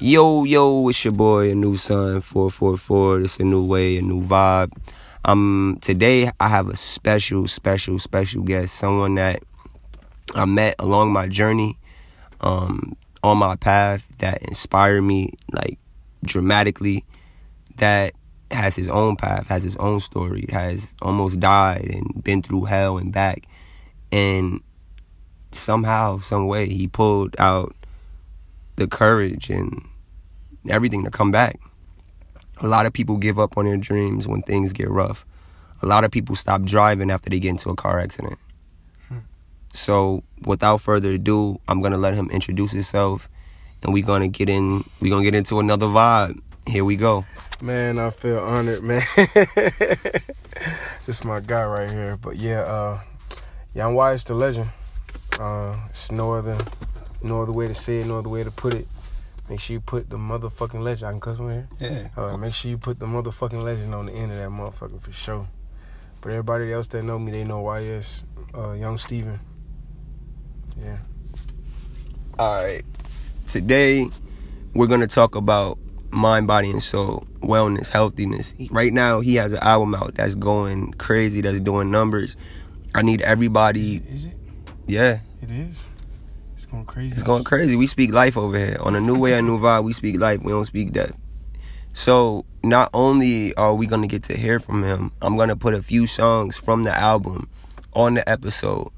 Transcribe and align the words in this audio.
Yo, 0.00 0.44
yo, 0.44 0.88
it's 0.88 1.04
your 1.04 1.12
boy, 1.12 1.50
a 1.50 1.54
new 1.54 1.76
son, 1.76 2.22
444. 2.22 3.20
It's 3.20 3.38
a 3.38 3.44
new 3.44 3.62
way, 3.62 3.98
a 3.98 4.02
new 4.02 4.22
vibe. 4.22 4.72
Um, 5.22 5.76
today 5.82 6.30
I 6.40 6.48
have 6.48 6.68
a 6.68 6.76
special, 6.76 7.46
special, 7.46 7.98
special 7.98 8.42
guest, 8.42 8.74
someone 8.74 9.16
that 9.16 9.42
I 10.34 10.46
met 10.46 10.76
along 10.78 11.12
my 11.12 11.28
journey, 11.28 11.78
um, 12.40 12.96
on 13.22 13.36
my 13.36 13.56
path 13.56 14.08
that 14.18 14.40
inspired 14.44 15.02
me 15.02 15.34
like 15.52 15.78
dramatically, 16.24 17.04
that 17.76 18.14
has 18.50 18.74
his 18.74 18.88
own 18.88 19.16
path, 19.16 19.48
has 19.48 19.62
his 19.62 19.76
own 19.76 20.00
story, 20.00 20.46
has 20.52 20.94
almost 21.02 21.38
died 21.38 21.90
and 21.90 22.24
been 22.24 22.40
through 22.40 22.64
hell 22.64 22.96
and 22.96 23.12
back. 23.12 23.46
And 24.10 24.62
somehow, 25.52 26.18
some 26.18 26.46
way, 26.46 26.66
he 26.66 26.88
pulled 26.88 27.36
out 27.38 27.76
the 28.76 28.86
courage 28.86 29.50
and 29.50 29.82
everything 30.68 31.04
to 31.04 31.10
come 31.10 31.30
back. 31.30 31.58
A 32.58 32.66
lot 32.66 32.86
of 32.86 32.92
people 32.92 33.16
give 33.16 33.38
up 33.38 33.56
on 33.56 33.64
their 33.64 33.76
dreams 33.76 34.28
when 34.28 34.42
things 34.42 34.72
get 34.72 34.88
rough. 34.88 35.24
A 35.82 35.86
lot 35.86 36.04
of 36.04 36.10
people 36.10 36.36
stop 36.36 36.62
driving 36.62 37.10
after 37.10 37.28
they 37.28 37.40
get 37.40 37.50
into 37.50 37.70
a 37.70 37.74
car 37.74 38.00
accident. 38.00 38.38
So, 39.74 40.22
without 40.46 40.80
further 40.80 41.10
ado, 41.10 41.60
I'm 41.66 41.82
gonna 41.82 41.98
let 41.98 42.14
him 42.14 42.30
introduce 42.30 42.70
himself, 42.70 43.28
and 43.82 43.92
we're 43.92 44.06
gonna 44.06 44.28
get 44.28 44.48
in. 44.48 44.84
We're 45.00 45.10
gonna 45.10 45.24
get 45.24 45.34
into 45.34 45.58
another 45.58 45.86
vibe. 45.86 46.40
Here 46.68 46.84
we 46.84 46.94
go. 46.94 47.24
Man, 47.60 47.98
I 47.98 48.10
feel 48.10 48.38
honored, 48.38 48.84
man. 48.84 49.02
this 49.16 50.22
is 51.08 51.24
my 51.24 51.40
guy 51.40 51.64
right 51.64 51.90
here. 51.90 52.16
But 52.16 52.36
yeah, 52.36 52.60
uh 52.60 53.00
Young 53.74 53.94
Wise 53.94 54.22
the 54.22 54.34
legend. 54.34 54.70
Uh 55.40 55.76
it's 55.90 56.12
no 56.12 56.34
other 56.34 56.56
no 57.24 57.42
other 57.42 57.52
way 57.52 57.66
to 57.68 57.74
say 57.74 57.98
it, 58.00 58.06
no 58.06 58.18
other 58.18 58.28
way 58.28 58.44
to 58.44 58.50
put 58.50 58.74
it. 58.74 58.86
Make 59.48 59.60
sure 59.60 59.74
you 59.74 59.80
put 59.80 60.08
the 60.08 60.16
motherfucking 60.16 60.82
legend. 60.82 61.08
I 61.08 61.10
can 61.12 61.20
cuss 61.20 61.40
on 61.40 61.50
here? 61.50 61.68
Yeah. 61.78 62.08
Uh, 62.16 62.36
make 62.36 62.54
sure 62.54 62.70
you 62.70 62.78
put 62.78 62.98
the 62.98 63.06
motherfucking 63.06 63.62
legend 63.62 63.94
on 63.94 64.06
the 64.06 64.12
end 64.12 64.32
of 64.32 64.38
that 64.38 64.48
motherfucker 64.48 65.00
for 65.00 65.12
sure. 65.12 65.46
But 66.20 66.30
everybody 66.32 66.72
else 66.72 66.86
that 66.88 67.02
know 67.02 67.18
me, 67.18 67.32
they 67.32 67.44
know 67.44 67.60
YS. 67.76 68.22
Uh 68.54 68.72
Young 68.72 68.98
Steven. 68.98 69.38
Yeah. 70.82 70.98
All 72.38 72.64
right. 72.64 72.84
Today, 73.46 74.08
we're 74.72 74.86
gonna 74.86 75.06
talk 75.06 75.34
about 75.34 75.78
mind, 76.10 76.46
body, 76.46 76.70
and 76.70 76.82
soul, 76.82 77.26
wellness, 77.40 77.88
healthiness. 77.88 78.54
Right 78.70 78.92
now, 78.92 79.20
he 79.20 79.34
has 79.36 79.52
an 79.52 79.58
album 79.60 79.94
out 79.94 80.14
that's 80.14 80.34
going 80.34 80.92
crazy, 80.94 81.40
that's 81.42 81.60
doing 81.60 81.90
numbers. 81.90 82.36
I 82.94 83.02
need 83.02 83.20
everybody. 83.22 83.96
Is 84.10 84.26
it? 84.26 84.34
Yeah, 84.86 85.18
It 85.42 85.50
is? 85.50 85.90
It's 86.74 86.86
going 86.86 86.86
crazy. 86.86 87.12
it's 87.12 87.22
going 87.22 87.44
crazy. 87.44 87.76
We 87.76 87.86
speak 87.86 88.12
life 88.12 88.36
over 88.36 88.58
here. 88.58 88.78
On 88.80 88.96
a 88.96 89.00
new 89.00 89.16
way, 89.16 89.34
a 89.34 89.42
new 89.42 89.60
vibe. 89.60 89.84
We 89.84 89.92
speak 89.92 90.18
life. 90.18 90.42
We 90.42 90.50
don't 90.50 90.64
speak 90.64 90.92
death. 90.92 91.16
So 91.92 92.44
not 92.64 92.90
only 92.92 93.54
are 93.54 93.74
we 93.76 93.86
gonna 93.86 94.08
get 94.08 94.24
to 94.24 94.36
hear 94.36 94.58
from 94.58 94.82
him, 94.82 95.12
I'm 95.22 95.36
gonna 95.36 95.54
put 95.54 95.74
a 95.74 95.82
few 95.82 96.08
songs 96.08 96.56
from 96.56 96.82
the 96.82 96.92
album 96.92 97.48
on 97.92 98.14
the 98.14 98.28
episode. 98.28 98.88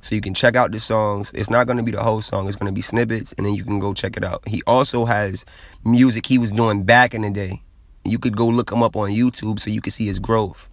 So 0.00 0.14
you 0.14 0.22
can 0.22 0.32
check 0.32 0.56
out 0.56 0.72
the 0.72 0.78
songs. 0.78 1.30
It's 1.34 1.50
not 1.50 1.66
gonna 1.66 1.82
be 1.82 1.90
the 1.90 2.02
whole 2.02 2.22
song, 2.22 2.46
it's 2.46 2.56
gonna 2.56 2.72
be 2.72 2.80
snippets, 2.80 3.34
and 3.34 3.44
then 3.44 3.54
you 3.54 3.64
can 3.64 3.80
go 3.80 3.92
check 3.92 4.16
it 4.16 4.24
out. 4.24 4.48
He 4.48 4.62
also 4.66 5.04
has 5.04 5.44
music 5.84 6.24
he 6.24 6.38
was 6.38 6.52
doing 6.52 6.84
back 6.84 7.12
in 7.12 7.20
the 7.20 7.30
day. 7.30 7.60
You 8.04 8.18
could 8.18 8.34
go 8.34 8.46
look 8.46 8.72
him 8.72 8.82
up 8.82 8.96
on 8.96 9.10
YouTube 9.10 9.60
so 9.60 9.68
you 9.68 9.82
can 9.82 9.90
see 9.90 10.06
his 10.06 10.18
growth. 10.18 10.68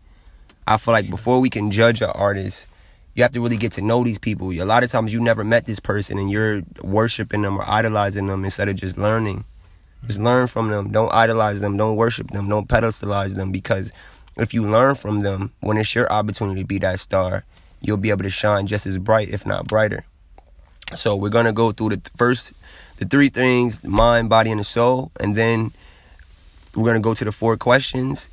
I 0.65 0.77
feel 0.77 0.93
like 0.93 1.09
before 1.09 1.41
we 1.41 1.49
can 1.49 1.71
judge 1.71 2.01
an 2.01 2.11
artist, 2.11 2.69
you 3.15 3.23
have 3.23 3.31
to 3.33 3.41
really 3.41 3.57
get 3.57 3.71
to 3.73 3.81
know 3.81 4.03
these 4.03 4.17
people. 4.17 4.51
A 4.51 4.63
lot 4.63 4.83
of 4.83 4.91
times 4.91 5.13
you 5.13 5.21
never 5.21 5.43
met 5.43 5.65
this 5.65 5.79
person 5.79 6.17
and 6.17 6.31
you're 6.31 6.63
worshiping 6.81 7.43
them 7.43 7.57
or 7.57 7.69
idolizing 7.69 8.27
them 8.27 8.43
instead 8.43 8.69
of 8.69 8.75
just 8.75 8.97
learning. 8.97 9.43
Just 10.07 10.19
learn 10.19 10.47
from 10.47 10.69
them. 10.69 10.91
Don't 10.91 11.13
idolize 11.13 11.61
them. 11.61 11.77
Don't 11.77 11.95
worship 11.95 12.31
them. 12.31 12.49
Don't 12.49 12.67
pedestalize 12.67 13.35
them 13.35 13.51
because 13.51 13.91
if 14.35 14.53
you 14.53 14.69
learn 14.69 14.95
from 14.95 15.21
them, 15.21 15.51
when 15.61 15.77
it's 15.77 15.93
your 15.93 16.11
opportunity 16.11 16.61
to 16.61 16.67
be 16.67 16.79
that 16.79 16.99
star, 16.99 17.45
you'll 17.81 17.97
be 17.97 18.09
able 18.09 18.23
to 18.23 18.29
shine 18.29 18.65
just 18.65 18.87
as 18.87 18.97
bright, 18.97 19.29
if 19.29 19.45
not 19.45 19.67
brighter. 19.67 20.03
So 20.95 21.15
we're 21.15 21.29
gonna 21.29 21.53
go 21.53 21.71
through 21.71 21.89
the 21.89 21.97
th- 21.97 22.11
first, 22.17 22.53
the 22.97 23.05
three 23.05 23.29
things: 23.29 23.83
mind, 23.83 24.29
body, 24.29 24.51
and 24.51 24.59
the 24.59 24.63
soul, 24.63 25.11
and 25.19 25.35
then 25.35 25.71
we're 26.75 26.85
gonna 26.85 26.99
go 26.99 27.13
to 27.13 27.25
the 27.25 27.31
four 27.31 27.57
questions, 27.57 28.29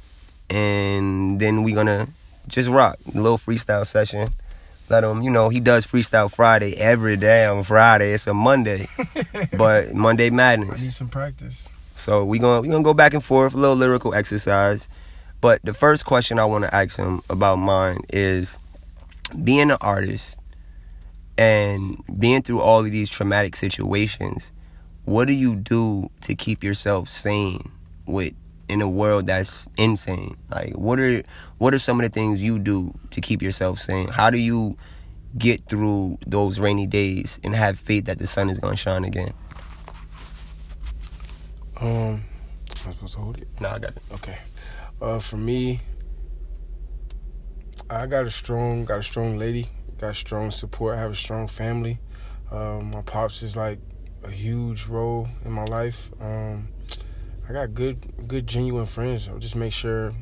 and 0.48 1.38
then 1.40 1.62
we're 1.62 1.74
gonna 1.74 2.08
just 2.48 2.68
rock 2.68 2.98
a 3.14 3.18
little 3.18 3.38
freestyle 3.38 3.86
session. 3.86 4.30
Let 4.90 5.04
him, 5.04 5.22
you 5.22 5.30
know, 5.30 5.48
he 5.48 5.60
does 5.60 5.86
freestyle 5.86 6.28
Friday 6.28 6.76
every 6.76 7.16
day 7.16 7.46
on 7.46 7.62
Friday. 7.62 8.12
It's 8.12 8.26
a 8.26 8.34
Monday, 8.34 8.88
but 9.56 9.94
Monday 9.94 10.30
Madness. 10.30 10.82
I 10.82 10.84
need 10.84 10.92
some 10.92 11.08
practice. 11.08 11.68
So 11.94 12.24
we 12.24 12.40
gonna 12.40 12.60
we 12.60 12.68
gonna 12.68 12.82
go 12.82 12.92
back 12.92 13.14
and 13.14 13.22
forth, 13.22 13.54
a 13.54 13.56
little 13.56 13.76
lyrical 13.76 14.14
exercise. 14.14 14.88
But 15.40 15.60
the 15.62 15.72
first 15.72 16.04
question 16.06 16.40
I 16.40 16.44
want 16.44 16.64
to 16.64 16.74
ask 16.74 16.96
him 16.98 17.22
about 17.30 17.56
mine 17.56 18.00
is 18.12 18.58
being 19.44 19.70
an 19.70 19.78
artist 19.80 20.40
and 21.38 22.02
being 22.18 22.42
through 22.42 22.60
all 22.60 22.80
of 22.80 22.90
these 22.90 23.08
traumatic 23.08 23.54
situations. 23.54 24.50
What 25.04 25.26
do 25.26 25.34
you 25.34 25.54
do 25.54 26.10
to 26.22 26.34
keep 26.34 26.64
yourself 26.64 27.08
sane 27.08 27.70
with 28.06 28.34
in 28.70 28.80
a 28.80 28.88
world 28.88 29.26
that's 29.26 29.68
insane? 29.76 30.36
Like 30.50 30.72
what 30.74 30.98
are 30.98 31.22
what 31.58 31.74
are 31.74 31.78
some 31.78 32.00
of 32.00 32.04
the 32.04 32.10
things 32.10 32.42
you 32.42 32.58
do 32.58 32.94
to 33.10 33.20
keep 33.20 33.42
yourself 33.42 33.78
sane? 33.78 34.08
How 34.08 34.30
do 34.30 34.38
you 34.38 34.76
get 35.36 35.64
through 35.66 36.18
those 36.26 36.58
rainy 36.58 36.86
days 36.86 37.38
and 37.44 37.54
have 37.54 37.78
faith 37.78 38.06
that 38.06 38.18
the 38.18 38.26
sun 38.26 38.50
is 38.50 38.58
gonna 38.58 38.76
shine 38.76 39.04
again? 39.04 39.32
Um, 41.80 41.88
am 41.88 42.22
I 42.86 42.92
supposed 42.92 43.14
to 43.14 43.20
hold 43.20 43.38
it? 43.38 43.48
No, 43.60 43.68
I 43.68 43.78
got 43.78 43.90
it. 43.96 44.02
Okay. 44.12 44.38
Uh, 45.00 45.18
for 45.18 45.36
me, 45.36 45.80
I 47.88 48.06
got 48.06 48.26
a 48.26 48.30
strong, 48.30 48.84
got 48.84 48.98
a 48.98 49.02
strong 49.02 49.38
lady, 49.38 49.68
got 49.98 50.14
strong 50.14 50.50
support. 50.50 50.96
I 50.96 51.00
have 51.00 51.12
a 51.12 51.16
strong 51.16 51.48
family. 51.48 51.98
Um, 52.50 52.90
my 52.90 53.02
pops 53.02 53.42
is 53.42 53.56
like 53.56 53.78
a 54.22 54.30
huge 54.30 54.86
role 54.86 55.28
in 55.44 55.52
my 55.52 55.64
life. 55.64 56.10
Um, 56.20 56.68
I 57.50 57.52
got 57.52 57.74
good, 57.74 58.28
good, 58.28 58.46
genuine 58.46 58.86
friends. 58.86 59.28
I 59.28 59.36
just 59.38 59.56
make 59.56 59.72
sure 59.72 60.14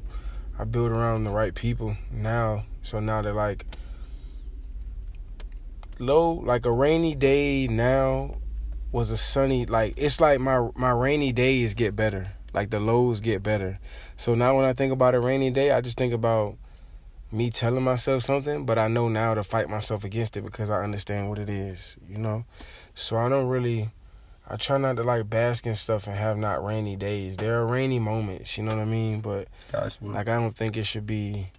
I 0.59 0.65
build 0.65 0.91
around 0.91 1.25
the 1.25 1.31
right 1.31 1.55
people 1.55 1.95
now. 2.11 2.65
So 2.81 3.01
now 3.01 3.21
that 3.21 3.35
like 3.35 3.67
low, 5.99 6.31
like 6.31 6.65
a 6.65 6.73
rainy 6.73 7.15
day 7.15 7.69
now 7.69 8.37
was 8.93 9.11
a 9.11 9.19
sunny. 9.19 9.67
Like 9.67 9.93
it's 9.99 10.23
like 10.23 10.41
my 10.41 10.71
my 10.75 10.91
rainy 10.91 11.33
days 11.33 11.75
get 11.75 11.95
better. 11.95 12.33
Like 12.55 12.71
the 12.71 12.81
lows 12.81 13.21
get 13.21 13.43
better. 13.43 13.79
So 14.17 14.35
now 14.35 14.57
when 14.57 14.65
I 14.65 14.73
think 14.73 14.91
about 14.91 15.15
a 15.15 15.21
rainy 15.21 15.51
day, 15.51 15.71
I 15.73 15.83
just 15.83 15.99
think 15.99 16.15
about 16.15 16.57
me 17.31 17.51
telling 17.51 17.85
myself 17.85 18.23
something, 18.23 18.65
but 18.65 18.79
I 18.79 18.89
know 18.89 19.11
now 19.11 19.35
to 19.35 19.45
fight 19.45 19.69
myself 19.69 20.03
against 20.03 20.39
it 20.39 20.45
because 20.45 20.71
I 20.71 20.83
understand 20.83 21.29
what 21.29 21.39
it 21.39 21.51
is, 21.51 21.99
you 22.09 22.17
know? 22.17 22.47
So 22.95 23.19
I 23.19 23.29
don't 23.29 23.49
really 23.49 23.91
I 24.49 24.57
try 24.57 24.79
not 24.79 24.97
to 24.97 25.03
like 25.03 25.29
bask 25.29 25.67
in 25.67 25.75
stuff 25.75 26.07
and 26.07 26.17
have 26.17 26.39
not 26.39 26.65
rainy 26.65 26.97
days. 26.97 27.37
There 27.37 27.61
are 27.61 27.67
rainy 27.67 27.99
moments, 27.99 28.57
you 28.57 28.65
know 28.65 28.75
what 28.75 28.81
I 28.81 28.87
mean? 28.87 29.21
But 29.21 29.49
Gotcha. 29.71 30.03
like 30.03 30.29
I 30.29 30.37
don't 30.37 30.57
think 30.57 30.77
it 30.77 30.85
should 30.85 31.07
be 31.07 31.51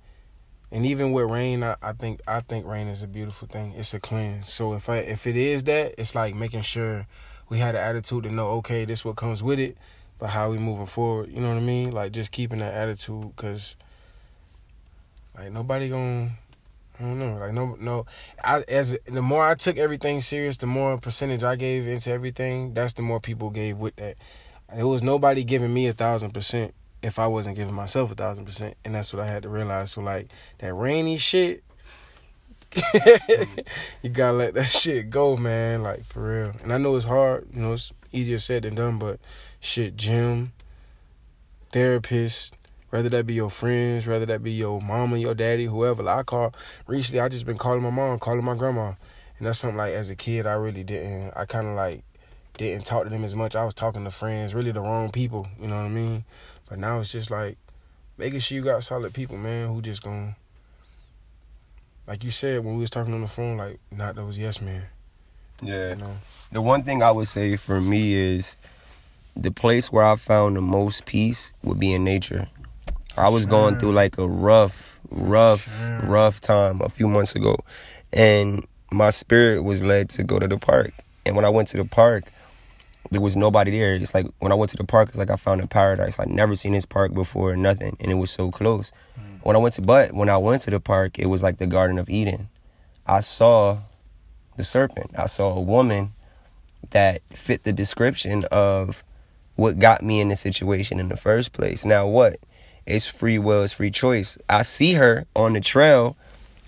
and 0.71 0.85
even 0.85 1.11
with 1.11 1.29
rain, 1.29 1.63
I, 1.63 1.75
I 1.81 1.93
think 1.93 2.21
I 2.27 2.41
think 2.41 2.65
rain 2.67 2.87
is 2.87 3.01
a 3.01 3.07
beautiful 3.07 3.47
thing. 3.47 3.73
It's 3.75 3.93
a 3.93 3.99
cleanse. 3.99 4.51
So 4.51 4.73
if 4.73 4.87
I 4.87 4.97
if 4.97 5.25
it 5.25 5.35
is 5.35 5.63
that, 5.63 5.95
it's 5.97 6.13
like 6.13 6.35
making 6.35 6.61
sure 6.61 7.07
we 7.49 7.57
had 7.57 7.73
an 7.73 7.81
attitude 7.81 8.23
to 8.25 8.31
know, 8.31 8.49
okay, 8.57 8.85
this 8.85 9.03
what 9.03 9.15
comes 9.15 9.41
with 9.41 9.59
it, 9.59 9.77
but 10.19 10.27
how 10.27 10.51
we 10.51 10.59
moving 10.59 10.85
forward. 10.85 11.31
You 11.31 11.41
know 11.41 11.49
what 11.49 11.57
I 11.57 11.61
mean? 11.61 11.91
Like 11.91 12.11
just 12.11 12.31
keeping 12.31 12.59
that 12.59 12.73
attitude, 12.75 13.31
cause 13.35 13.75
like 15.35 15.51
nobody 15.51 15.89
gonna. 15.89 16.31
I 16.99 17.03
don't 17.03 17.19
know. 17.19 17.37
Like 17.37 17.53
no, 17.53 17.77
no. 17.79 18.05
I 18.43 18.61
as 18.67 18.97
the 19.05 19.21
more 19.21 19.43
I 19.43 19.55
took 19.55 19.77
everything 19.77 20.21
serious, 20.21 20.57
the 20.57 20.67
more 20.67 20.97
percentage 20.97 21.43
I 21.43 21.55
gave 21.55 21.87
into 21.87 22.11
everything. 22.11 22.73
That's 22.73 22.93
the 22.93 23.01
more 23.01 23.19
people 23.19 23.49
gave 23.49 23.77
with 23.77 23.95
that. 23.95 24.17
There 24.73 24.87
was 24.87 25.01
nobody 25.01 25.43
giving 25.43 25.73
me 25.73 25.87
a 25.87 25.93
thousand 25.93 26.31
percent 26.31 26.73
if 27.01 27.17
I 27.17 27.27
wasn't 27.27 27.55
giving 27.55 27.73
myself 27.73 28.11
a 28.11 28.15
thousand 28.15 28.45
percent, 28.45 28.75
and 28.83 28.93
that's 28.93 29.13
what 29.13 29.21
I 29.21 29.27
had 29.27 29.43
to 29.43 29.49
realize. 29.49 29.91
So 29.91 30.01
like 30.01 30.29
that 30.57 30.73
rainy 30.73 31.17
shit, 31.17 31.63
you 34.01 34.09
gotta 34.11 34.37
let 34.37 34.53
that 34.55 34.67
shit 34.67 35.09
go, 35.09 35.37
man. 35.37 35.81
Like 35.83 36.03
for 36.03 36.21
real. 36.21 36.51
And 36.61 36.73
I 36.73 36.77
know 36.77 36.95
it's 36.97 37.05
hard. 37.05 37.47
You 37.53 37.61
know, 37.61 37.73
it's 37.73 37.93
easier 38.11 38.39
said 38.39 38.63
than 38.63 38.75
done. 38.75 38.99
But 38.99 39.19
shit, 39.61 39.95
gym, 39.95 40.51
therapist, 41.71 42.55
whether 42.89 43.09
that 43.09 43.27
be 43.27 43.33
your 43.33 43.49
friends, 43.49 44.07
whether 44.07 44.25
that 44.25 44.43
be 44.43 44.51
your 44.51 44.81
mama, 44.81 45.17
your 45.17 45.35
daddy, 45.35 45.65
whoever. 45.65 46.03
Like 46.03 46.17
I 46.19 46.23
call 46.23 46.53
recently, 46.87 47.19
I 47.19 47.29
just 47.29 47.45
been 47.45 47.57
calling 47.57 47.83
my 47.83 47.89
mom, 47.89 48.19
calling 48.19 48.43
my 48.43 48.55
grandma, 48.55 48.93
and 49.37 49.47
that's 49.47 49.59
something 49.59 49.77
like 49.77 49.93
as 49.93 50.09
a 50.09 50.15
kid 50.15 50.45
I 50.45 50.53
really 50.53 50.83
didn't. 50.83 51.33
I 51.35 51.45
kind 51.45 51.67
of 51.67 51.75
like 51.75 52.03
didn't 52.57 52.85
talk 52.85 53.03
to 53.03 53.09
them 53.09 53.23
as 53.23 53.35
much. 53.35 53.55
I 53.55 53.63
was 53.63 53.73
talking 53.73 54.03
to 54.03 54.11
friends, 54.11 54.53
really 54.53 54.71
the 54.71 54.81
wrong 54.81 55.11
people. 55.11 55.47
You 55.61 55.67
know 55.67 55.75
what 55.75 55.85
I 55.85 55.89
mean? 55.89 56.25
But 56.67 56.79
now 56.79 56.99
it's 56.99 57.11
just 57.11 57.31
like 57.31 57.57
making 58.17 58.39
sure 58.39 58.55
you 58.55 58.63
got 58.63 58.83
solid 58.83 59.13
people, 59.13 59.37
man, 59.37 59.69
who 59.69 59.81
just 59.81 60.03
gonna 60.03 60.35
like 62.07 62.23
you 62.23 62.31
said 62.31 62.65
when 62.65 62.73
we 62.73 62.81
was 62.81 62.89
talking 62.89 63.13
on 63.13 63.21
the 63.21 63.27
phone, 63.27 63.57
like 63.57 63.79
not 63.91 64.15
those 64.15 64.37
yes 64.37 64.61
men. 64.61 64.83
Yeah. 65.61 65.91
You 65.91 65.95
know. 65.97 66.17
The 66.51 66.61
one 66.61 66.83
thing 66.83 67.03
I 67.03 67.11
would 67.11 67.27
say 67.27 67.55
for 67.55 67.79
me 67.79 68.13
is 68.13 68.57
the 69.35 69.51
place 69.51 69.91
where 69.91 70.03
I 70.03 70.15
found 70.15 70.55
the 70.55 70.61
most 70.61 71.05
peace 71.05 71.53
would 71.63 71.79
be 71.79 71.93
in 71.93 72.03
nature. 72.03 72.47
I 73.19 73.29
was 73.29 73.45
going 73.45 73.77
through 73.77 73.91
like 73.91 74.17
a 74.17 74.27
rough, 74.27 74.99
rough, 75.09 75.67
Sure. 75.77 75.99
rough 76.03 76.39
time 76.41 76.81
a 76.81 76.89
few 76.89 77.07
months 77.07 77.35
ago, 77.35 77.57
and 78.13 78.65
my 78.91 79.09
spirit 79.09 79.63
was 79.63 79.83
led 79.83 80.09
to 80.11 80.23
go 80.23 80.39
to 80.39 80.47
the 80.47 80.57
park. 80.57 80.93
And 81.25 81.35
when 81.35 81.45
I 81.45 81.49
went 81.49 81.67
to 81.69 81.77
the 81.77 81.85
park, 81.85 82.31
there 83.11 83.21
was 83.21 83.35
nobody 83.35 83.71
there. 83.71 83.95
It's 83.95 84.13
like 84.13 84.25
when 84.39 84.51
I 84.51 84.55
went 84.55 84.69
to 84.71 84.77
the 84.77 84.83
park, 84.85 85.09
it's 85.09 85.17
like 85.17 85.29
I 85.29 85.35
found 85.35 85.61
a 85.61 85.67
paradise. 85.67 86.17
I'd 86.19 86.29
never 86.29 86.55
seen 86.55 86.71
this 86.73 86.85
park 86.85 87.13
before, 87.13 87.55
nothing, 87.55 87.97
and 87.99 88.11
it 88.11 88.15
was 88.15 88.31
so 88.31 88.51
close. 88.51 88.91
Mm. 89.19 89.43
When 89.43 89.55
I 89.55 89.59
went 89.59 89.75
to, 89.75 89.81
but 89.81 90.13
when 90.13 90.29
I 90.29 90.37
went 90.37 90.61
to 90.63 90.71
the 90.71 90.79
park, 90.79 91.19
it 91.19 91.25
was 91.27 91.43
like 91.43 91.57
the 91.57 91.67
Garden 91.67 91.99
of 91.99 92.09
Eden. 92.09 92.49
I 93.05 93.19
saw 93.19 93.79
the 94.57 94.63
serpent. 94.63 95.11
I 95.17 95.25
saw 95.25 95.53
a 95.55 95.61
woman 95.61 96.13
that 96.91 97.21
fit 97.33 97.63
the 97.63 97.73
description 97.73 98.45
of 98.51 99.03
what 99.55 99.79
got 99.79 100.03
me 100.03 100.21
in 100.21 100.29
the 100.29 100.35
situation 100.35 100.99
in 100.99 101.09
the 101.09 101.17
first 101.17 101.51
place. 101.51 101.83
Now 101.85 102.07
what? 102.07 102.37
It's 102.89 103.05
free 103.05 103.39
will, 103.39 103.63
it's 103.63 103.73
free 103.73 103.91
choice. 103.91 104.37
I 104.49 104.63
see 104.63 104.93
her 104.93 105.25
on 105.35 105.53
the 105.53 105.59
trail. 105.59 106.17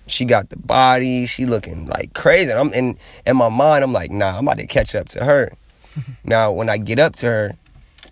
She 0.06 0.24
got 0.24 0.50
the 0.50 0.56
body. 0.56 1.26
She 1.26 1.46
looking 1.46 1.86
like 1.86 2.14
crazy. 2.14 2.52
I'm 2.52 2.72
in 2.72 2.96
in 3.26 3.36
my 3.36 3.48
mind. 3.48 3.84
I'm 3.84 3.92
like, 3.92 4.10
nah, 4.10 4.38
I'm 4.38 4.46
about 4.46 4.58
to 4.58 4.66
catch 4.66 4.94
up 4.94 5.08
to 5.10 5.24
her. 5.24 5.52
now, 6.24 6.52
when 6.52 6.68
I 6.68 6.78
get 6.78 6.98
up 6.98 7.16
to 7.16 7.26
her, 7.26 7.52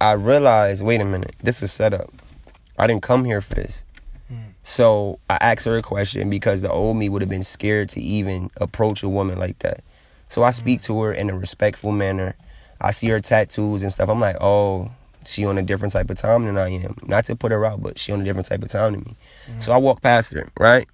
I 0.01 0.13
realize, 0.13 0.83
wait 0.83 1.01
a 1.01 1.05
minute, 1.05 1.35
this 1.43 1.63
is 1.63 1.73
set 1.73 1.93
up. 1.93 2.11
I 2.79 2.87
didn't 2.87 3.03
come 3.03 3.25
here 3.25 3.41
for 3.41 3.55
this. 3.55 3.85
Mm. 4.33 4.55
So 4.63 5.19
I 5.29 5.37
asked 5.41 5.67
her 5.67 5.77
a 5.77 5.83
question 5.83 6.31
because 6.31 6.63
the 6.63 6.71
old 6.71 6.97
me 6.97 7.09
would 7.09 7.23
have 7.23 7.29
been 7.29 7.43
scared 7.43 7.91
to 7.91 8.01
even 8.01 8.51
approach 8.57 9.03
a 9.03 9.09
woman 9.09 9.39
like 9.39 9.59
that. 9.61 9.83
So 10.29 10.43
I 10.43 10.51
speak 10.51 10.81
mm. 10.81 10.85
to 10.87 11.03
her 11.03 11.13
in 11.13 11.29
a 11.29 11.37
respectful 11.37 11.93
manner. 11.93 12.35
I 12.81 12.93
see 12.93 13.11
her 13.11 13.21
tattoos 13.21 13.83
and 13.83 13.93
stuff. 13.93 14.09
I'm 14.09 14.21
like, 14.21 14.37
oh, 14.41 14.91
she 15.27 15.45
on 15.45 15.59
a 15.59 15.63
different 15.63 15.93
type 15.93 16.11
of 16.11 16.17
time 16.17 16.45
than 16.45 16.57
I 16.57 16.71
am. 16.71 16.97
Not 17.03 17.25
to 17.27 17.37
put 17.37 17.53
her 17.53 17.65
out, 17.65 17.83
but 17.83 17.99
she 17.99 18.13
on 18.13 18.21
a 18.21 18.25
different 18.25 18.49
type 18.49 18.63
of 18.63 18.69
time 18.69 18.93
than 18.93 19.03
me. 19.03 19.17
So 19.59 19.73
I 19.73 19.79
walk 19.79 20.03
past 20.03 20.33
her, 20.33 20.49
right? 20.59 20.89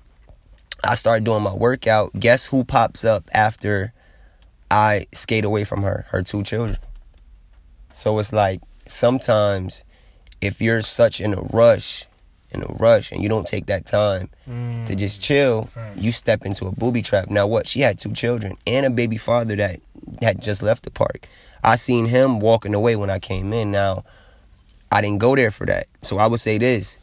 I 0.84 0.94
start 0.94 1.24
doing 1.24 1.42
my 1.42 1.54
workout. 1.54 2.12
Guess 2.18 2.46
who 2.46 2.64
pops 2.64 3.04
up 3.04 3.28
after 3.32 3.92
I 4.70 5.06
skate 5.12 5.44
away 5.44 5.64
from 5.64 5.82
her? 5.82 6.06
Her 6.10 6.22
two 6.22 6.42
children. 6.42 6.78
So 7.92 8.18
it's 8.18 8.32
like 8.32 8.60
sometimes 8.86 9.84
if 10.40 10.60
you're 10.60 10.82
such 10.82 11.20
in 11.20 11.34
a 11.34 11.40
rush, 11.52 12.06
in 12.50 12.62
a 12.62 12.66
rush, 12.78 13.10
and 13.10 13.22
you 13.22 13.28
don't 13.28 13.46
take 13.46 13.66
that 13.66 13.86
time 13.86 14.28
to 14.46 14.52
mm. 14.52 14.96
just 14.96 15.22
chill, 15.22 15.68
you 15.96 16.12
step 16.12 16.44
into 16.44 16.66
a 16.66 16.72
booby 16.72 17.02
trap. 17.02 17.30
Now 17.30 17.46
what? 17.46 17.66
She 17.66 17.80
had 17.80 17.98
two 17.98 18.12
children 18.12 18.56
and 18.66 18.86
a 18.86 18.90
baby 18.90 19.16
father 19.16 19.56
that 19.56 19.80
had 20.20 20.42
just 20.42 20.62
left 20.62 20.82
the 20.82 20.90
park. 20.90 21.26
I 21.66 21.76
seen 21.76 22.06
him 22.06 22.40
walking 22.40 22.74
away 22.74 22.96
when 22.96 23.10
I 23.10 23.18
came 23.18 23.52
in. 23.52 23.70
Now 23.70 24.04
I 24.90 25.02
didn't 25.02 25.18
go 25.18 25.36
there 25.36 25.50
for 25.50 25.66
that. 25.66 25.86
So 26.00 26.16
I 26.16 26.26
would 26.26 26.40
say 26.40 26.56
this. 26.56 26.98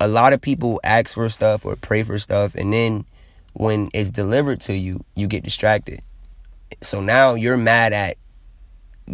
A 0.00 0.08
lot 0.08 0.32
of 0.32 0.40
people 0.40 0.80
ask 0.82 1.14
for 1.14 1.28
stuff 1.28 1.66
or 1.66 1.76
pray 1.76 2.02
for 2.02 2.18
stuff 2.18 2.54
and 2.54 2.72
then 2.72 3.04
when 3.54 3.88
it's 3.94 4.10
delivered 4.10 4.60
to 4.62 4.74
you, 4.76 5.04
you 5.14 5.26
get 5.26 5.44
distracted. 5.44 6.00
So 6.80 7.00
now 7.00 7.34
you're 7.34 7.56
mad 7.56 7.92
at 7.92 8.16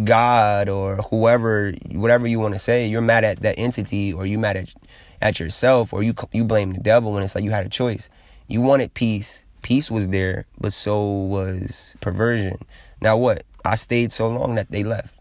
God 0.05 0.69
or 0.69 0.97
whoever, 0.97 1.73
whatever 1.91 2.27
you 2.27 2.41
want 2.41 2.55
to 2.55 2.59
say. 2.59 2.87
You're 2.87 3.03
mad 3.03 3.25
at 3.25 3.41
that 3.41 3.59
entity, 3.59 4.13
or 4.13 4.27
you 4.27 4.39
mad 4.39 4.57
at 4.57 4.75
at 5.21 5.39
yourself, 5.39 5.93
or 5.93 6.03
you 6.03 6.15
you 6.33 6.45
blame 6.45 6.73
the 6.73 6.81
devil 6.81 7.13
when 7.13 7.23
it's 7.23 7.35
like 7.35 7.45
you 7.45 7.51
had 7.51 7.67
a 7.67 7.71
choice. 7.71 8.09
You 8.49 8.61
wanted 8.61 8.95
peace. 8.95 9.45
Peace 9.63 9.91
was 9.91 10.09
there, 10.09 10.47
but 10.59 10.73
so 10.73 11.07
was 11.07 11.97
perversion. 12.01 12.59
Now 13.03 13.17
what? 13.17 13.45
I 13.65 13.75
stayed 13.75 14.13
so 14.13 14.29
long 14.29 14.55
that 14.57 14.71
they 14.71 14.85
left. 14.85 15.15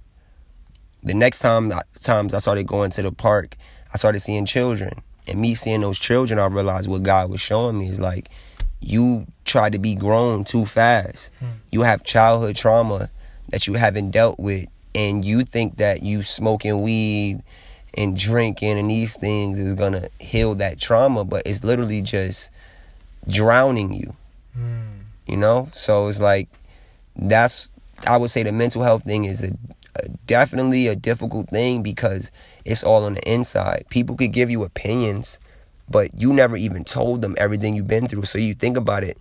The 1.04 1.14
next 1.14 1.40
time 1.40 1.72
times 2.02 2.34
I 2.34 2.40
started 2.40 2.68
going 2.68 2.92
to 2.92 3.02
the 3.02 3.12
park, 3.12 3.56
I 3.94 3.98
started 3.98 4.20
seeing 4.20 4.46
children, 4.46 5.02
and 5.28 5.40
me 5.40 5.54
seeing 5.54 5.82
those 5.82 6.00
children, 6.00 6.40
I 6.40 6.48
realized 6.48 6.90
what 6.90 7.04
God 7.04 7.30
was 7.30 7.42
showing 7.42 7.80
me 7.80 7.90
is 7.90 8.00
like 8.00 8.30
you 8.82 9.26
try 9.46 9.70
to 9.70 9.80
be 9.80 9.96
grown 9.96 10.44
too 10.44 10.66
fast. 10.66 11.32
You 11.72 11.82
have 11.82 12.04
childhood 12.04 12.56
trauma 12.56 13.10
that 13.50 13.68
you 13.68 13.74
haven't 13.74 14.12
dealt 14.12 14.40
with, 14.40 14.68
and 14.96 15.24
you 15.24 15.42
think 15.42 15.78
that 15.78 16.04
you 16.04 16.24
smoking 16.24 16.82
weed 16.82 17.42
and 17.96 18.18
drinking 18.18 18.78
and 18.78 18.90
these 18.90 19.18
things 19.18 19.60
is 19.60 19.74
gonna 19.74 20.10
heal 20.20 20.56
that 20.56 20.80
trauma, 20.80 21.26
but 21.26 21.44
it's 21.46 21.64
literally 21.64 22.02
just 22.02 22.52
drowning 23.28 23.92
you. 23.92 24.16
Mm. 24.58 25.00
You 25.28 25.38
know, 25.38 25.70
so 25.74 26.08
it's 26.08 26.20
like 26.20 26.50
that's 27.16 27.72
I 28.08 28.18
would 28.18 28.30
say 28.30 28.44
the 28.44 28.52
mental 28.52 28.84
health 28.84 29.04
thing 29.04 29.26
is 29.26 29.44
a, 29.44 29.52
a 30.04 30.10
definitely 30.26 30.88
a 30.88 30.96
difficult 30.96 31.50
thing 31.50 31.84
because 31.84 32.32
it's 32.66 32.84
all 32.84 33.06
on 33.06 33.16
the 33.16 33.32
inside. 33.32 33.86
People 33.90 34.16
could 34.16 34.32
give 34.32 34.50
you 34.50 34.64
opinions, 34.64 35.40
but 35.90 36.10
you 36.20 36.34
never 36.34 36.58
even 36.58 36.84
told 36.84 37.22
them 37.22 37.36
everything 37.38 37.76
you've 37.76 37.88
been 37.88 38.08
through. 38.08 38.24
So 38.24 38.38
you 38.38 38.54
think 38.54 38.78
about 38.78 39.04
it, 39.04 39.18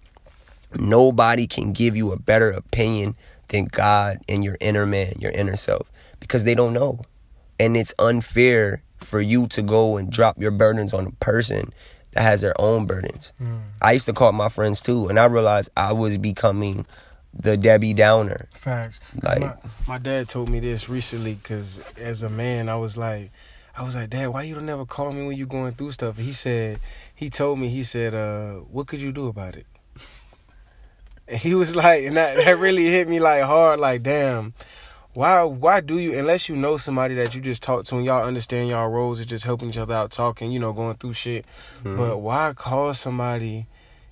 nobody 0.78 1.46
can 1.46 1.72
give 1.72 1.96
you 1.96 2.12
a 2.12 2.18
better 2.18 2.50
opinion 2.50 3.16
than 3.48 3.66
God 3.66 4.18
and 4.28 4.44
your 4.44 4.56
inner 4.60 4.86
man, 4.86 5.14
your 5.18 5.32
inner 5.32 5.56
self, 5.56 5.90
because 6.20 6.44
they 6.44 6.54
don't 6.54 6.72
know. 6.72 7.00
And 7.58 7.76
it's 7.76 7.94
unfair 7.98 8.82
for 8.98 9.20
you 9.20 9.46
to 9.48 9.62
go 9.62 9.96
and 9.96 10.10
drop 10.10 10.38
your 10.38 10.50
burdens 10.50 10.92
on 10.92 11.06
a 11.06 11.10
person 11.12 11.72
that 12.12 12.22
has 12.22 12.40
their 12.40 12.58
own 12.60 12.86
burdens. 12.86 13.32
Mm. 13.40 13.60
I 13.82 13.92
used 13.92 14.06
to 14.06 14.12
call 14.12 14.32
my 14.32 14.48
friends 14.48 14.80
too, 14.80 15.08
and 15.08 15.18
I 15.18 15.26
realized 15.26 15.70
I 15.76 15.92
was 15.92 16.18
becoming 16.18 16.86
the 17.38 17.56
Debbie 17.56 17.94
Downer. 17.94 18.48
Facts. 18.54 19.00
Like- 19.22 19.40
my, 19.40 19.54
my 19.86 19.98
dad 19.98 20.28
told 20.28 20.48
me 20.50 20.60
this 20.60 20.88
recently 20.88 21.34
because 21.34 21.80
as 21.96 22.22
a 22.22 22.28
man, 22.30 22.68
I 22.68 22.76
was 22.76 22.96
like, 22.96 23.30
I 23.76 23.82
was 23.84 23.94
like, 23.94 24.10
Dad, 24.10 24.28
why 24.28 24.42
you 24.42 24.54
don't 24.56 24.66
never 24.66 24.84
call 24.84 25.12
me 25.12 25.24
when 25.24 25.36
you 25.36 25.46
going 25.46 25.72
through 25.74 25.92
stuff? 25.92 26.18
He 26.18 26.32
said, 26.32 26.80
he 27.14 27.30
told 27.30 27.60
me, 27.60 27.68
he 27.68 27.84
said, 27.84 28.12
uh, 28.12 28.54
what 28.54 28.88
could 28.88 29.00
you 29.00 29.12
do 29.12 29.28
about 29.28 29.54
it? 29.54 29.66
And 31.28 31.38
he 31.38 31.54
was 31.54 31.76
like, 31.76 32.04
and 32.04 32.16
that, 32.16 32.36
that 32.36 32.56
really 32.58 32.86
hit 32.86 33.06
me 33.08 33.20
like 33.20 33.42
hard, 33.42 33.78
like, 33.80 34.02
damn, 34.02 34.54
why 35.12 35.42
why 35.42 35.80
do 35.80 35.98
you 35.98 36.18
unless 36.18 36.48
you 36.48 36.56
know 36.56 36.76
somebody 36.78 37.14
that 37.16 37.34
you 37.34 37.40
just 37.42 37.62
talk 37.62 37.84
to 37.84 37.96
and 37.96 38.04
y'all 38.06 38.24
understand 38.24 38.70
y'all 38.70 38.88
roles 38.88 39.18
and 39.20 39.28
just 39.28 39.44
helping 39.44 39.68
each 39.68 39.76
other 39.78 39.94
out, 39.94 40.10
talking, 40.10 40.50
you 40.50 40.58
know, 40.58 40.72
going 40.72 40.96
through 40.96 41.12
shit. 41.12 41.44
But 41.84 42.18
why 42.18 42.52
call 42.56 42.94
somebody 42.94 43.66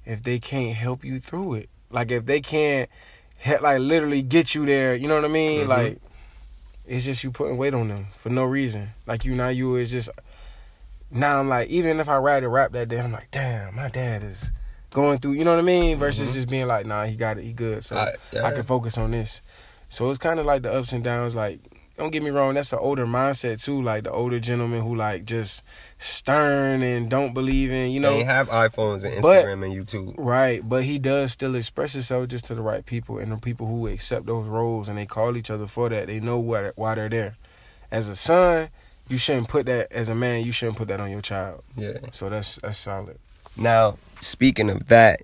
if 0.05 0.23
they 0.23 0.39
can't 0.39 0.77
help 0.77 1.05
you 1.05 1.19
through 1.19 1.55
it? 1.55 1.71
Like 1.91 2.11
if 2.11 2.27
they 2.27 2.41
can't 2.41 2.91
he- 2.91 3.16
like 3.61 3.81
literally 3.81 4.23
get 4.23 4.55
you 4.55 4.67
there, 4.67 4.95
you 4.95 5.09
know 5.09 5.15
what 5.17 5.25
I 5.25 5.29
mean? 5.29 5.67
Mhm. 5.67 5.69
Like 5.69 5.99
it's 6.87 7.05
just 7.05 7.25
you 7.25 7.31
putting 7.31 7.57
weight 7.57 7.75
on 7.75 7.89
them 7.89 8.07
for 8.17 8.29
no 8.31 8.45
reason. 8.45 8.91
Like 9.07 9.25
you 9.25 9.35
now 9.35 9.49
you 9.49 9.77
is 9.77 9.91
just 9.91 10.11
now 11.11 11.39
I'm 11.41 11.49
like 11.49 11.69
even 11.69 12.01
if 12.01 12.09
I 12.09 12.17
write 12.19 12.45
a 12.45 12.49
rap 12.49 12.73
that 12.73 12.89
day, 12.89 13.01
I'm 13.01 13.13
like, 13.13 13.31
damn, 13.31 13.75
my 13.77 13.89
dad 13.89 14.23
is 14.23 14.51
going 14.91 15.19
through, 15.19 15.33
you 15.33 15.45
know 15.45 15.51
what 15.53 15.59
I 15.59 15.63
mean? 15.63 15.99
Versus 15.99 16.31
Mhm. 16.31 16.35
just 16.35 16.49
being 16.49 16.67
like, 16.67 16.87
nah, 16.87 17.05
he 17.05 17.17
got 17.17 17.39
it, 17.39 17.45
he 17.45 17.53
good. 17.53 17.85
So 17.85 17.97
I- 17.97 18.15
yeah. 18.33 18.45
I 18.47 18.53
can 18.53 18.63
focus 18.63 18.97
on 18.99 19.11
this. 19.11 19.43
So 19.89 20.09
it's 20.11 20.19
kind 20.19 20.41
of 20.41 20.47
like 20.47 20.63
the 20.63 20.73
ups 20.73 20.93
and 20.93 21.05
downs. 21.05 21.35
Like, 21.35 21.61
don't 21.97 22.11
get 22.11 22.23
me 22.23 22.31
wrong, 22.31 22.55
that's 22.55 22.73
an 22.73 22.79
older 22.81 23.07
mindset 23.07 23.63
too. 23.65 23.81
Like 23.83 24.05
the 24.05 24.11
older 24.13 24.39
gentleman 24.39 24.83
who 24.83 24.95
like 24.95 25.25
just 25.25 25.63
stern 25.99 26.83
and 26.83 27.09
don't 27.09 27.33
believe 27.33 27.71
in, 27.71 27.91
you 27.91 28.01
know, 28.01 28.17
they 28.19 28.25
have 28.25 28.49
iPhones 28.49 29.05
and 29.05 29.21
But- 29.23 29.45
Instagram 29.45 29.65
and 29.65 29.75
YouTube. 29.75 30.15
right? 30.19 30.67
But 30.67 30.85
he 30.85 30.99
does 30.99 31.33
still 31.33 31.55
express 31.55 31.93
himself 31.95 32.29
just 32.29 32.45
to 32.47 32.55
the 32.55 32.63
right 32.63 32.85
people 32.85 33.19
and 33.19 33.33
the 33.33 33.37
people 33.39 33.67
who 33.67 33.87
accept 33.87 34.27
those 34.27 34.47
roles 34.47 34.89
and 34.89 34.99
they 34.99 35.07
call 35.07 35.37
each 35.37 35.51
other 35.51 35.67
for 35.67 35.89
that. 35.89 36.07
They 36.07 36.21
know 36.21 36.39
why 36.39 36.73
why 36.77 36.95
they're 36.95 37.09
there. 37.09 37.37
As 37.91 38.09
a 38.09 38.17
son, 38.17 38.69
you 39.09 39.17
shouldn't 39.19 39.49
put 39.49 39.67
that. 39.67 39.93
As 39.93 40.09
a 40.09 40.15
man, 40.15 40.45
you 40.45 40.53
shouldn't 40.53 40.77
put 40.77 40.89
that 40.89 41.01
on 41.01 41.11
your 41.11 41.23
child. 41.23 41.63
Yeah. 41.77 41.99
So 42.13 42.29
that's 42.29 42.57
that's 42.57 42.79
solid. 42.79 43.19
Now, 43.57 43.97
speaking 44.21 44.69
of 44.69 44.89
that, 44.89 45.23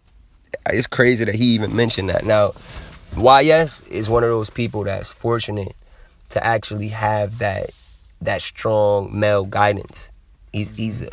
it's 0.71 0.87
crazy 0.87 1.25
that 1.27 1.35
he 1.35 1.47
even 1.55 1.75
mentioned 1.77 2.09
that. 2.09 2.25
Now, 2.25 2.53
YS 3.19 3.83
is 3.89 4.09
one 4.09 4.23
of 4.23 4.31
those 4.31 4.49
people 4.49 4.85
that's 4.85 5.13
fortunate 5.13 5.75
to 6.33 6.45
actually 6.45 6.89
have 6.89 7.39
that 7.39 7.71
that 8.21 8.43
strong 8.43 9.19
male 9.19 9.45
guidance. 9.45 10.13
He's 10.53 10.73
mm-hmm. 10.73 10.83
he's 10.83 11.03
a, 11.03 11.11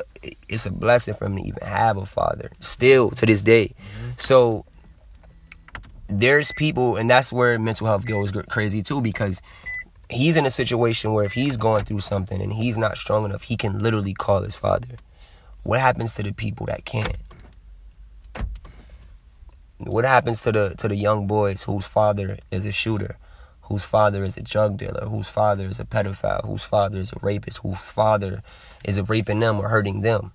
it's 0.49 0.65
a 0.65 0.71
blessing 0.71 1.13
for 1.13 1.25
him 1.25 1.37
to 1.37 1.43
even 1.43 1.63
have 1.63 1.97
a 1.97 2.05
father 2.05 2.51
still 2.59 3.11
to 3.11 3.25
this 3.25 3.41
day. 3.41 3.73
Mm-hmm. 3.79 4.09
So 4.17 4.65
there's 6.07 6.51
people, 6.53 6.97
and 6.97 7.09
that's 7.09 7.31
where 7.31 7.57
mental 7.59 7.87
health 7.87 8.05
goes 8.05 8.31
crazy 8.49 8.81
too, 8.81 9.01
because 9.01 9.41
he's 10.09 10.37
in 10.37 10.45
a 10.45 10.49
situation 10.49 11.13
where 11.13 11.25
if 11.25 11.33
he's 11.33 11.55
going 11.55 11.85
through 11.85 11.99
something 11.99 12.41
and 12.41 12.51
he's 12.51 12.77
not 12.77 12.97
strong 12.97 13.25
enough, 13.25 13.43
he 13.43 13.55
can 13.55 13.79
literally 13.79 14.13
call 14.13 14.41
his 14.41 14.55
father. 14.55 14.95
What 15.63 15.79
happens 15.79 16.15
to 16.15 16.23
the 16.23 16.33
people 16.33 16.65
that 16.65 16.85
can't? 16.85 17.17
What 19.77 20.05
happens 20.05 20.41
to 20.43 20.51
the 20.51 20.75
to 20.77 20.87
the 20.87 20.95
young 20.95 21.27
boys 21.27 21.63
whose 21.63 21.85
father 21.85 22.37
is 22.51 22.65
a 22.65 22.71
shooter, 22.71 23.17
whose 23.69 23.85
father 23.85 24.23
is 24.23 24.35
a 24.35 24.41
drug 24.41 24.77
dealer, 24.77 25.05
whose 25.05 25.29
father 25.29 25.65
is 25.65 25.79
a 25.79 25.85
pedophile, 25.85 26.45
whose 26.45 26.65
father 26.65 26.97
is 26.97 27.13
a 27.13 27.19
rapist, 27.21 27.59
whose 27.59 27.89
father 27.89 28.43
is 28.83 29.09
raping 29.09 29.39
them 29.39 29.59
or 29.59 29.69
hurting 29.69 30.01
them, 30.01 30.31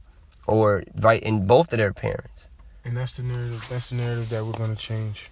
or 0.47 0.83
right 1.01 1.23
in 1.23 1.47
both 1.47 1.73
of 1.73 1.79
their 1.79 1.93
parents? 1.93 2.49
And 2.85 2.97
that's 2.97 3.15
the 3.15 3.23
narrative. 3.23 3.67
That's 3.69 3.91
the 3.91 3.97
narrative 3.97 4.29
that 4.31 4.45
we're 4.45 4.53
gonna 4.53 4.77
change. 4.77 5.31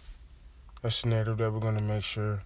That's 0.83 1.03
the 1.03 1.09
narrative 1.09 1.39
that 1.39 1.53
we're 1.53 1.61
gonna 1.61 1.83
make 1.83 2.05
sure 2.05 2.43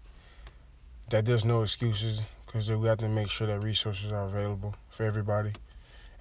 that 1.11 1.25
there's 1.25 1.45
no 1.45 1.63
excuses. 1.63 2.23
because 2.47 2.71
we 2.71 2.89
have 2.89 2.99
to 2.99 3.09
make 3.09 3.29
sure 3.29 3.47
that 3.47 3.63
resources 3.63 4.13
are 4.13 4.25
available 4.25 4.75
for 4.91 5.05
everybody. 5.05 5.53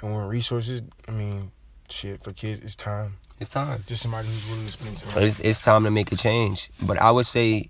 And 0.01 0.13
when 0.13 0.27
resources, 0.27 0.82
I 1.08 1.12
mean, 1.12 1.51
shit 1.89 2.24
for 2.24 2.34
kids, 2.34 2.62
it's 2.62 2.75
time. 2.75 3.18
It's 3.39 3.50
time. 3.50 3.84
Just 3.88 4.01
somebody 4.01 4.27
who's 4.27 4.50
willing 4.50 4.65
to 4.65 4.72
spend 4.72 4.98
time. 4.98 5.24
It's, 5.24 5.39
it's 5.39 5.63
time 5.63 5.84
to 5.84 5.92
make 5.92 6.12
a 6.12 6.15
change. 6.15 6.70
But 6.82 6.98
I 6.98 7.12
would 7.12 7.25
say 7.25 7.70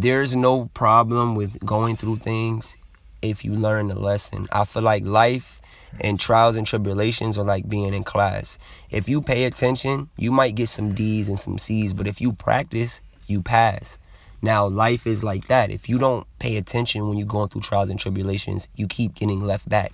there's 0.00 0.36
no 0.36 0.66
problem 0.74 1.34
with 1.34 1.58
going 1.64 1.96
through 1.96 2.16
things 2.16 2.76
if 3.20 3.44
you 3.44 3.54
learn 3.54 3.88
the 3.88 3.98
lesson. 3.98 4.48
I 4.52 4.64
feel 4.64 4.82
like 4.82 5.04
life 5.04 5.60
and 6.00 6.18
trials 6.18 6.56
and 6.56 6.66
tribulations 6.66 7.38
are 7.38 7.44
like 7.44 7.68
being 7.68 7.94
in 7.94 8.04
class. 8.04 8.58
If 8.90 9.08
you 9.08 9.20
pay 9.20 9.44
attention, 9.44 10.10
you 10.16 10.32
might 10.32 10.54
get 10.54 10.68
some 10.68 10.94
D's 10.94 11.28
and 11.28 11.38
some 11.38 11.58
C's, 11.58 11.94
but 11.94 12.06
if 12.06 12.20
you 12.20 12.32
practice, 12.32 13.02
you 13.26 13.42
pass. 13.42 13.98
Now, 14.40 14.66
life 14.66 15.06
is 15.06 15.22
like 15.22 15.46
that. 15.46 15.70
If 15.70 15.88
you 15.88 15.98
don't 15.98 16.26
pay 16.40 16.56
attention 16.56 17.08
when 17.08 17.16
you're 17.16 17.26
going 17.26 17.48
through 17.48 17.60
trials 17.60 17.90
and 17.90 17.98
tribulations, 17.98 18.66
you 18.74 18.88
keep 18.88 19.14
getting 19.14 19.40
left 19.40 19.68
back. 19.68 19.92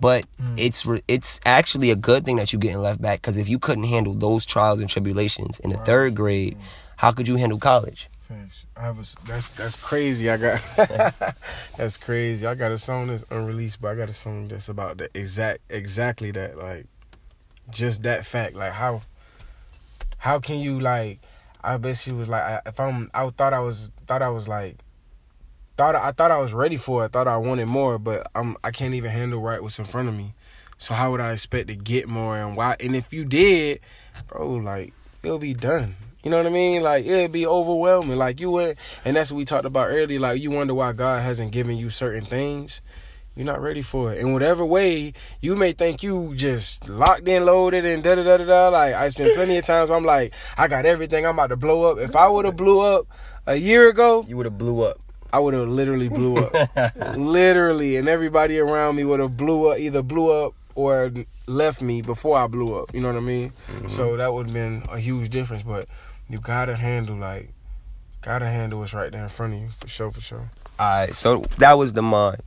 But 0.00 0.24
mm. 0.38 0.54
it's 0.58 0.86
it's 1.08 1.40
actually 1.44 1.90
a 1.90 1.96
good 1.96 2.24
thing 2.24 2.36
that 2.36 2.52
you're 2.52 2.60
getting 2.60 2.80
left 2.80 3.02
back 3.02 3.20
because 3.20 3.36
if 3.36 3.48
you 3.48 3.58
couldn't 3.58 3.84
handle 3.84 4.14
those 4.14 4.46
trials 4.46 4.80
and 4.80 4.88
tribulations 4.88 5.60
in 5.60 5.70
the 5.70 5.76
third 5.78 6.14
grade, 6.14 6.56
how 6.96 7.12
could 7.12 7.28
you 7.28 7.36
handle 7.36 7.58
college? 7.58 8.08
I 8.76 8.82
have 8.82 8.98
a, 8.98 9.26
that's 9.26 9.50
that's 9.50 9.82
crazy. 9.82 10.30
I 10.30 10.36
got 10.36 10.60
that's 11.76 11.96
crazy. 11.96 12.46
I 12.46 12.54
got 12.54 12.70
a 12.70 12.78
song 12.78 13.08
that's 13.08 13.24
unreleased, 13.30 13.80
but 13.80 13.88
I 13.88 13.94
got 13.94 14.08
a 14.08 14.12
song 14.12 14.48
that's 14.48 14.68
about 14.68 14.98
the 14.98 15.10
exact 15.14 15.60
exactly 15.68 16.30
that 16.32 16.56
like 16.56 16.86
just 17.70 18.04
that 18.04 18.24
fact. 18.24 18.54
Like 18.54 18.72
how 18.72 19.02
how 20.18 20.38
can 20.38 20.60
you 20.60 20.78
like? 20.78 21.20
I 21.62 21.76
bet 21.76 21.96
she 21.96 22.12
was 22.12 22.28
like, 22.28 22.42
I, 22.42 22.60
if 22.66 22.80
I'm, 22.80 23.10
I 23.12 23.28
thought 23.28 23.52
I 23.52 23.60
was 23.60 23.90
thought 24.06 24.22
I 24.22 24.30
was 24.30 24.48
like 24.48 24.76
thought 25.80 25.94
I 25.94 26.12
thought 26.12 26.30
I 26.30 26.38
was 26.38 26.52
ready 26.52 26.76
for 26.76 27.02
it. 27.02 27.06
I 27.06 27.08
thought 27.08 27.26
I 27.26 27.38
wanted 27.38 27.66
more, 27.66 27.98
but 27.98 28.26
I'm 28.34 28.56
I 28.62 28.70
can't 28.70 28.94
even 28.94 29.10
handle 29.10 29.40
right 29.40 29.62
what's 29.62 29.78
in 29.78 29.86
front 29.86 30.08
of 30.08 30.14
me. 30.14 30.34
So 30.76 30.94
how 30.94 31.10
would 31.10 31.20
I 31.20 31.32
expect 31.32 31.68
to 31.68 31.74
get 31.74 32.06
more 32.06 32.38
and 32.38 32.54
why? 32.56 32.76
And 32.80 32.94
if 32.94 33.12
you 33.12 33.24
did, 33.24 33.80
bro, 34.28 34.56
like 34.56 34.92
it'll 35.22 35.38
be 35.38 35.54
done. 35.54 35.96
You 36.22 36.30
know 36.30 36.36
what 36.36 36.46
I 36.46 36.50
mean? 36.50 36.82
Like 36.82 37.06
it'd 37.06 37.32
be 37.32 37.46
overwhelming. 37.46 38.18
Like 38.18 38.40
you 38.40 38.50
would, 38.50 38.76
and 39.04 39.16
that's 39.16 39.30
what 39.30 39.38
we 39.38 39.44
talked 39.44 39.64
about 39.64 39.88
earlier. 39.88 40.20
Like 40.20 40.40
you 40.40 40.50
wonder 40.50 40.74
why 40.74 40.92
God 40.92 41.22
hasn't 41.22 41.52
given 41.52 41.76
you 41.76 41.90
certain 41.90 42.24
things. 42.24 42.80
You're 43.36 43.46
not 43.46 43.62
ready 43.62 43.80
for 43.80 44.12
it. 44.12 44.18
In 44.18 44.32
whatever 44.32 44.66
way, 44.66 45.14
you 45.40 45.56
may 45.56 45.72
think 45.72 46.02
you 46.02 46.34
just 46.34 46.88
locked 46.88 47.26
in, 47.28 47.46
loaded, 47.46 47.86
and 47.86 48.02
da 48.02 48.16
da 48.16 48.24
da 48.24 48.36
da 48.38 48.44
da. 48.44 48.68
Like 48.68 48.94
I 48.94 49.08
spent 49.08 49.34
plenty 49.34 49.56
of 49.56 49.64
times. 49.64 49.88
Where 49.88 49.96
I'm 49.96 50.04
like, 50.04 50.34
I 50.58 50.68
got 50.68 50.84
everything. 50.84 51.24
I'm 51.24 51.34
about 51.34 51.48
to 51.48 51.56
blow 51.56 51.84
up. 51.84 51.98
If 51.98 52.16
I 52.16 52.28
would 52.28 52.44
have 52.44 52.56
blew 52.56 52.80
up 52.80 53.06
a 53.46 53.56
year 53.56 53.88
ago, 53.88 54.24
you 54.28 54.36
would 54.36 54.46
have 54.46 54.58
blew 54.58 54.82
up. 54.82 54.98
I 55.32 55.38
would 55.38 55.54
have 55.54 55.68
literally 55.68 56.08
blew 56.08 56.38
up, 56.38 56.52
literally, 57.16 57.96
and 57.96 58.08
everybody 58.08 58.58
around 58.58 58.96
me 58.96 59.04
would 59.04 59.20
have 59.20 59.36
blew 59.36 59.70
up, 59.70 59.78
either 59.78 60.02
blew 60.02 60.28
up 60.28 60.54
or 60.74 61.12
left 61.46 61.82
me 61.82 62.02
before 62.02 62.36
I 62.36 62.46
blew 62.46 62.74
up. 62.74 62.92
You 62.92 63.00
know 63.00 63.08
what 63.08 63.16
I 63.16 63.20
mean? 63.20 63.52
Mm-hmm. 63.68 63.88
So 63.88 64.16
that 64.16 64.32
would 64.34 64.46
have 64.46 64.54
been 64.54 64.82
a 64.90 64.98
huge 64.98 65.30
difference. 65.30 65.62
But 65.62 65.86
you 66.30 66.38
gotta 66.38 66.76
handle 66.76 67.16
like 67.16 67.50
gotta 68.22 68.46
handle 68.46 68.78
what's 68.80 68.94
right 68.94 69.10
there 69.10 69.24
in 69.24 69.28
front 69.28 69.54
of 69.54 69.60
you 69.60 69.68
for 69.70 69.88
sure 69.88 70.10
for 70.10 70.20
sure. 70.20 70.50
All 70.78 70.86
right 70.88 71.14
so 71.14 71.44
that 71.58 71.76
was 71.76 71.92
the 71.92 72.02
mind. 72.02 72.40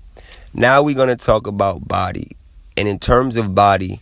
Now 0.54 0.82
we're 0.82 0.96
gonna 0.96 1.16
talk 1.18 1.48
about 1.48 1.88
body. 1.88 2.38
And 2.78 2.88
in 2.88 2.98
terms 2.98 3.36
of 3.36 3.54
body 3.54 4.00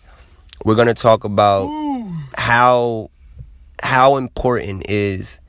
we're 0.64 0.76
gonna 0.76 0.94
talk 0.94 1.24
about 1.24 1.66
Ooh. 1.66 2.14
how 2.36 3.10
how 3.82 4.18
important 4.18 4.88
is 4.88 5.42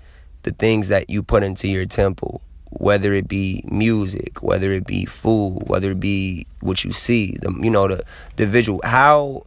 the 0.45 0.51
things 0.51 0.89
that 0.89 1.11
you 1.11 1.23
put 1.23 1.43
into 1.43 1.69
your 1.69 1.85
temple 1.85 2.41
whether 2.71 3.13
it 3.13 3.29
be 3.29 3.63
music 3.71 4.43
whether 4.43 4.73
it 4.73 4.87
be 4.87 5.05
food 5.05 5.59
whether 5.67 5.91
it 5.91 6.01
be 6.01 6.47
what 6.61 6.83
you 6.85 6.91
see 6.91 7.37
the 7.43 7.55
you 7.61 7.71
know 7.71 7.87
the 7.87 8.03
the 8.37 8.47
visual. 8.47 8.81
How 8.83 9.45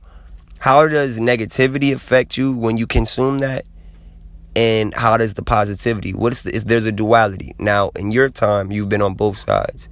how 0.60 0.88
does 0.88 1.20
negativity 1.20 1.94
affect 1.94 2.38
you 2.38 2.54
when 2.54 2.77
you 2.77 2.86
consume 2.86 3.39
that 3.39 3.65
and 4.56 4.94
how 4.94 5.18
does 5.18 5.34
the 5.34 5.44
positivity 5.44 6.14
what's 6.14 6.44
the, 6.44 6.56
is 6.56 6.66
there's 6.66 6.86
a 6.86 6.92
duality. 6.92 7.56
Now 7.60 7.92
in 7.96 8.12
your 8.12 8.30
time 8.30 8.72
you've 8.72 8.90
been 8.90 9.02
on 9.02 9.14
both 9.14 9.38
sides. 9.38 9.90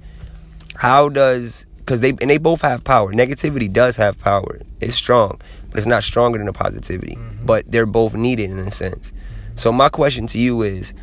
How 0.76 1.08
does 1.08 1.66
because 1.76 2.00
they 2.00 2.10
and 2.10 2.30
they 2.30 2.38
both 2.38 2.62
have 2.62 2.82
power. 2.84 3.12
Negativity 3.12 3.72
does 3.72 3.96
have 3.96 4.18
power. 4.18 4.60
It's 4.80 4.94
strong 4.94 5.40
but 5.70 5.78
it's 5.78 5.86
not 5.86 6.02
stronger 6.02 6.38
than 6.38 6.46
the 6.46 6.52
positivity. 6.52 7.16
Mm-hmm. 7.16 7.46
but 7.46 7.70
they're 7.70 7.86
both 7.86 8.14
needed 8.14 8.50
in 8.50 8.58
a 8.58 8.70
sense. 8.70 9.12
So 9.54 9.72
my 9.72 9.88
question 9.88 10.26
to 10.28 10.38
you 10.38 10.62
is 10.62 10.94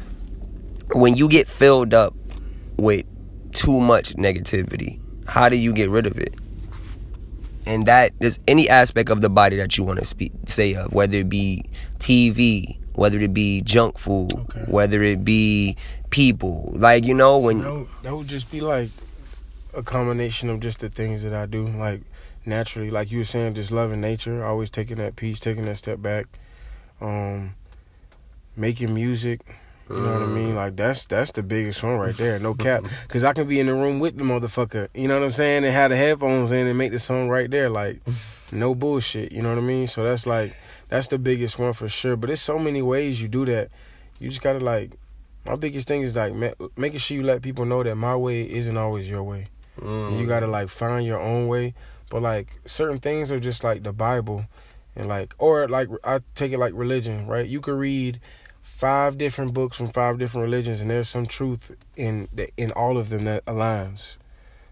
when 0.94 1.16
you 1.16 1.30
get 1.30 1.48
filled 1.48 1.94
up 1.94 2.14
with 2.78 3.06
too 3.54 3.80
much 3.80 4.14
negativity 4.16 5.02
how 5.28 5.48
do 5.48 5.58
you 5.58 5.72
get 5.72 5.90
rid 5.90 6.08
of 6.08 6.18
it? 6.18 6.36
And 7.66 7.86
that 7.86 8.12
is 8.20 8.40
any 8.48 8.68
aspect 8.68 9.10
of 9.10 9.22
the 9.22 9.30
body 9.30 9.56
that 9.58 9.78
you 9.78 9.84
want 9.86 10.00
to 10.00 10.06
speak 10.06 10.34
say 10.46 10.74
of 10.76 10.92
whether 10.92 11.18
it 11.18 11.30
be 11.30 11.64
tv 12.00 12.81
whether 12.94 13.20
it 13.20 13.34
be 13.34 13.62
junk 13.62 13.98
food, 13.98 14.34
okay. 14.34 14.66
whether 14.68 15.02
it 15.04 15.24
be 15.24 15.78
people. 16.10 16.72
Like 16.74 17.06
you 17.06 17.14
know 17.14 17.38
when 17.40 17.62
that 17.62 17.74
would, 17.74 17.88
that 18.04 18.16
would 18.16 18.28
just 18.28 18.52
be 18.52 18.62
like 18.62 18.90
a 19.74 19.84
combination 19.84 20.50
of 20.50 20.60
just 20.60 20.80
the 20.80 20.90
things 20.90 21.24
that 21.24 21.34
I 21.34 21.46
do, 21.46 21.68
like 21.68 22.02
naturally, 22.46 22.92
like 22.92 23.12
you 23.12 23.20
were 23.20 23.24
saying, 23.24 23.56
just 23.56 23.72
loving 23.72 24.02
nature, 24.02 24.46
always 24.46 24.70
taking 24.70 24.98
that 24.98 25.16
piece, 25.16 25.40
taking 25.40 25.66
that 25.66 25.78
step 25.78 26.02
back, 26.02 26.26
um, 27.00 27.56
making 28.56 28.94
music. 28.94 29.42
You 29.90 29.98
know 29.98 30.14
what 30.14 30.22
I 30.22 30.28
mean? 30.28 30.56
Like 30.56 30.78
that's 30.78 31.06
that's 31.06 31.34
the 31.34 31.44
biggest 31.44 31.84
one 31.84 31.98
right 31.98 32.16
there. 32.16 32.40
No 32.40 32.54
cap, 32.54 32.86
because 33.04 33.26
I 33.26 33.34
can 33.34 33.46
be 33.46 33.60
in 33.60 33.68
the 33.68 33.74
room 33.74 34.00
with 34.00 34.18
the 34.18 34.24
motherfucker. 34.24 34.88
You 34.94 35.10
know 35.10 35.20
what 35.20 35.26
I'm 35.26 35.34
saying? 35.34 35.66
And 35.66 35.74
have 35.74 35.92
the 35.92 35.98
headphones 35.98 36.52
in 36.54 36.66
and 36.66 36.78
make 36.78 36.94
the 36.94 37.00
song 37.00 37.28
right 37.28 37.52
there. 37.52 37.70
Like 37.70 38.00
no 38.54 38.74
bullshit. 38.74 39.34
You 39.34 39.42
know 39.42 39.50
what 39.50 39.58
I 39.58 39.62
mean? 39.62 39.88
So 39.88 40.04
that's 40.06 40.26
like 40.26 40.56
that's 40.92 41.08
the 41.08 41.18
biggest 41.18 41.58
one 41.58 41.72
for 41.72 41.88
sure. 41.88 42.18
But 42.18 42.28
there's 42.28 42.42
so 42.42 42.60
many 42.60 42.82
ways 42.82 43.22
you 43.22 43.30
do 43.30 43.46
that. 43.46 43.70
You 44.20 44.30
just 44.30 44.42
gotta 44.42 44.60
like. 44.60 44.92
My 45.46 45.56
biggest 45.56 45.88
thing 45.88 46.02
is 46.02 46.16
like 46.16 46.34
making 46.78 47.00
sure 47.00 47.18
you 47.18 47.24
let 47.24 47.42
people 47.42 47.66
know 47.66 47.82
that 47.82 47.96
my 47.96 48.16
way 48.16 48.44
isn't 48.44 48.78
always 48.78 49.10
your 49.10 49.24
way. 49.24 49.48
Mm. 49.80 50.20
you 50.20 50.28
gotta 50.28 50.48
like 50.48 50.68
find 50.68 51.06
your 51.06 51.20
own 51.20 51.48
way. 51.48 51.74
But 52.10 52.22
like 52.22 52.48
certain 52.66 53.00
things 53.00 53.32
are 53.32 53.40
just 53.40 53.64
like 53.64 53.84
the 53.84 53.94
Bible, 53.94 54.46
and 54.96 55.08
like 55.08 55.34
or 55.40 55.68
like 55.70 55.88
I 56.04 56.20
take 56.36 56.52
it 56.52 56.60
like 56.60 56.74
religion, 56.76 57.26
right? 57.26 57.48
You 57.48 57.62
could 57.62 57.80
read 57.80 58.20
five 58.62 59.18
different 59.18 59.54
books 59.54 59.78
from 59.78 59.94
five 59.94 60.20
different 60.20 60.44
religions, 60.44 60.82
and 60.82 60.92
there's 60.92 61.08
some 61.08 61.26
truth 61.26 61.72
in 61.96 62.28
in 62.58 62.72
all 62.72 62.98
of 62.98 63.10
them 63.10 63.24
that 63.24 63.46
aligns. 63.46 64.18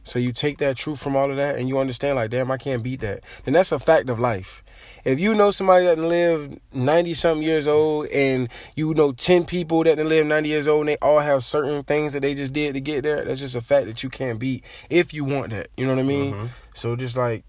So 0.04 0.20
you 0.20 0.32
take 0.32 0.58
that 0.58 0.76
truth 0.76 1.00
from 1.00 1.16
all 1.16 1.30
of 1.30 1.38
that 1.38 1.58
and 1.58 1.70
you 1.70 1.78
understand 1.78 2.16
like, 2.16 2.32
damn, 2.32 2.50
I 2.50 2.58
can't 2.58 2.82
beat 2.82 3.02
that. 3.02 3.22
And 3.46 3.56
that's 3.56 3.72
a 3.72 3.80
fact 3.80 4.10
of 4.10 4.20
life. 4.20 4.64
If 5.10 5.20
you 5.20 5.34
know 5.34 5.52
somebody 5.52 5.86
that 5.86 5.98
live 5.98 6.60
90 6.74 7.14
something 7.16 7.44
years 7.44 7.68
old 7.68 8.08
and 8.08 8.48
you 8.76 8.94
know 8.94 9.12
10 9.12 9.46
people 9.46 9.84
that 9.84 9.98
live 9.98 10.26
90 10.26 10.50
years 10.50 10.68
old 10.68 10.82
and 10.82 10.90
they 10.90 10.98
all 10.98 11.20
have 11.20 11.44
certain 11.44 11.84
things 11.84 12.14
that 12.14 12.22
they 12.22 12.36
just 12.36 12.54
did 12.54 12.74
to 12.76 12.82
get 12.82 13.04
there, 13.04 13.26
that's 13.26 13.40
just 13.40 13.56
a 13.56 13.62
fact 13.62 13.88
that 13.88 14.04
you 14.04 14.10
can't 14.10 14.40
beat 14.40 14.64
if 14.90 15.14
you 15.14 15.24
want 15.24 15.50
that. 15.50 15.70
You 15.76 15.86
know 15.88 15.96
what 15.96 16.02
I 16.02 16.04
mean? 16.04 16.34
Mm-hmm. 16.34 16.46
So 16.76 16.96
just 16.96 17.18
like, 17.18 17.44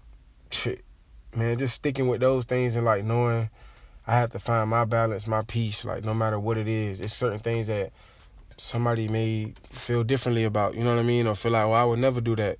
man, 1.35 1.59
just 1.59 1.75
sticking 1.75 2.07
with 2.07 2.21
those 2.21 2.45
things 2.45 2.75
and 2.75 2.85
like 2.85 3.03
knowing 3.03 3.49
I 4.07 4.15
have 4.15 4.31
to 4.31 4.39
find 4.39 4.69
my 4.69 4.85
balance, 4.85 5.27
my 5.27 5.43
peace, 5.43 5.85
like 5.85 6.03
no 6.03 6.13
matter 6.13 6.39
what 6.39 6.57
it 6.57 6.67
is. 6.67 6.99
It's 6.99 7.13
certain 7.13 7.39
things 7.39 7.67
that 7.67 7.91
somebody 8.57 9.07
may 9.07 9.53
feel 9.71 10.03
differently 10.03 10.43
about, 10.43 10.75
you 10.75 10.83
know 10.83 10.95
what 10.95 10.99
I 10.99 11.03
mean? 11.03 11.27
Or 11.27 11.35
feel 11.35 11.51
like, 11.51 11.65
well, 11.65 11.73
I 11.75 11.83
would 11.83 11.99
never 11.99 12.21
do 12.21 12.35
that. 12.37 12.57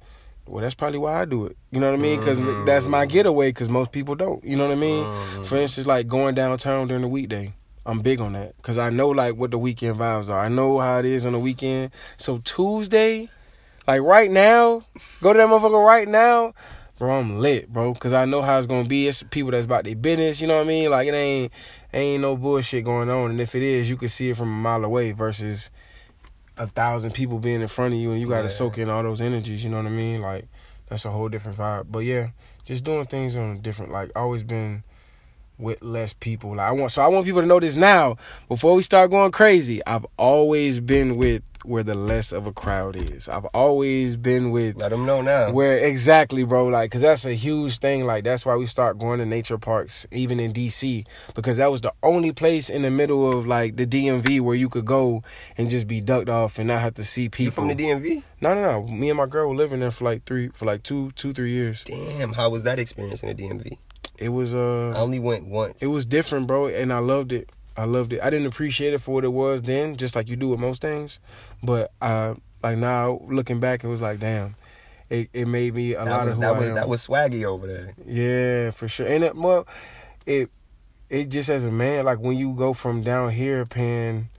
Well, 0.52 0.62
that's 0.62 0.76
probably 0.76 1.00
why 1.00 1.22
I 1.22 1.24
do 1.24 1.46
it. 1.46 1.56
You 1.72 1.80
know 1.80 1.90
what 1.90 1.98
I 1.98 2.02
mean? 2.02 2.20
Because 2.20 2.38
mm-hmm. 2.38 2.66
that's 2.66 2.86
my 2.86 3.06
getaway. 3.06 3.50
Because 3.50 3.70
most 3.70 3.94
people 3.94 4.16
don't. 4.16 4.44
You 4.44 4.58
know 4.58 4.66
what 4.66 4.74
I 4.74 4.76
mean? 4.76 5.06
Mm-hmm. 5.06 5.44
For 5.44 5.56
instance, 5.56 5.88
like 5.88 6.08
going 6.08 6.36
downtown 6.36 6.90
during 6.90 7.04
the 7.04 7.08
weekday. 7.08 7.54
I'm 7.86 8.02
big 8.02 8.20
on 8.20 8.34
that 8.34 8.58
because 8.58 8.78
I 8.78 8.90
know 8.90 9.08
like 9.10 9.36
what 9.38 9.52
the 9.52 9.58
weekend 9.58 9.98
vibes 9.98 10.30
are. 10.30 10.40
I 10.40 10.50
know 10.50 10.80
how 10.80 11.00
it 11.00 11.06
is 11.06 11.26
on 11.26 11.32
the 11.32 11.40
weekend. 11.40 11.92
So 12.18 12.38
Tuesday, 12.40 13.30
like 13.88 14.02
right 14.02 14.30
now, 14.30 14.84
go 15.22 15.34
to 15.34 15.38
that 15.38 15.48
motherfucker 15.48 15.84
right 15.84 16.08
now, 16.08 16.54
bro. 17.00 17.18
I'm 17.18 17.40
lit, 17.40 17.72
bro, 17.72 17.94
because 17.94 18.14
I 18.14 18.26
know 18.26 18.44
how 18.44 18.60
it's 18.60 18.68
gonna 18.68 18.88
be. 18.88 19.08
It's 19.08 19.24
people 19.24 19.52
that's 19.52 19.66
about 19.66 19.86
their 19.86 19.96
business. 19.96 20.42
You 20.42 20.48
know 20.48 20.58
what 20.58 20.66
I 20.66 20.68
mean? 20.68 20.92
Like 20.92 21.08
it 21.08 21.14
ain't 21.14 21.52
ain't 21.92 22.22
no 22.22 22.36
bullshit 22.38 22.84
going 22.84 23.10
on. 23.10 23.32
And 23.32 23.42
if 23.42 23.56
it 23.56 23.64
is, 23.64 23.90
you 23.90 23.98
can 23.98 24.10
see 24.10 24.30
it 24.30 24.38
from 24.38 24.50
a 24.50 24.62
mile 24.62 24.84
away 24.84 25.12
versus 25.14 25.72
a 26.62 26.68
thousand 26.68 27.14
people 27.14 27.40
being 27.40 27.60
in 27.62 27.68
front 27.68 27.96
of 27.96 28.00
you 28.00 28.12
and 28.12 28.22
you 28.22 28.30
got 28.30 28.38
to 28.38 28.44
yeah. 28.44 28.50
soak 28.50 28.78
in 28.78 28.88
all 28.88 29.02
those 29.02 29.20
energies. 29.20 29.64
You 29.64 29.72
know 29.72 29.78
what 29.78 29.88
I 29.88 29.90
mean? 29.90 30.22
Like 30.22 30.48
that's 30.88 31.06
a 31.06 31.10
whole 31.10 31.28
different 31.28 31.58
vibe. 31.58 31.88
But 31.90 32.00
yeah, 32.00 32.30
just 32.66 32.84
doing 32.84 33.06
things 33.06 33.36
on 33.36 33.56
a 33.56 33.58
different. 33.58 33.92
Like 33.92 34.12
always 34.16 34.44
been 34.44 34.84
with 35.58 35.82
less 35.82 36.14
people. 36.14 36.56
Like 36.56 36.70
I 36.70 36.72
want, 36.72 36.92
so 36.92 37.02
I 37.02 37.08
want 37.08 37.26
people 37.26 37.42
to 37.42 37.48
know 37.48 37.60
this 37.60 37.76
now 37.76 38.18
before 38.48 38.76
we 38.76 38.84
start 38.84 39.10
going 39.10 39.32
crazy. 39.32 39.84
I've 39.88 40.06
always 40.18 40.80
been 40.80 41.18
with 41.18 41.42
where 41.64 41.84
the 41.84 41.96
less 41.96 42.32
of 42.32 42.48
a 42.48 42.54
crowd 42.54 42.96
is. 42.96 43.30
I've 43.30 43.46
always 43.46 44.16
been 44.16 44.52
with 44.52 44.78
let 44.78 44.90
them 44.90 45.06
know 45.06 45.22
now 45.22 45.52
where 45.52 45.78
exactly, 45.78 46.44
bro. 46.44 46.68
Like, 46.68 46.92
cause 46.92 47.02
that's 47.02 47.26
a 47.26 47.34
huge 47.34 47.80
thing. 47.80 48.06
Like 48.06 48.24
that's 48.24 48.46
why 48.46 48.56
we 48.56 48.66
start 48.66 49.00
going 49.00 49.20
to 49.20 49.26
nature 49.26 49.58
parks, 49.58 50.06
even 50.12 50.40
in 50.40 50.54
DC, 50.54 51.06
because 51.36 51.58
that 51.58 51.72
was 51.72 51.82
the 51.82 51.94
only 52.04 52.32
place 52.32 52.70
in 52.70 52.82
the 52.82 52.92
middle 52.92 53.30
of 53.32 53.48
like 53.48 53.76
the 53.76 53.86
DMV 53.86 54.42
where 54.42 54.56
you 54.56 54.70
could 54.70 54.86
go 54.86 55.24
and 55.58 55.70
just 55.70 55.88
be 55.88 56.02
ducked 56.02 56.30
off 56.30 56.58
and 56.58 56.68
not 56.68 56.80
have 56.82 56.96
to 56.96 57.04
see 57.04 57.30
people. 57.30 57.46
You 57.46 57.52
from 57.52 57.68
the 57.68 57.76
DMV? 57.76 58.24
No, 58.42 58.56
no, 58.56 58.62
no. 58.62 58.88
Me 58.88 59.10
and 59.10 59.18
my 59.18 59.28
girl 59.28 59.50
were 59.50 59.56
living 59.56 59.80
there 59.80 59.92
for 59.92 60.06
like 60.06 60.26
three, 60.26 60.50
for 60.50 60.66
like 60.66 60.84
two, 60.84 61.12
two, 61.12 61.34
three 61.34 61.52
years. 61.52 61.84
Damn, 61.84 62.34
how 62.34 62.50
was 62.50 62.64
that 62.64 62.80
experience 62.80 63.24
in 63.24 63.36
the 63.36 63.44
DMV? 63.44 63.78
It 64.18 64.30
was 64.30 64.54
uh 64.54 64.92
I 64.92 65.00
only 65.00 65.20
went 65.20 65.46
once. 65.48 65.82
It 65.82 65.88
was 65.88 66.06
different, 66.06 66.46
bro, 66.48 66.68
and 66.68 66.94
I 66.94 67.00
loved 67.00 67.32
it. 67.32 67.50
I 67.78 67.86
loved 67.86 68.14
it. 68.14 68.22
I 68.22 68.30
didn't 68.30 68.48
appreciate 68.48 68.94
it 68.94 69.00
for 69.00 69.14
what 69.14 69.24
it 69.24 69.34
was 69.34 69.62
then, 69.62 69.96
just 69.96 70.16
like 70.16 70.28
you 70.28 70.36
do 70.36 70.50
with 70.50 70.60
most 70.60 70.82
things. 70.82 71.20
But 71.64 71.92
I 72.02 72.36
like 72.64 72.78
now 72.78 73.22
looking 73.26 73.60
back 73.60 73.84
it 73.84 73.88
was 73.88 74.02
like 74.02 74.20
damn. 74.20 74.56
It 75.10 75.30
it 75.34 75.48
made 75.48 75.76
me 75.76 75.94
a 75.94 76.06
that 76.06 76.10
lot 76.10 76.26
was, 76.26 76.34
of 76.34 76.36
who 76.36 76.42
that 76.42 76.54
I 76.56 76.60
was 76.60 76.70
am. 76.70 76.76
that 76.76 76.90
was 76.90 77.08
swaggy 77.08 77.44
over 77.44 77.68
there. 77.68 77.94
Yeah, 78.06 78.72
for 78.72 78.88
sure. 78.88 79.08
And 79.08 79.24
it 79.24 79.36
well 79.36 79.68
it 80.26 80.50
it 81.10 81.26
just 81.30 81.50
as 81.50 81.66
a 81.66 81.72
man, 81.72 82.06
like 82.06 82.20
when 82.20 82.38
you 82.38 82.54
go 82.54 82.74
from 82.74 83.04
down 83.04 83.32
here 83.32 83.66
paying 83.66 84.30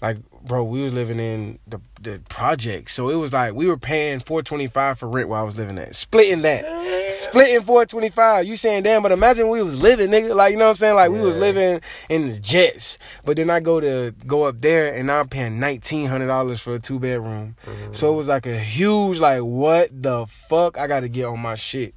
like 0.00 0.18
bro, 0.46 0.64
we 0.64 0.82
was 0.82 0.92
living 0.92 1.18
in 1.18 1.58
the 1.66 1.80
the 2.00 2.20
project. 2.28 2.90
So 2.90 3.08
it 3.08 3.16
was 3.16 3.32
like 3.32 3.54
we 3.54 3.66
were 3.66 3.76
paying 3.76 4.20
four 4.20 4.42
twenty 4.42 4.66
five 4.66 4.98
for 4.98 5.08
rent 5.08 5.28
while 5.28 5.40
I 5.40 5.44
was 5.44 5.58
living 5.58 5.74
there. 5.74 5.92
Splitting 5.92 6.42
that. 6.42 7.10
Splitting 7.10 7.62
four 7.62 7.84
twenty 7.86 8.08
five. 8.08 8.46
You 8.46 8.56
saying 8.56 8.84
damn, 8.84 9.02
but 9.02 9.12
imagine 9.12 9.48
we 9.48 9.62
was 9.62 9.80
living, 9.80 10.10
nigga. 10.10 10.34
Like 10.34 10.52
you 10.52 10.58
know 10.58 10.66
what 10.66 10.70
I'm 10.70 10.76
saying? 10.76 10.94
Like 10.94 11.10
we 11.10 11.20
was 11.20 11.36
living 11.36 11.80
in 12.08 12.30
the 12.30 12.38
jets. 12.38 12.98
But 13.24 13.36
then 13.36 13.50
I 13.50 13.60
go 13.60 13.80
to 13.80 14.14
go 14.26 14.44
up 14.44 14.60
there 14.60 14.94
and 14.94 15.10
I'm 15.10 15.28
paying 15.28 15.58
nineteen 15.58 16.06
hundred 16.06 16.28
dollars 16.28 16.60
for 16.60 16.74
a 16.74 16.78
two 16.78 16.98
bedroom. 16.98 17.56
So 17.92 18.06
mm-hmm. 18.06 18.14
it 18.14 18.16
was 18.16 18.28
like 18.28 18.46
a 18.46 18.58
huge 18.58 19.18
like 19.18 19.40
what 19.42 19.90
the 19.90 20.26
fuck? 20.26 20.78
I 20.78 20.86
gotta 20.86 21.08
get 21.08 21.24
on 21.24 21.40
my 21.40 21.56
shit. 21.56 21.94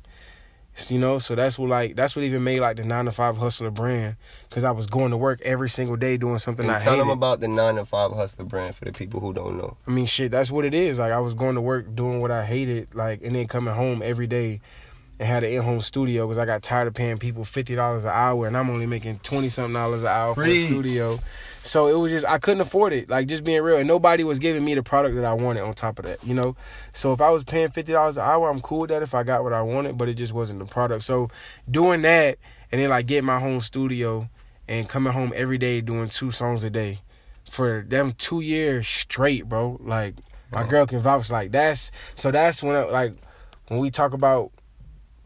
You 0.88 0.98
know, 0.98 1.20
so 1.20 1.36
that's 1.36 1.60
what 1.60 1.70
like 1.70 1.96
that's 1.98 2.16
what 2.16 2.24
even 2.24 2.44
made 2.44 2.62
like 2.62 2.78
the 2.78 2.86
nine 2.86 3.04
to 3.06 3.12
five 3.12 3.36
hustler 3.38 3.70
brand 3.70 4.16
because 4.48 4.64
I 4.64 4.72
was 4.72 4.88
going 4.88 5.12
to 5.12 5.18
work 5.18 5.42
every 5.44 5.68
single 5.70 5.98
day 5.98 6.16
doing 6.16 6.40
something 6.40 6.66
And 6.66 6.74
I 6.74 6.80
tell 6.80 6.94
hated. 6.94 7.02
them 7.02 7.10
about 7.10 7.42
the 7.42 7.50
nine 7.50 7.76
to 7.76 7.84
five 7.86 8.12
hustler 8.14 8.46
brand 8.46 8.76
for 8.76 8.86
the 8.86 8.94
people 8.94 9.20
who 9.20 9.34
don't 9.34 9.58
know. 9.58 9.76
I 9.86 9.92
mean, 9.92 10.06
shit, 10.06 10.32
that's 10.32 10.52
what 10.52 10.64
it 10.64 10.74
is. 10.74 10.98
Like 10.98 11.12
I 11.12 11.20
was 11.20 11.34
going 11.34 11.56
to 11.56 11.62
work 11.62 11.94
doing 11.96 12.22
what 12.22 12.32
I 12.32 12.46
hated, 12.46 12.96
like, 12.96 13.22
and 13.24 13.36
then 13.36 13.48
coming 13.48 13.74
home 13.74 14.02
every 14.02 14.26
day 14.28 14.62
and 15.20 15.28
had 15.28 15.44
an 15.44 15.50
in-home 15.52 15.82
studio 15.82 16.26
because 16.26 16.38
I 16.38 16.46
got 16.46 16.64
tired 16.64 16.88
of 16.88 16.94
paying 16.94 17.18
people 17.18 17.44
fifty 17.44 17.76
dollars 17.76 18.06
an 18.06 18.12
hour, 18.14 18.48
and 18.48 18.56
I'm 18.56 18.70
only 18.70 18.86
making 18.86 19.20
twenty 19.20 19.50
something 19.50 19.74
dollars 19.74 20.04
an 20.04 20.08
hour 20.10 20.34
Preach. 20.34 20.68
for 20.70 20.74
a 20.74 20.76
studio. 20.76 21.20
So 21.64 21.88
it 21.88 21.94
was 21.94 22.12
just 22.12 22.26
I 22.26 22.38
couldn't 22.38 22.62
afford 22.62 22.94
it. 22.94 23.10
Like 23.10 23.28
just 23.28 23.44
being 23.44 23.62
real, 23.62 23.78
and 23.78 23.88
nobody 23.88 24.24
was 24.24 24.40
giving 24.40 24.64
me 24.64 24.76
the 24.76 24.84
product 24.84 25.16
that 25.16 25.26
I 25.26 25.34
wanted. 25.34 25.62
On 25.62 25.74
top 25.74 26.00
of 26.00 26.06
that, 26.06 26.24
you 26.24 26.34
know. 26.34 26.56
So 26.94 27.12
if 27.14 27.22
I 27.22 27.30
was 27.30 27.44
paying 27.44 27.70
fifty 27.70 27.92
dollars 27.92 28.18
an 28.18 28.24
hour, 28.24 28.50
I'm 28.50 28.62
cool 28.62 28.82
with 28.82 28.90
that 28.90 29.04
if 29.04 29.14
I 29.14 29.24
got 29.24 29.44
what 29.44 29.54
I 29.54 29.62
wanted, 29.62 29.98
but 29.98 30.10
it 30.10 30.16
just 30.16 30.34
wasn't 30.34 30.60
the 30.60 30.66
product. 30.66 31.04
So 31.04 31.30
doing 31.70 32.02
that 32.04 32.38
and 32.72 32.82
then 32.82 32.90
like 32.90 33.08
getting 33.08 33.26
my 33.26 33.40
home 33.40 33.62
studio 33.62 34.30
and 34.68 34.88
coming 34.88 35.14
home 35.14 35.34
every 35.36 35.58
day 35.58 35.82
doing 35.82 36.10
two 36.10 36.32
songs 36.32 36.64
a 36.64 36.70
day 36.70 37.00
for 37.50 37.84
them 37.88 38.14
two 38.14 38.42
years 38.42 38.88
straight, 38.88 39.50
bro. 39.50 39.78
Like 39.82 40.16
my 40.52 40.66
girl 40.66 40.86
can 40.86 41.00
vouch. 41.00 41.30
Like 41.30 41.52
that's 41.52 41.92
so 42.16 42.32
that's 42.32 42.64
when 42.64 42.76
I, 42.76 42.84
like 42.84 43.16
when 43.68 43.80
we 43.80 43.90
talk 43.90 44.14
about 44.14 44.52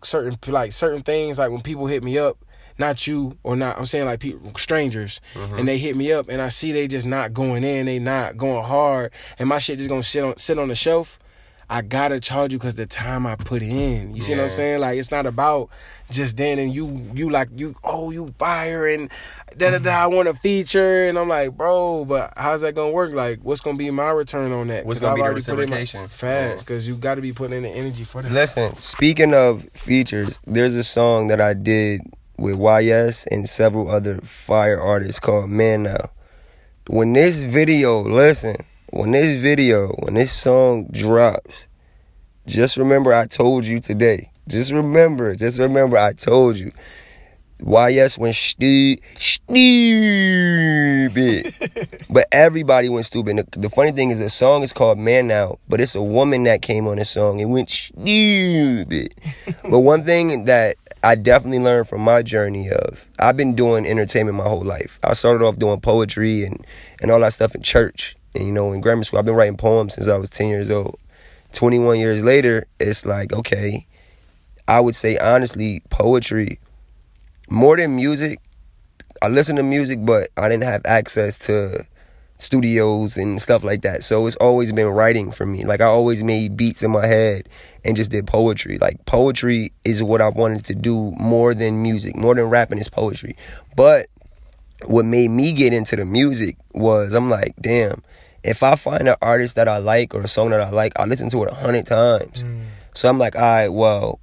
certain 0.04 0.38
like 0.48 0.72
certain 0.72 1.02
things. 1.02 1.38
Like 1.38 1.52
when 1.52 1.62
people 1.62 1.88
hit 1.88 2.04
me 2.04 2.18
up, 2.18 2.38
not 2.78 3.08
you 3.08 3.38
or 3.44 3.56
not. 3.56 3.78
I'm 3.78 3.86
saying 3.86 4.06
like 4.06 4.20
people 4.20 4.52
strangers, 4.58 5.22
mm-hmm. 5.34 5.56
and 5.56 5.68
they 5.68 5.78
hit 5.78 5.96
me 5.96 6.12
up, 6.12 6.30
and 6.30 6.42
I 6.42 6.50
see 6.50 6.72
they 6.72 6.88
just 6.88 7.06
not 7.06 7.34
going 7.34 7.64
in. 7.64 7.86
They 7.86 8.00
not 8.00 8.38
going 8.38 8.64
hard, 8.64 9.12
and 9.40 9.50
my 9.50 9.60
shit 9.60 9.78
just 9.78 9.90
gonna 9.90 10.04
sit 10.04 10.24
on 10.24 10.38
sit 10.38 10.60
on 10.60 10.68
the 10.68 10.76
shelf. 10.76 11.20
I 11.70 11.82
gotta 11.82 12.20
charge 12.20 12.52
you 12.52 12.60
because 12.60 12.76
the 12.76 12.86
time 12.86 13.26
I 13.26 13.36
put 13.36 13.64
in. 13.64 14.16
You 14.16 14.22
see 14.22 14.36
what 14.36 14.44
I'm 14.44 14.52
saying? 14.52 14.80
Like 14.80 15.00
it's 15.00 15.12
not 15.12 15.26
about 15.26 15.70
just 16.12 16.38
then 16.38 16.60
and 16.60 16.74
you 16.74 17.10
you 17.14 17.30
like 17.30 17.50
you 17.56 17.74
oh 17.84 18.12
you 18.12 18.34
fire 18.38 18.86
and 18.86 19.10
da 19.58 19.72
da 19.72 19.80
da 19.80 20.04
I 20.04 20.08
want 20.08 20.28
a 20.28 20.34
feature 20.34 21.08
and 21.08 21.18
I'm 21.18 21.30
like 21.30 21.58
bro, 21.58 22.06
but 22.06 22.34
how's 22.38 22.62
that 22.62 22.76
gonna 22.76 22.92
work? 22.92 23.14
Like 23.14 23.40
what's 23.42 23.62
gonna 23.62 23.78
be 23.78 23.90
my 23.90 24.12
return 24.12 24.52
on 24.52 24.68
that? 24.68 24.86
What's 24.86 25.00
gonna 25.00 25.14
I've 25.14 25.16
be 25.16 25.22
the 25.22 25.26
already 25.26 25.42
put 25.42 25.60
in 25.64 25.70
my- 25.70 25.78
reciprocation? 25.78 26.08
Facts, 26.10 26.22
oh. 26.22 26.50
Yeah. 26.52 26.60
because 26.60 26.88
you 26.88 26.96
got 26.96 27.16
to 27.16 27.22
be 27.22 27.32
putting 27.32 27.58
in 27.58 27.64
the 27.64 27.70
energy 27.70 28.04
for 28.04 28.22
that. 28.22 28.32
Listen, 28.32 28.78
speaking 28.78 29.34
of 29.34 29.68
features, 29.74 30.40
there's 30.46 30.76
a 30.76 30.84
song 30.84 31.28
that 31.28 31.42
I 31.42 31.54
did 31.54 32.02
with 32.38 32.56
YS 32.56 33.28
and 33.28 33.48
several 33.48 33.90
other 33.90 34.20
fire 34.22 34.80
artists 34.80 35.20
called 35.20 35.50
Man 35.50 35.84
Now. 35.84 36.12
When 36.88 37.14
this 37.14 37.42
video, 37.42 38.02
listen, 38.02 38.58
when 38.90 39.12
this 39.12 39.40
video, 39.42 39.88
when 40.00 40.16
this 40.16 40.32
song 40.32 40.88
drops, 40.92 41.68
just 42.46 42.78
remember 42.78 43.14
I 43.14 43.26
told 43.28 43.66
you 43.66 43.80
today. 43.80 44.32
Just 44.48 44.72
remember, 44.72 45.36
just 45.36 45.60
remember 45.60 45.98
I 45.98 46.14
told 46.14 46.58
you. 46.58 46.72
YS 47.62 48.18
went 48.18 48.36
stu- 48.36 48.98
stupid. 49.18 49.54
but 52.10 52.26
everybody 52.32 52.90
went 52.90 53.06
stupid. 53.06 53.38
The, 53.38 53.60
the 53.60 53.70
funny 53.70 53.92
thing 53.92 54.12
is 54.12 54.20
the 54.20 54.30
song 54.30 54.64
is 54.64 54.74
called 54.74 54.98
Man 54.98 55.28
Now, 55.28 55.60
but 55.70 55.80
it's 55.80 55.96
a 55.96 56.04
woman 56.04 56.44
that 56.44 56.62
came 56.62 56.88
on 56.88 56.98
the 56.98 57.06
song 57.06 57.42
and 57.42 57.52
went 57.52 57.70
stupid. 57.70 59.16
but 59.64 59.80
one 59.80 60.04
thing 60.04 60.46
that 60.46 60.76
I 61.04 61.16
definitely 61.16 61.60
learned 61.60 61.88
from 61.88 62.02
my 62.02 62.22
journey 62.22 62.70
of 62.70 63.06
I've 63.20 63.38
been 63.38 63.56
doing 63.56 63.86
entertainment 63.86 64.38
my 64.38 64.44
whole 64.44 64.64
life. 64.64 65.00
I 65.04 65.14
started 65.14 65.44
off 65.46 65.58
doing 65.58 65.80
poetry 65.82 66.46
and, 66.46 66.66
and 67.02 67.12
all 67.12 67.20
that 67.20 67.34
stuff 67.34 67.56
in 67.56 67.62
church. 67.62 68.16
And 68.36 68.46
you 68.46 68.52
know, 68.52 68.72
in 68.72 68.82
grammar 68.82 69.04
school, 69.04 69.20
I've 69.20 69.26
been 69.26 69.36
writing 69.36 69.58
poems 69.58 69.96
since 69.96 70.08
I 70.08 70.18
was 70.18 70.30
10 70.30 70.48
years 70.48 70.72
old. 70.72 71.00
21 71.54 72.00
years 72.00 72.24
later, 72.24 72.66
it's 72.80 73.06
like, 73.06 73.32
okay, 73.32 73.86
I 74.68 74.80
would 74.80 74.96
say 74.96 75.18
honestly, 75.18 75.82
poetry, 75.90 76.60
more 77.54 77.78
than 77.78 77.96
music, 77.96 78.40
I 79.22 79.28
listen 79.28 79.56
to 79.58 79.64
music, 79.64 80.04
but 80.04 80.30
I 80.36 80.50
didn't 80.50 80.64
have 80.64 80.82
access 80.86 81.38
to 81.46 81.86
studios 82.40 83.16
and 83.16 83.40
stuff 83.40 83.64
like 83.64 83.84
that. 83.84 84.04
So 84.04 84.26
it's 84.26 84.36
always 84.38 84.72
been 84.72 84.88
writing 84.88 85.32
for 85.32 85.46
me. 85.46 85.64
Like 85.64 85.80
I 85.80 85.86
always 85.86 86.24
made 86.24 86.58
beats 86.58 86.82
in 86.82 86.90
my 86.90 87.06
head 87.06 87.48
and 87.86 87.96
just 87.96 88.10
did 88.10 88.26
poetry. 88.26 88.80
Like 88.80 89.06
poetry 89.06 89.72
is 89.86 90.02
what 90.02 90.20
I 90.20 90.30
wanted 90.30 90.66
to 90.66 90.76
do 90.76 91.12
more 91.12 91.54
than 91.54 91.84
music, 91.84 92.16
more 92.16 92.34
than 92.34 92.46
rapping 92.46 92.80
is 92.80 92.90
poetry. 92.90 93.38
But 93.76 94.08
what 94.86 95.06
made 95.06 95.30
me 95.30 95.54
get 95.54 95.74
into 95.74 95.96
the 95.96 96.06
music 96.06 96.58
was 96.74 97.14
I'm 97.14 97.30
like, 97.30 97.54
damn, 97.62 98.02
if 98.44 98.64
I 98.64 98.74
find 98.76 99.08
an 99.08 99.16
artist 99.22 99.56
that 99.58 99.70
I 99.70 99.78
like 99.78 100.16
or 100.16 100.24
a 100.24 100.28
song 100.28 100.50
that 100.50 100.60
I 100.60 100.72
like, 100.72 101.00
I 101.00 101.06
listen 101.06 101.30
to 101.30 101.44
it 101.44 101.52
a 101.52 101.56
hundred 101.56 101.86
times. 101.86 102.46
Mm. 102.46 102.64
So 102.96 103.10
I'm 103.10 103.20
like, 103.20 103.36
all 103.36 103.42
right, 103.44 103.70
well, 103.70 104.20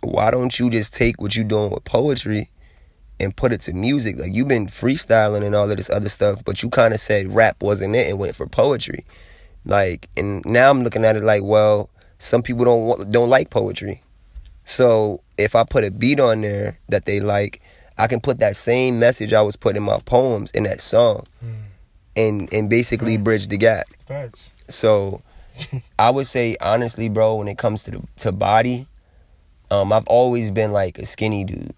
why 0.00 0.32
don't 0.32 0.58
you 0.58 0.70
just 0.70 0.92
take 0.92 1.20
what 1.20 1.36
you're 1.36 1.44
doing 1.44 1.70
with 1.70 1.84
poetry 1.84 2.50
and 3.20 3.34
put 3.36 3.52
it 3.52 3.60
to 3.62 3.72
music? 3.72 4.16
Like 4.18 4.34
you've 4.34 4.48
been 4.48 4.66
freestyling 4.66 5.44
and 5.44 5.54
all 5.54 5.70
of 5.70 5.76
this 5.76 5.90
other 5.90 6.08
stuff, 6.08 6.44
but 6.44 6.62
you 6.62 6.70
kind 6.70 6.94
of 6.94 7.00
said 7.00 7.34
rap 7.34 7.62
wasn't 7.62 7.96
it 7.96 8.08
and 8.08 8.18
went 8.18 8.36
for 8.36 8.46
poetry. 8.46 9.04
Like, 9.64 10.08
and 10.16 10.44
now 10.44 10.70
I'm 10.70 10.82
looking 10.84 11.04
at 11.04 11.16
it 11.16 11.22
like, 11.22 11.42
well, 11.42 11.88
some 12.18 12.42
people 12.42 12.64
don't 12.64 12.84
want, 12.84 13.10
don't 13.10 13.30
like 13.30 13.50
poetry. 13.50 14.02
So 14.64 15.20
if 15.38 15.54
I 15.54 15.64
put 15.64 15.84
a 15.84 15.90
beat 15.90 16.20
on 16.20 16.40
there 16.42 16.78
that 16.88 17.04
they 17.06 17.20
like, 17.20 17.60
I 17.96 18.06
can 18.06 18.20
put 18.20 18.38
that 18.40 18.56
same 18.56 18.98
message 18.98 19.32
I 19.32 19.42
was 19.42 19.56
putting 19.56 19.78
in 19.78 19.82
my 19.84 19.98
poems 20.00 20.50
in 20.50 20.64
that 20.64 20.80
song, 20.80 21.26
Mm. 21.44 21.54
and 22.16 22.52
and 22.54 22.68
basically 22.70 23.16
bridge 23.16 23.46
the 23.48 23.56
gap. 23.56 23.86
Facts. 24.06 24.50
So 24.68 25.22
I 25.98 26.10
would 26.10 26.26
say 26.26 26.56
honestly, 26.60 27.08
bro, 27.08 27.36
when 27.36 27.48
it 27.48 27.56
comes 27.58 27.84
to 27.84 27.90
the, 27.92 28.02
to 28.18 28.32
body, 28.32 28.86
um, 29.70 29.92
I've 29.92 30.06
always 30.08 30.50
been 30.50 30.72
like 30.72 30.98
a 30.98 31.06
skinny 31.06 31.44
dude. 31.44 31.72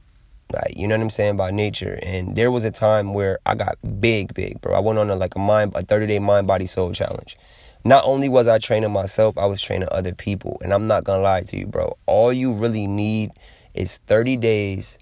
Like, 0.52 0.76
you 0.76 0.86
know 0.86 0.96
what 0.96 1.02
I'm 1.02 1.10
saying, 1.10 1.36
by 1.36 1.50
nature. 1.50 1.98
And 2.02 2.36
there 2.36 2.50
was 2.50 2.64
a 2.64 2.70
time 2.70 3.14
where 3.14 3.38
I 3.44 3.54
got 3.54 3.78
big, 4.00 4.32
big, 4.34 4.60
bro. 4.60 4.74
I 4.74 4.80
went 4.80 4.98
on 4.98 5.10
a 5.10 5.16
like 5.16 5.34
a 5.34 5.38
mind 5.38 5.72
a 5.74 5.82
30 5.82 6.06
day 6.06 6.18
mind 6.18 6.46
body 6.46 6.66
soul 6.66 6.92
challenge. 6.92 7.36
Not 7.84 8.04
only 8.04 8.28
was 8.28 8.48
I 8.48 8.58
training 8.58 8.92
myself, 8.92 9.36
I 9.38 9.46
was 9.46 9.60
training 9.60 9.88
other 9.90 10.14
people. 10.14 10.58
And 10.62 10.72
I'm 10.72 10.86
not 10.86 11.04
gonna 11.04 11.22
lie 11.22 11.42
to 11.42 11.58
you, 11.58 11.66
bro. 11.66 11.96
All 12.06 12.32
you 12.32 12.52
really 12.52 12.86
need 12.86 13.32
is 13.74 13.98
30 14.06 14.36
days 14.36 14.98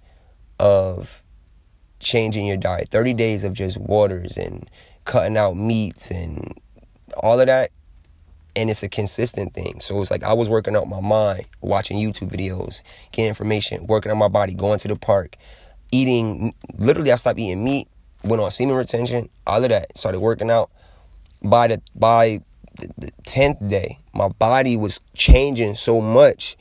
of 0.59 1.22
changing 2.00 2.46
your 2.46 2.57
diet. 2.57 2.88
30 2.88 3.14
days 3.14 3.44
of 3.44 3.52
just 3.52 3.78
waters 3.78 4.37
and 4.37 4.70
cutting 5.04 5.37
out 5.37 5.57
meats 5.57 6.11
and 6.11 6.59
all 7.16 7.38
of 7.40 7.46
that 7.46 7.70
and 8.56 8.70
it's 8.70 8.82
a 8.82 8.88
consistent 8.88 9.54
thing. 9.54 9.80
So 9.80 10.00
it's 10.00 10.10
like 10.10 10.22
I 10.22 10.32
was 10.32 10.48
working 10.48 10.76
out 10.76 10.88
my 10.88 11.00
mind, 11.00 11.46
watching 11.60 11.96
YouTube 11.96 12.30
videos, 12.30 12.82
getting 13.12 13.28
information, 13.28 13.86
working 13.86 14.12
on 14.12 14.18
my 14.18 14.28
body, 14.28 14.54
going 14.54 14.78
to 14.80 14.88
the 14.88 14.96
park, 14.96 15.36
eating. 15.90 16.54
Literally, 16.78 17.12
I 17.12 17.16
stopped 17.16 17.38
eating 17.38 17.64
meat, 17.64 17.88
went 18.22 18.42
on 18.42 18.50
semen 18.50 18.76
retention, 18.76 19.28
all 19.46 19.62
of 19.62 19.70
that. 19.70 19.96
Started 19.96 20.20
working 20.20 20.50
out. 20.50 20.70
By 21.42 21.68
the 21.68 21.82
by 21.94 22.40
the- 22.98 23.10
tenth 23.26 23.58
day, 23.68 23.98
my 24.12 24.28
body 24.28 24.76
was 24.76 25.00
changing 25.14 25.74
so 25.74 26.00
much 26.00 26.56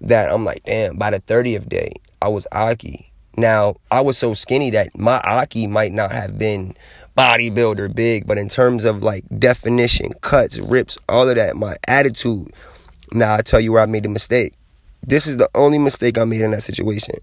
that 0.00 0.32
I'm 0.32 0.44
like, 0.44 0.62
damn. 0.64 0.96
By 0.96 1.10
the 1.10 1.20
thirtieth 1.20 1.68
day, 1.68 1.92
I 2.20 2.28
was 2.28 2.46
Aki. 2.52 3.10
Now, 3.36 3.76
I 3.90 4.00
was 4.00 4.16
so 4.16 4.32
skinny 4.34 4.70
that 4.70 4.96
my 4.96 5.20
Aki 5.24 5.66
might 5.66 5.92
not 5.92 6.12
have 6.12 6.38
been 6.38 6.76
bodybuilder 7.16 7.94
big, 7.94 8.26
but 8.26 8.38
in 8.38 8.48
terms 8.48 8.84
of 8.84 9.02
like 9.02 9.24
definition, 9.38 10.12
cuts, 10.20 10.58
rips, 10.58 10.98
all 11.08 11.28
of 11.28 11.36
that, 11.36 11.56
my 11.56 11.76
attitude. 11.88 12.52
Now 13.12 13.34
I 13.34 13.42
tell 13.42 13.60
you 13.60 13.72
where 13.72 13.82
I 13.82 13.86
made 13.86 14.04
the 14.04 14.08
mistake. 14.08 14.54
This 15.02 15.26
is 15.26 15.36
the 15.36 15.48
only 15.54 15.78
mistake 15.78 16.18
I 16.18 16.24
made 16.24 16.40
in 16.40 16.50
that 16.52 16.62
situation. 16.62 17.16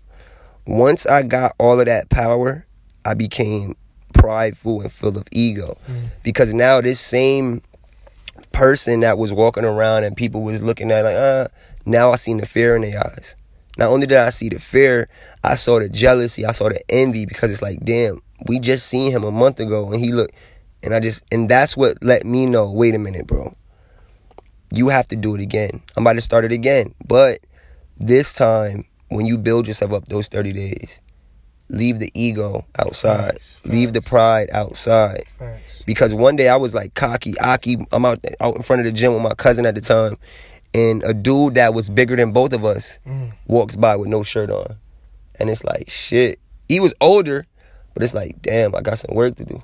Once 0.66 1.06
I 1.06 1.24
got 1.24 1.54
all 1.58 1.80
of 1.80 1.88
that 1.88 2.10
power, 2.10 2.66
I 3.04 3.16
became 3.16 3.76
prideful 4.14 4.82
and 4.82 4.92
full 4.92 5.18
of 5.18 5.28
ego. 5.32 5.78
Mm. 5.90 6.10
Because 6.24 6.54
now 6.54 6.80
this 6.80 7.00
same 7.00 7.62
person 8.52 9.00
that 9.00 9.18
was 9.18 9.34
walking 9.34 9.66
around 9.66 10.04
and 10.04 10.16
people 10.16 10.44
was 10.44 10.62
looking 10.62 10.92
at 10.92 11.04
like, 11.04 11.16
uh, 11.16 11.48
now 11.86 12.12
I 12.12 12.16
seen 12.16 12.38
the 12.38 12.46
fear 12.46 12.76
in 12.76 12.84
their 12.84 13.00
eyes. 13.00 13.36
Not 13.78 13.90
only 13.90 14.06
did 14.06 14.18
I 14.18 14.30
see 14.30 14.50
the 14.50 14.60
fear, 14.60 15.10
I 15.44 15.56
saw 15.56 15.80
the 15.80 15.90
jealousy, 15.90 16.46
I 16.46 16.52
saw 16.52 16.70
the 16.70 16.82
envy 16.90 17.26
because 17.26 17.52
it's 17.52 17.62
like, 17.62 17.84
damn, 17.84 18.22
we 18.48 18.60
just 18.60 18.88
seen 18.88 19.12
him 19.12 19.24
a 19.24 19.32
month 19.32 19.60
ago 19.60 19.92
and 19.92 20.04
he 20.04 20.12
looked 20.12 20.34
and 20.84 20.94
I 20.94 21.00
just 21.00 21.24
and 21.32 21.50
that's 21.50 21.78
what 21.78 22.04
let 22.04 22.26
me 22.26 22.46
know, 22.46 22.70
wait 22.72 22.96
a 22.96 23.00
minute, 23.00 23.28
bro. 23.28 23.54
You 24.74 24.90
have 24.90 25.08
to 25.10 25.16
do 25.16 25.36
it 25.36 25.42
again. 25.42 25.82
I'm 25.96 26.04
about 26.04 26.14
to 26.14 26.22
start 26.22 26.46
it 26.46 26.52
again. 26.52 26.96
But 27.06 27.40
this 27.98 28.34
time, 28.34 28.86
when 29.10 29.26
you 29.26 29.38
build 29.38 29.68
yourself 29.68 29.92
up 29.92 30.06
those 30.06 30.30
30 30.30 30.54
days, 30.54 31.02
leave 31.68 32.00
the 32.00 32.10
ego 32.14 32.66
outside. 32.80 33.34
Facts, 33.34 33.58
leave 33.66 33.92
the 33.92 34.02
pride 34.02 34.50
outside. 34.54 35.24
Because 35.86 36.14
one 36.14 36.38
day 36.38 36.48
I 36.48 36.56
was 36.56 36.74
like 36.74 36.94
cocky, 36.94 37.38
aki. 37.40 37.86
I'm 37.92 38.06
out, 38.06 38.20
out 38.40 38.56
in 38.56 38.62
front 38.62 38.80
of 38.80 38.86
the 38.86 38.92
gym 38.94 39.14
with 39.14 39.22
my 39.22 39.34
cousin 39.34 39.66
at 39.66 39.76
the 39.76 39.82
time 39.82 40.18
and 40.74 41.04
a 41.04 41.14
dude 41.14 41.56
that 41.56 41.74
was 41.74 41.90
bigger 41.90 42.16
than 42.16 42.32
both 42.32 42.54
of 42.54 42.64
us 42.64 43.00
mm. 43.06 43.32
walks 43.48 43.76
by 43.76 43.96
with 43.96 44.08
no 44.08 44.24
shirt 44.24 44.50
on. 44.50 44.78
And 45.40 45.50
it's 45.50 45.64
like, 45.64 45.90
shit. 45.90 46.40
He 46.68 46.80
was 46.80 46.96
older, 47.02 47.46
but 47.94 48.04
it's 48.04 48.14
like, 48.14 48.42
damn, 48.42 48.76
I 48.76 48.82
got 48.82 49.00
some 49.00 49.16
work 49.16 49.36
to 49.36 49.46
do. 49.46 49.64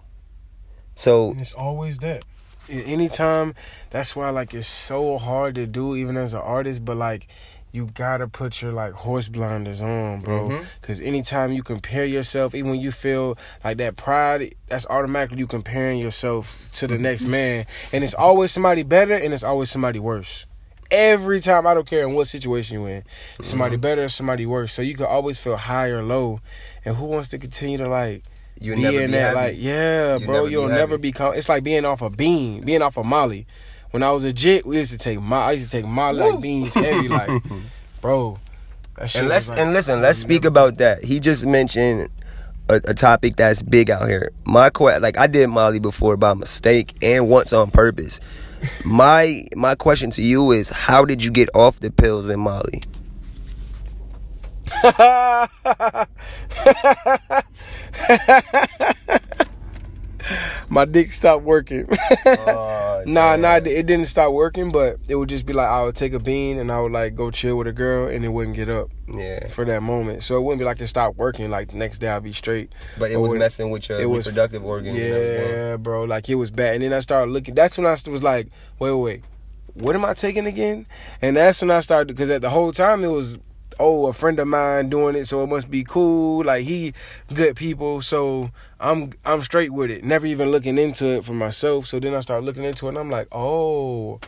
So 0.96 1.32
and 1.32 1.42
it's 1.42 1.54
always 1.54 2.00
that. 2.00 2.24
Anytime 2.70 3.54
that's 3.92 4.16
why 4.16 4.30
like 4.32 4.54
it's 4.54 4.68
so 4.68 5.18
hard 5.18 5.56
to 5.56 5.66
do 5.68 5.96
even 5.96 6.18
as 6.18 6.34
an 6.34 6.42
artist, 6.42 6.84
but 6.84 6.98
like 6.98 7.28
you 7.72 7.86
gotta 7.94 8.28
put 8.28 8.62
your 8.62 8.72
like 8.72 8.94
horse 8.94 9.30
blinders 9.30 9.80
on, 9.80 10.22
bro. 10.22 10.50
Mm-hmm. 10.50 10.66
Cause 10.82 11.00
anytime 11.00 11.54
you 11.54 11.62
compare 11.62 12.06
yourself, 12.06 12.56
even 12.56 12.72
when 12.72 12.82
you 12.82 12.92
feel 12.92 13.38
like 13.64 13.78
that 13.78 13.96
pride, 13.96 14.56
that's 14.68 14.88
automatically 14.88 15.38
you 15.38 15.48
comparing 15.48 16.00
yourself 16.00 16.68
to 16.74 16.88
the 16.88 16.98
next 16.98 17.26
man. 17.26 17.68
And 17.94 18.04
it's 18.04 18.16
always 18.16 18.52
somebody 18.52 18.82
better 18.82 19.14
and 19.14 19.34
it's 19.34 19.44
always 19.44 19.70
somebody 19.70 20.00
worse. 20.00 20.47
Every 20.90 21.40
time, 21.40 21.68
I 21.68 21.74
don't 21.74 21.88
care 21.88 22.04
in 22.04 22.14
what 22.14 22.28
situation 22.28 22.80
you're 22.80 22.90
in, 22.90 23.04
somebody 23.42 23.76
mm-hmm. 23.76 23.82
better, 23.82 24.10
somebody 24.10 24.46
worse. 24.46 24.74
So 24.74 24.82
you 24.82 24.96
can 24.96 25.06
always 25.06 25.40
feel 25.40 25.58
high 25.58 25.90
or 25.90 26.04
low. 26.04 26.40
And 26.86 26.96
who 26.96 27.06
wants 27.06 27.30
to 27.30 27.38
continue 27.38 27.78
to 27.80 27.90
like 27.90 28.24
you 28.60 28.76
be 28.76 28.86
in 28.86 28.92
be 28.94 29.18
that? 29.18 29.36
Happy. 29.36 29.36
Like, 29.36 29.56
yeah, 29.58 30.18
you 30.18 30.26
bro, 30.26 30.46
you'll 30.46 30.70
never 30.70 30.98
be. 30.98 31.12
Com- 31.12 31.34
it's 31.34 31.50
like 31.50 31.64
being 31.64 31.86
off 31.86 32.02
a 32.02 32.10
bean, 32.10 32.62
being 32.64 32.82
off 32.82 32.98
a 32.98 33.04
Molly. 33.04 33.46
When 33.92 34.04
I 34.04 34.12
was 34.12 34.24
a 34.24 34.34
jit, 34.34 34.66
we 34.66 34.78
used 34.78 34.92
to 34.92 34.98
take 34.98 35.20
my. 35.20 35.38
I 35.38 35.52
used 35.54 35.70
to 35.70 35.72
take 35.72 35.86
Molly 35.86 36.20
like 36.20 36.42
beans 36.42 36.74
heavy, 36.74 37.08
like, 37.10 37.30
bro. 38.02 38.40
and 39.16 39.28
let's 39.28 39.50
like, 39.50 39.60
and 39.60 39.74
listen, 39.74 40.02
let's 40.02 40.20
speak 40.20 40.46
about 40.46 40.78
that. 40.78 41.04
He 41.04 41.20
just 41.20 41.46
mentioned 41.46 42.10
a, 42.70 42.76
a, 42.86 42.94
topic 42.94 43.36
that's 43.36 43.62
big 43.62 43.90
out 43.90 44.08
here. 44.08 44.32
My 44.46 44.70
like 44.78 45.18
I 45.18 45.28
did 45.28 45.48
Molly 45.48 45.80
before 45.80 46.18
by 46.18 46.34
mistake 46.34 46.96
and 47.02 47.30
once 47.30 47.54
on 47.54 47.72
purpose 47.72 48.20
my 48.84 49.44
my 49.56 49.76
question 49.76 50.12
to 50.12 50.24
you 50.24 50.52
is 50.52 50.70
how 50.70 51.06
did 51.06 51.24
you 51.24 51.32
get 51.32 51.50
off 51.56 51.80
the 51.80 51.92
pills 51.92 52.30
in 52.30 52.40
Molly? 52.40 52.82
my 60.70 60.86
dick 60.86 61.12
stopped 61.12 61.44
working. 61.44 61.88
oh, 62.26 63.04
nah, 63.06 63.36
nah, 63.36 63.56
it 63.56 63.86
didn't 63.86 64.06
stop 64.06 64.32
working, 64.32 64.72
but 64.72 64.98
it 65.08 65.16
would 65.16 65.30
just 65.30 65.46
be 65.46 65.54
like 65.54 65.68
I 65.68 65.84
would 65.84 65.96
take 65.96 66.14
a 66.14 66.20
bean 66.20 66.60
and 66.60 66.72
I 66.72 66.82
would 66.82 66.92
like 66.92 67.16
go 67.16 67.32
chill 67.32 67.58
with 67.58 67.68
a 67.68 67.74
girl 67.74 68.08
and 68.08 68.24
it 68.24 68.30
wouldn't 68.30 68.56
get 68.56 68.70
up. 68.70 68.90
Yeah. 69.08 69.48
For 69.48 69.64
that 69.64 69.84
moment, 69.84 70.24
so 70.24 70.36
it 70.36 70.42
wouldn't 70.42 70.60
be 70.60 70.66
like 70.66 70.82
it 70.82 70.88
stopped 70.88 71.18
working. 71.18 71.50
Like 71.50 71.72
the 71.72 71.78
next 71.78 72.00
day 72.00 72.10
I'd 72.10 72.24
be 72.24 72.34
straight. 72.34 72.74
But 73.00 73.10
it 73.10 73.16
was 73.16 73.34
messing 73.34 73.70
with 73.70 73.88
your 73.88 74.02
it 74.02 74.06
reproductive 74.06 74.62
was, 74.64 74.70
organs. 74.70 75.00
Yeah, 75.00 75.78
bro. 75.78 76.04
Like 76.04 76.30
it 76.30 76.36
was 76.36 76.52
bad. 76.52 76.76
And 76.76 76.84
then 76.84 76.92
I 76.92 77.00
started 77.00 77.32
looking. 77.32 77.56
That's 77.56 77.78
when 77.78 77.88
I 77.88 77.92
was 77.92 78.24
like, 78.24 78.48
wait, 78.80 78.92
wait, 78.92 79.02
wait. 79.02 79.24
What 79.76 79.96
am 79.96 80.04
I 80.04 80.14
taking 80.14 80.46
again? 80.46 80.88
And 81.22 81.38
that's 81.38 81.62
when 81.62 81.72
I 81.72 81.80
started 81.80 82.08
because 82.08 82.30
at 82.30 82.42
the 82.42 82.50
whole 82.50 82.74
time 82.74 83.04
it 83.04 83.08
was 83.08 83.38
oh, 83.80 84.08
a 84.08 84.14
friend 84.14 84.40
of 84.40 84.48
mine 84.48 84.90
doing 84.90 85.16
it, 85.16 85.26
so 85.26 85.44
it 85.44 85.48
must 85.48 85.70
be 85.70 85.84
cool. 85.84 86.44
Like 86.44 86.66
he 86.66 86.94
good 87.34 87.56
people, 87.56 88.02
so 88.02 88.52
I'm 88.80 89.14
I'm 89.26 89.42
straight 89.42 89.72
with 89.72 89.90
it. 89.90 90.04
Never 90.04 90.28
even 90.28 90.52
looking 90.52 90.78
into 90.78 91.06
it 91.08 91.26
for 91.26 91.34
myself. 91.34 91.88
So 91.88 92.00
then 92.00 92.14
I 92.14 92.20
start 92.20 92.44
looking 92.44 92.64
into 92.64 92.86
it 92.86 92.90
and 92.90 92.98
I'm 92.98 93.10
like, 93.10 93.28
oh, 93.32 94.20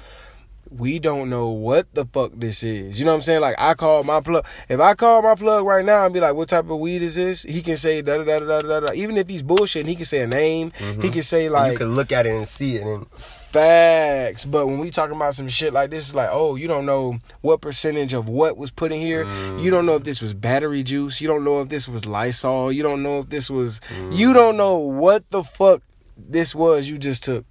we 0.72 1.00
don't 1.00 1.30
know 1.30 1.50
what 1.50 1.94
the 1.94 2.06
fuck 2.06 2.32
this 2.36 2.64
is. 2.64 3.00
You 3.00 3.06
know 3.06 3.12
what 3.12 3.18
I'm 3.18 3.22
saying? 3.24 3.42
Like 3.42 3.56
I 3.58 3.74
call 3.74 4.04
my 4.04 4.22
plug. 4.22 4.46
If 4.68 4.80
I 4.80 4.94
call 4.94 5.22
my 5.22 5.36
plug 5.36 5.66
right 5.66 5.84
now 5.84 6.06
and 6.06 6.14
be 6.14 6.20
like, 6.20 6.36
"What 6.36 6.50
type 6.50 6.70
of 6.70 6.80
weed 6.80 7.02
is 7.02 7.16
this?" 7.16 7.44
He 7.44 7.62
can 7.62 7.78
say 7.78 8.02
da 8.02 8.18
da 8.18 8.24
da 8.24 8.40
da 8.40 8.62
da 8.62 8.80
da. 8.82 8.94
Even 8.94 9.18
if 9.18 9.28
he's 9.28 9.44
bullshitting, 9.44 9.88
he 9.88 9.96
can 9.96 10.06
say 10.06 10.22
a 10.22 10.28
name. 10.28 10.72
Mm-hmm. 10.72 11.02
He 11.02 11.10
can 11.10 11.24
say 11.24 11.50
like 11.50 11.74
you 11.74 11.78
can 11.80 11.96
look 11.96 12.12
at 12.12 12.26
it 12.26 12.34
and 12.34 12.48
see 12.48 12.76
it. 12.78 12.86
And 12.86 13.08
facts. 13.12 14.46
But 14.46 14.68
when 14.68 14.78
we 14.78 14.92
talking 14.92 15.16
about 15.16 15.34
some 15.34 15.48
shit 15.48 15.74
like 15.74 15.90
this, 15.90 16.08
it's 16.08 16.16
like, 16.16 16.30
oh, 16.32 16.56
you 16.56 16.68
don't 16.68 16.86
know 16.86 17.20
what 17.42 17.62
percentage 17.62 18.14
of 18.14 18.30
what 18.30 18.58
was 18.58 18.70
put 18.72 18.92
in 18.92 19.02
here. 19.02 19.26
Mm. 19.26 19.64
You 19.64 19.72
don't 19.72 19.86
know 19.86 19.96
if 19.96 20.04
this 20.04 20.22
was 20.22 20.34
battery 20.34 20.84
juice. 20.84 21.20
You 21.20 21.28
don't 21.28 21.44
know 21.44 21.62
if 21.62 21.70
this 21.70 21.88
was 21.88 22.06
Lysol. 22.06 22.72
You 22.72 22.84
don't 22.84 23.02
know 23.02 23.20
if 23.20 23.30
this 23.30 23.50
was. 23.50 23.80
Mm. 23.98 24.16
You 24.16 24.34
don't 24.34 24.58
know 24.58 24.78
what 24.78 25.30
the 25.32 25.44
fuck 25.44 25.82
this 26.16 26.54
was. 26.54 26.88
You 26.88 26.98
just 26.98 27.24
took, 27.24 27.46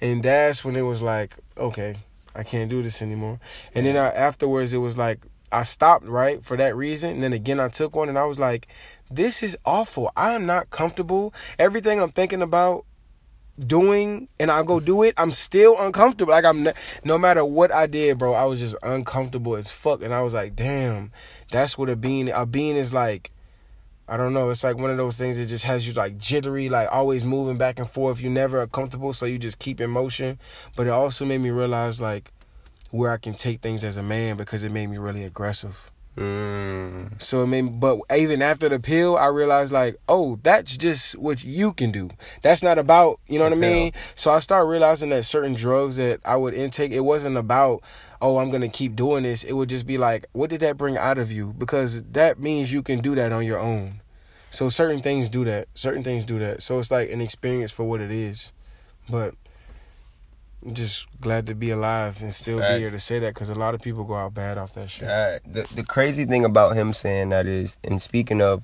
and 0.00 0.22
that's 0.22 0.64
when 0.64 0.76
it 0.76 0.82
was 0.82 1.02
like, 1.02 1.36
okay 1.56 1.96
I 2.34 2.42
can't 2.42 2.70
do 2.70 2.82
this 2.82 3.02
anymore. 3.02 3.40
And 3.74 3.86
then 3.86 3.96
I, 3.96 4.08
afterwards, 4.08 4.72
it 4.72 4.78
was 4.78 4.98
like 4.98 5.20
I 5.52 5.62
stopped 5.62 6.06
right 6.06 6.44
for 6.44 6.56
that 6.56 6.76
reason. 6.76 7.10
And 7.10 7.22
then 7.22 7.32
again, 7.32 7.60
I 7.60 7.68
took 7.68 7.94
one, 7.96 8.08
and 8.08 8.18
I 8.18 8.24
was 8.24 8.38
like, 8.38 8.68
"This 9.10 9.42
is 9.42 9.56
awful. 9.64 10.10
I 10.16 10.32
am 10.32 10.46
not 10.46 10.70
comfortable. 10.70 11.32
Everything 11.58 12.00
I'm 12.00 12.10
thinking 12.10 12.42
about." 12.42 12.84
doing 13.58 14.28
and 14.40 14.50
I 14.50 14.62
go 14.62 14.80
do 14.80 15.02
it, 15.02 15.14
I'm 15.16 15.30
still 15.30 15.76
uncomfortable. 15.78 16.32
Like 16.32 16.44
I'm 16.44 16.68
no 17.04 17.18
matter 17.18 17.44
what 17.44 17.72
I 17.72 17.86
did, 17.86 18.18
bro, 18.18 18.32
I 18.32 18.44
was 18.44 18.58
just 18.58 18.76
uncomfortable 18.82 19.56
as 19.56 19.70
fuck. 19.70 20.02
And 20.02 20.12
I 20.12 20.22
was 20.22 20.34
like, 20.34 20.56
damn, 20.56 21.12
that's 21.50 21.78
what 21.78 21.88
a 21.88 21.96
being 21.96 22.30
a 22.30 22.46
being 22.46 22.76
is 22.76 22.92
like 22.92 23.30
I 24.06 24.16
don't 24.16 24.34
know. 24.34 24.50
It's 24.50 24.62
like 24.62 24.76
one 24.76 24.90
of 24.90 24.96
those 24.96 25.16
things 25.16 25.38
that 25.38 25.46
just 25.46 25.64
has 25.64 25.86
you 25.86 25.94
like 25.94 26.18
jittery, 26.18 26.68
like 26.68 26.88
always 26.92 27.24
moving 27.24 27.56
back 27.56 27.78
and 27.78 27.88
forth. 27.88 28.20
You 28.20 28.30
never 28.30 28.60
are 28.60 28.66
comfortable, 28.66 29.12
so 29.12 29.24
you 29.26 29.38
just 29.38 29.58
keep 29.58 29.80
in 29.80 29.90
motion. 29.90 30.38
But 30.76 30.86
it 30.86 30.90
also 30.90 31.24
made 31.24 31.38
me 31.38 31.50
realize 31.50 32.00
like 32.00 32.32
where 32.90 33.10
I 33.10 33.16
can 33.16 33.34
take 33.34 33.60
things 33.60 33.82
as 33.82 33.96
a 33.96 34.02
man 34.02 34.36
because 34.36 34.62
it 34.62 34.70
made 34.70 34.88
me 34.88 34.98
really 34.98 35.24
aggressive. 35.24 35.90
Mm. 36.16 37.20
So 37.20 37.42
it 37.42 37.46
made, 37.48 37.80
but 37.80 38.00
even 38.14 38.40
after 38.40 38.68
the 38.68 38.78
pill, 38.78 39.16
I 39.16 39.26
realized 39.26 39.72
like, 39.72 39.96
oh, 40.08 40.38
that's 40.42 40.76
just 40.76 41.18
what 41.18 41.42
you 41.42 41.72
can 41.72 41.90
do. 41.90 42.10
That's 42.42 42.62
not 42.62 42.78
about, 42.78 43.18
you 43.26 43.38
know 43.38 43.44
what 43.44 43.52
I 43.52 43.56
mean. 43.56 43.92
So 44.14 44.30
I 44.30 44.38
started 44.38 44.68
realizing 44.68 45.10
that 45.10 45.24
certain 45.24 45.54
drugs 45.54 45.96
that 45.96 46.20
I 46.24 46.36
would 46.36 46.54
intake, 46.54 46.92
it 46.92 47.00
wasn't 47.00 47.36
about 47.36 47.82
oh, 48.24 48.38
I'm 48.38 48.50
gonna 48.50 48.70
keep 48.70 48.96
doing 48.96 49.22
this. 49.22 49.44
It 49.44 49.52
would 49.52 49.68
just 49.68 49.86
be 49.86 49.98
like, 49.98 50.24
what 50.32 50.48
did 50.48 50.60
that 50.60 50.78
bring 50.78 50.96
out 50.96 51.18
of 51.18 51.30
you? 51.30 51.54
Because 51.58 52.02
that 52.04 52.38
means 52.38 52.72
you 52.72 52.82
can 52.82 53.00
do 53.00 53.14
that 53.14 53.32
on 53.32 53.44
your 53.44 53.58
own. 53.58 54.00
So 54.50 54.70
certain 54.70 55.00
things 55.00 55.28
do 55.28 55.44
that. 55.44 55.68
Certain 55.74 56.02
things 56.02 56.24
do 56.24 56.38
that. 56.38 56.62
So 56.62 56.78
it's 56.78 56.90
like 56.90 57.10
an 57.10 57.20
experience 57.20 57.70
for 57.70 57.84
what 57.84 58.00
it 58.00 58.10
is. 58.10 58.52
But 59.10 59.34
I'm 60.64 60.72
just 60.72 61.06
glad 61.20 61.46
to 61.48 61.54
be 61.54 61.70
alive 61.70 62.22
and 62.22 62.32
still 62.32 62.60
Facts. 62.60 62.74
be 62.74 62.78
here 62.78 62.90
to 62.90 62.98
say 62.98 63.18
that 63.18 63.34
because 63.34 63.50
a 63.50 63.54
lot 63.54 63.74
of 63.74 63.82
people 63.82 64.04
go 64.04 64.14
out 64.14 64.32
bad 64.32 64.56
off 64.56 64.72
that 64.72 64.88
shit. 64.88 65.06
Uh, 65.06 65.40
the 65.44 65.68
the 65.74 65.84
crazy 65.84 66.24
thing 66.24 66.46
about 66.46 66.74
him 66.74 66.94
saying 66.94 67.28
that 67.28 67.46
is, 67.46 67.78
and 67.84 68.00
speaking 68.00 68.40
of 68.40 68.62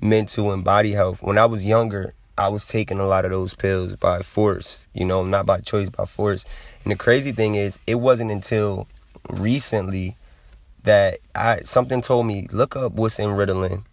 mental 0.00 0.52
and 0.52 0.62
body 0.62 0.92
health, 0.92 1.20
when 1.20 1.36
I 1.36 1.46
was 1.46 1.66
younger, 1.66 2.14
I 2.38 2.46
was 2.46 2.64
taking 2.64 3.00
a 3.00 3.06
lot 3.06 3.24
of 3.24 3.32
those 3.32 3.54
pills 3.54 3.96
by 3.96 4.22
force. 4.22 4.86
You 4.94 5.04
know, 5.04 5.24
not 5.24 5.46
by 5.46 5.58
choice, 5.62 5.88
by 5.88 6.04
force. 6.04 6.46
And 6.84 6.92
the 6.92 6.96
crazy 6.96 7.32
thing 7.32 7.56
is, 7.56 7.80
it 7.88 7.96
wasn't 7.96 8.30
until 8.30 8.86
recently 9.28 10.16
that 10.84 11.18
I 11.34 11.62
something 11.62 12.00
told 12.00 12.26
me 12.26 12.48
look 12.50 12.76
up 12.76 12.92
what's 12.92 13.18
in 13.18 13.30
Ritalin. 13.30 13.84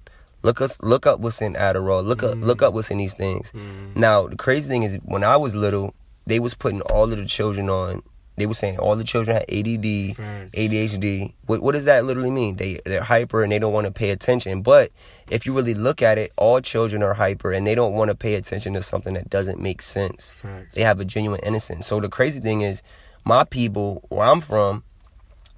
Look 0.43 0.61
us 0.61 0.81
look 0.81 1.05
up 1.05 1.19
what's 1.19 1.41
in 1.41 1.53
Adderall. 1.53 2.05
Look 2.05 2.23
up 2.23 2.35
mm. 2.35 2.43
look 2.43 2.61
up 2.61 2.73
what's 2.73 2.91
in 2.91 2.97
these 2.97 3.13
things. 3.13 3.51
Mm. 3.51 3.95
Now 3.95 4.27
the 4.27 4.35
crazy 4.35 4.69
thing 4.69 4.83
is 4.83 4.95
when 5.03 5.23
I 5.23 5.37
was 5.37 5.55
little, 5.55 5.93
they 6.25 6.39
was 6.39 6.53
putting 6.53 6.81
all 6.81 7.11
of 7.11 7.17
the 7.17 7.25
children 7.25 7.69
on. 7.69 8.03
They 8.37 8.45
were 8.45 8.53
saying 8.53 8.77
all 8.77 8.95
the 8.95 9.03
children 9.03 9.35
had 9.35 9.45
ADD, 9.49 10.15
ADHD. 10.53 11.33
What 11.47 11.61
what 11.63 11.71
does 11.71 11.85
that 11.85 12.05
literally 12.05 12.29
mean? 12.29 12.57
They 12.57 12.79
they're 12.85 13.01
hyper 13.01 13.41
and 13.41 13.51
they 13.51 13.57
don't 13.57 13.73
want 13.73 13.85
to 13.85 13.91
pay 13.91 14.11
attention. 14.11 14.61
But 14.61 14.91
if 15.31 15.47
you 15.47 15.55
really 15.55 15.73
look 15.73 16.03
at 16.03 16.19
it, 16.19 16.31
all 16.37 16.61
children 16.61 17.01
are 17.01 17.15
hyper 17.15 17.51
and 17.51 17.65
they 17.65 17.73
don't 17.73 17.93
want 17.93 18.09
to 18.09 18.15
pay 18.15 18.35
attention 18.35 18.75
to 18.75 18.83
something 18.83 19.15
that 19.15 19.31
doesn't 19.31 19.59
make 19.59 19.81
sense. 19.81 20.35
They 20.73 20.81
have 20.81 20.99
a 20.99 21.05
genuine 21.05 21.39
innocence. 21.41 21.87
So 21.87 21.99
the 21.99 22.09
crazy 22.09 22.39
thing 22.39 22.61
is, 22.61 22.83
my 23.25 23.43
people 23.43 24.05
where 24.09 24.27
I'm 24.27 24.41
from, 24.41 24.83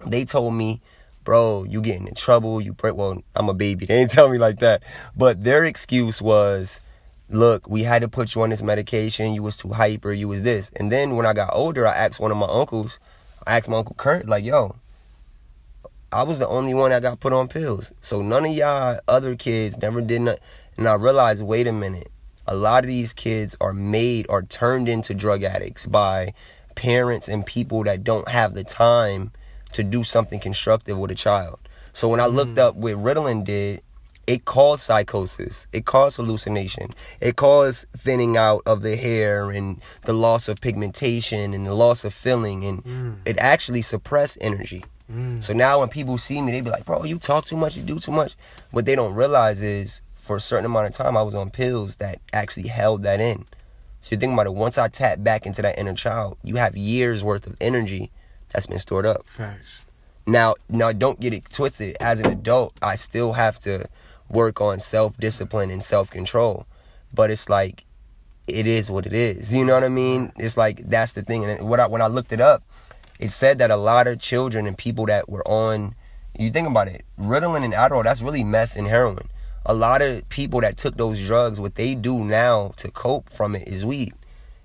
they 0.05 0.25
told 0.25 0.53
me 0.53 0.81
bro, 1.29 1.63
you 1.63 1.79
getting 1.79 2.07
in 2.07 2.15
trouble. 2.15 2.59
You 2.59 2.73
break. 2.73 2.95
Well, 2.95 3.21
I'm 3.35 3.49
a 3.49 3.53
baby. 3.53 3.85
They 3.89 3.99
didn't 3.99 4.09
tell 4.09 4.29
me 4.29 4.39
like 4.39 4.59
that. 4.61 4.81
But 5.15 5.43
their 5.43 5.63
excuse 5.63 6.23
was, 6.23 6.79
look, 7.29 7.69
we 7.69 7.83
had 7.83 8.01
to 8.01 8.09
put 8.09 8.33
you 8.33 8.41
on 8.41 8.49
this 8.49 8.63
medication. 8.63 9.35
You 9.35 9.43
was 9.43 9.55
too 9.55 9.69
hyper. 9.69 10.11
You 10.11 10.27
was 10.27 10.41
this. 10.41 10.71
And 10.75 10.91
then 10.91 11.15
when 11.15 11.27
I 11.27 11.33
got 11.33 11.51
older, 11.53 11.85
I 11.85 11.95
asked 11.95 12.19
one 12.19 12.31
of 12.31 12.37
my 12.37 12.47
uncles. 12.47 12.99
I 13.45 13.57
asked 13.57 13.69
my 13.69 13.77
uncle 13.77 13.95
Kurt, 13.95 14.27
like, 14.27 14.43
yo, 14.43 14.75
I 16.11 16.23
was 16.23 16.39
the 16.39 16.47
only 16.47 16.73
one 16.73 16.89
that 16.89 17.03
got 17.03 17.19
put 17.19 17.31
on 17.31 17.47
pills. 17.47 17.93
So 18.01 18.23
none 18.23 18.45
of 18.45 18.51
y'all 18.51 18.99
other 19.07 19.35
kids 19.35 19.77
never 19.77 20.01
did 20.01 20.21
not. 20.21 20.39
And 20.77 20.87
I 20.87 20.95
realized, 20.95 21.43
wait 21.43 21.67
a 21.67 21.73
minute. 21.73 22.11
A 22.47 22.55
lot 22.55 22.83
of 22.83 22.87
these 22.87 23.13
kids 23.13 23.55
are 23.61 23.73
made 23.73 24.25
or 24.29 24.41
turned 24.41 24.89
into 24.89 25.13
drug 25.13 25.43
addicts 25.43 25.85
by 25.85 26.33
parents 26.73 27.27
and 27.27 27.45
people 27.45 27.83
that 27.83 28.03
don't 28.03 28.27
have 28.27 28.55
the 28.55 28.63
time 28.63 29.31
to 29.73 29.83
do 29.83 30.03
something 30.03 30.39
constructive 30.39 30.97
with 30.97 31.11
a 31.11 31.15
child. 31.15 31.59
So 31.93 32.07
when 32.07 32.19
I 32.19 32.25
looked 32.27 32.55
Mm. 32.55 32.67
up 32.67 32.75
what 32.75 32.93
Ritalin 32.95 33.43
did, 33.43 33.81
it 34.27 34.45
caused 34.45 34.83
psychosis. 34.83 35.65
It 35.73 35.85
caused 35.85 36.17
hallucination. 36.17 36.91
It 37.19 37.35
caused 37.35 37.87
thinning 37.97 38.37
out 38.37 38.61
of 38.65 38.83
the 38.83 38.95
hair 38.95 39.49
and 39.49 39.81
the 40.05 40.13
loss 40.13 40.47
of 40.47 40.61
pigmentation 40.61 41.53
and 41.53 41.65
the 41.65 41.73
loss 41.73 42.03
of 42.05 42.13
feeling. 42.13 42.63
And 42.63 42.83
Mm. 42.83 43.15
it 43.25 43.37
actually 43.39 43.81
suppressed 43.81 44.37
energy. 44.41 44.85
So 45.39 45.53
now 45.53 45.79
when 45.79 45.89
people 45.89 46.19
see 46.19 46.39
me, 46.39 46.51
they 46.51 46.61
be 46.61 46.69
like, 46.69 46.85
bro, 46.85 47.03
you 47.03 47.17
talk 47.17 47.45
too 47.45 47.57
much, 47.57 47.75
you 47.75 47.81
do 47.81 47.97
too 47.97 48.11
much. 48.11 48.35
What 48.69 48.85
they 48.85 48.93
don't 48.95 49.15
realize 49.15 49.59
is 49.63 50.03
for 50.15 50.35
a 50.35 50.39
certain 50.39 50.65
amount 50.65 50.85
of 50.85 50.93
time, 50.93 51.17
I 51.17 51.23
was 51.23 51.33
on 51.33 51.49
pills 51.49 51.95
that 51.95 52.19
actually 52.31 52.67
held 52.67 53.01
that 53.01 53.19
in. 53.19 53.45
So 54.01 54.13
you 54.13 54.19
think 54.19 54.33
about 54.33 54.45
it, 54.45 54.53
once 54.53 54.77
I 54.77 54.87
tap 54.87 55.23
back 55.23 55.47
into 55.47 55.63
that 55.63 55.79
inner 55.79 55.95
child, 55.95 56.37
you 56.43 56.57
have 56.57 56.77
years 56.77 57.23
worth 57.23 57.47
of 57.47 57.55
energy 57.59 58.11
that's 58.53 58.67
been 58.67 58.79
stored 58.79 59.05
up. 59.05 59.27
Facts. 59.27 59.81
Now, 60.25 60.55
now 60.69 60.91
don't 60.91 61.19
get 61.19 61.33
it 61.33 61.49
twisted. 61.49 61.97
As 61.99 62.19
an 62.19 62.27
adult, 62.27 62.73
I 62.81 62.95
still 62.95 63.33
have 63.33 63.59
to 63.59 63.87
work 64.29 64.61
on 64.61 64.79
self 64.79 65.17
discipline 65.17 65.71
and 65.71 65.83
self 65.83 66.09
control. 66.09 66.65
But 67.13 67.31
it's 67.31 67.49
like, 67.49 67.85
it 68.47 68.67
is 68.67 68.91
what 68.91 69.05
it 69.05 69.13
is. 69.13 69.55
You 69.55 69.65
know 69.65 69.73
what 69.73 69.83
I 69.83 69.89
mean? 69.89 70.31
It's 70.37 70.57
like 70.57 70.87
that's 70.89 71.13
the 71.13 71.21
thing. 71.21 71.45
And 71.45 71.67
what 71.67 71.79
I, 71.79 71.87
when 71.87 72.01
I 72.01 72.07
looked 72.07 72.31
it 72.31 72.41
up, 72.41 72.63
it 73.19 73.31
said 73.31 73.59
that 73.59 73.71
a 73.71 73.75
lot 73.75 74.07
of 74.07 74.19
children 74.19 74.65
and 74.65 74.77
people 74.77 75.05
that 75.07 75.29
were 75.29 75.47
on, 75.47 75.95
you 76.37 76.49
think 76.49 76.67
about 76.67 76.87
it, 76.87 77.05
Ritalin 77.19 77.63
and 77.63 77.73
Adderall, 77.73 78.03
that's 78.03 78.21
really 78.21 78.43
meth 78.43 78.75
and 78.75 78.87
heroin. 78.87 79.29
A 79.65 79.73
lot 79.73 80.01
of 80.01 80.27
people 80.29 80.61
that 80.61 80.77
took 80.77 80.95
those 80.95 81.19
drugs, 81.25 81.59
what 81.59 81.75
they 81.75 81.95
do 81.95 82.23
now 82.23 82.71
to 82.77 82.89
cope 82.89 83.29
from 83.29 83.55
it 83.55 83.67
is 83.67 83.85
weed. 83.85 84.13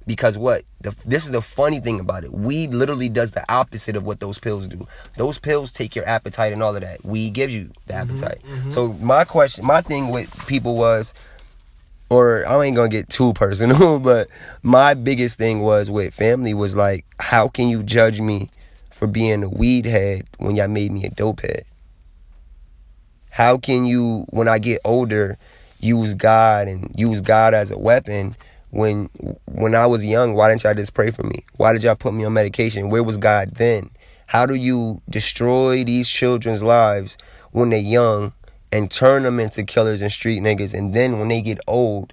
Because 0.07 0.37
what 0.37 0.65
the 0.81 0.95
this 1.05 1.25
is 1.25 1.33
the 1.33 1.41
funny 1.43 1.81
thing 1.81 1.99
about 1.99 2.25
it. 2.25 2.33
Weed 2.33 2.73
literally 2.73 3.09
does 3.09 3.33
the 3.33 3.45
opposite 3.53 3.97
of 3.97 4.05
what 4.05 4.21
those 4.21 4.39
pills 4.39 4.69
do. 4.69 4.87
Those 5.17 5.39
pills 5.39 5.73
take 5.73 5.97
your 5.97 6.07
appetite 6.07 6.53
and 6.53 6.63
all 6.63 6.75
of 6.75 6.83
that. 6.83 7.05
Weed 7.05 7.31
gives 7.31 7.55
you 7.55 7.71
the 7.87 7.95
mm-hmm, 7.95 8.11
appetite. 8.11 8.43
Mm-hmm. 8.43 8.71
So 8.71 8.93
my 8.95 9.25
question, 9.25 9.65
my 9.65 9.81
thing 9.81 10.11
with 10.11 10.47
people 10.47 10.77
was, 10.77 11.15
or 12.11 12.47
I 12.47 12.63
ain't 12.65 12.77
gonna 12.77 12.89
get 12.89 13.09
too 13.09 13.33
personal, 13.33 13.99
but 14.01 14.29
my 14.63 14.95
biggest 14.95 15.39
thing 15.39 15.61
was 15.61 15.91
with 15.91 16.15
family 16.15 16.55
was 16.55 16.77
like, 16.77 17.07
how 17.19 17.49
can 17.49 17.69
you 17.69 17.83
judge 17.83 18.21
me 18.21 18.51
for 18.91 19.07
being 19.07 19.43
a 19.43 19.49
weed 19.49 19.87
head 19.87 20.27
when 20.39 20.55
y'all 20.55 20.69
made 20.69 20.93
me 20.93 21.05
a 21.05 21.11
dope 21.11 21.41
head? 21.41 21.65
How 23.31 23.59
can 23.59 23.85
you, 23.85 24.27
when 24.31 24.47
I 24.47 24.59
get 24.59 24.81
older, 24.85 25.37
use 25.81 26.15
God 26.15 26.69
and 26.69 26.95
use 26.97 27.21
God 27.21 27.53
as 27.53 27.71
a 27.71 27.79
weapon 27.79 28.37
when 28.75 29.09
when 29.47 29.75
I 29.75 29.87
was 29.87 30.05
young? 30.05 30.35
Why 30.35 30.49
didn't 30.49 30.65
y'all 30.65 30.75
just 30.75 30.95
pray 30.95 31.11
for 31.11 31.23
me? 31.23 31.45
Why 31.57 31.73
did 31.73 31.83
y'all 31.83 31.95
put 31.95 32.13
me 32.13 32.25
on 32.25 32.33
medication? 32.33 32.91
Where 32.91 33.03
was 33.03 33.17
God 33.17 33.51
then? 33.53 33.91
How 34.27 34.47
do 34.47 34.55
you 34.55 35.01
destroy 35.09 35.85
these 35.85 36.09
children's 36.09 36.63
lives 36.63 37.17
when 37.53 37.71
they're 37.71 37.79
young 37.79 38.33
and 38.73 38.91
turn 38.91 39.23
them 39.23 39.39
into 39.39 39.63
killers 39.63 40.03
and 40.03 40.11
street 40.11 40.43
niggas? 40.43 40.77
And 40.77 40.93
then 40.93 41.19
when 41.19 41.29
they 41.29 41.41
get 41.41 41.59
old, 41.69 42.13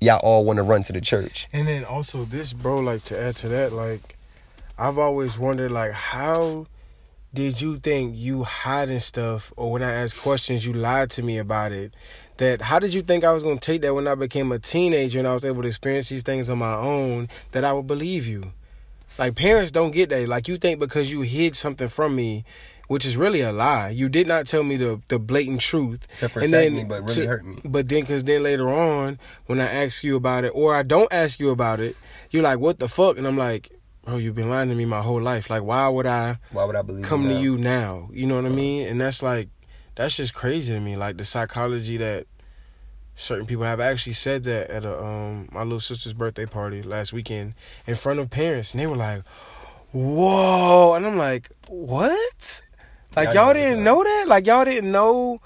y'all 0.00 0.20
all 0.20 0.44
want 0.44 0.56
to 0.56 0.62
run 0.62 0.82
to 0.84 0.92
the 0.92 1.00
church. 1.00 1.46
And 1.52 1.68
then 1.68 1.84
also 1.84 2.24
this, 2.24 2.52
bro, 2.52 2.78
like 2.78 3.04
to 3.04 3.20
add 3.20 3.36
to 3.36 3.48
that, 3.48 3.72
like 3.72 4.16
I've 4.78 4.98
always 4.98 5.38
wondered, 5.38 5.70
like 5.70 5.92
how 5.92 6.66
did 7.34 7.60
you 7.60 7.76
think 7.76 8.16
you 8.16 8.44
hiding 8.44 9.00
stuff, 9.00 9.52
or 9.56 9.72
when 9.72 9.82
I 9.82 9.92
asked 9.92 10.18
questions, 10.22 10.64
you 10.64 10.72
lied 10.72 11.10
to 11.10 11.22
me 11.22 11.36
about 11.36 11.72
it? 11.72 11.92
That 12.38 12.62
how 12.62 12.78
did 12.78 12.94
you 12.94 13.02
think 13.02 13.24
I 13.24 13.32
was 13.32 13.42
gonna 13.42 13.58
take 13.60 13.82
that 13.82 13.94
when 13.94 14.08
I 14.08 14.14
became 14.14 14.50
a 14.52 14.58
teenager 14.58 15.18
and 15.18 15.28
I 15.28 15.34
was 15.34 15.44
able 15.44 15.62
to 15.62 15.68
experience 15.68 16.08
these 16.08 16.22
things 16.22 16.48
on 16.48 16.58
my 16.58 16.74
own? 16.74 17.28
That 17.52 17.64
I 17.64 17.72
would 17.72 17.86
believe 17.86 18.26
you. 18.26 18.52
Like 19.18 19.34
parents 19.34 19.72
don't 19.72 19.90
get 19.90 20.08
that. 20.10 20.28
Like 20.28 20.48
you 20.48 20.56
think 20.56 20.78
because 20.78 21.10
you 21.10 21.22
hid 21.22 21.56
something 21.56 21.88
from 21.88 22.16
me. 22.16 22.44
Which 22.86 23.04
is 23.04 23.18
really 23.18 23.42
a 23.42 23.52
lie. 23.52 23.90
You 23.90 24.08
did 24.08 24.26
not 24.26 24.46
tell 24.46 24.62
me 24.62 24.78
the, 24.78 24.98
the 25.08 25.18
blatant 25.18 25.60
truth. 25.60 26.06
To 26.20 26.28
protect 26.30 26.72
me, 26.72 26.84
but 26.84 27.02
really 27.02 27.26
hurt 27.26 27.44
me. 27.44 27.60
But 27.62 27.86
then, 27.86 28.00
because 28.00 28.24
then 28.24 28.42
later 28.42 28.66
on, 28.70 29.18
when 29.44 29.60
I 29.60 29.66
ask 29.66 30.02
you 30.02 30.16
about 30.16 30.44
it, 30.44 30.52
or 30.54 30.74
I 30.74 30.84
don't 30.84 31.12
ask 31.12 31.38
you 31.38 31.50
about 31.50 31.80
it, 31.80 31.96
you're 32.30 32.42
like, 32.42 32.60
"What 32.60 32.78
the 32.78 32.88
fuck?" 32.88 33.18
And 33.18 33.26
I'm 33.26 33.36
like, 33.36 33.68
"Bro, 34.06 34.16
you've 34.16 34.36
been 34.36 34.48
lying 34.48 34.70
to 34.70 34.74
me 34.74 34.86
my 34.86 35.02
whole 35.02 35.20
life. 35.20 35.50
Like, 35.50 35.64
why 35.64 35.86
would 35.86 36.06
I 36.06 36.38
Why 36.50 36.64
would 36.64 36.76
I 36.76 36.80
believe 36.80 37.04
come 37.04 37.24
now? 37.28 37.34
to 37.34 37.40
you 37.40 37.58
now? 37.58 38.08
You 38.10 38.26
know 38.26 38.36
what 38.36 38.46
I 38.46 38.48
mean?" 38.48 38.88
And 38.88 38.98
that's 38.98 39.22
like, 39.22 39.50
that's 39.98 40.16
just 40.16 40.32
crazy 40.32 40.72
to 40.72 40.78
me. 40.80 40.96
Like 40.96 41.16
the 41.16 41.24
psychology 41.24 41.96
that 41.96 42.28
certain 43.16 43.46
people 43.46 43.64
have 43.64 43.80
actually 43.80 44.12
said 44.12 44.44
that 44.44 44.70
at 44.70 44.84
a 44.84 45.02
um 45.02 45.48
my 45.50 45.64
little 45.64 45.80
sister's 45.80 46.12
birthday 46.12 46.46
party 46.46 46.82
last 46.82 47.12
weekend 47.12 47.54
in 47.84 47.96
front 47.96 48.20
of 48.20 48.30
parents, 48.30 48.72
and 48.72 48.80
they 48.80 48.86
were 48.86 48.94
like, 48.96 49.24
"Whoa!" 49.90 50.94
And 50.94 51.04
I'm 51.04 51.16
like, 51.16 51.50
"What?" 51.66 52.62
Like 53.16 53.34
Y'all 53.34 53.34
y'all 53.34 53.54
didn't 53.54 53.78
that. 53.78 53.82
know 53.82 54.04
that? 54.04 54.24
Like 54.28 54.46
y'all 54.46 54.64
didn't 54.64 54.92
know 54.92 55.40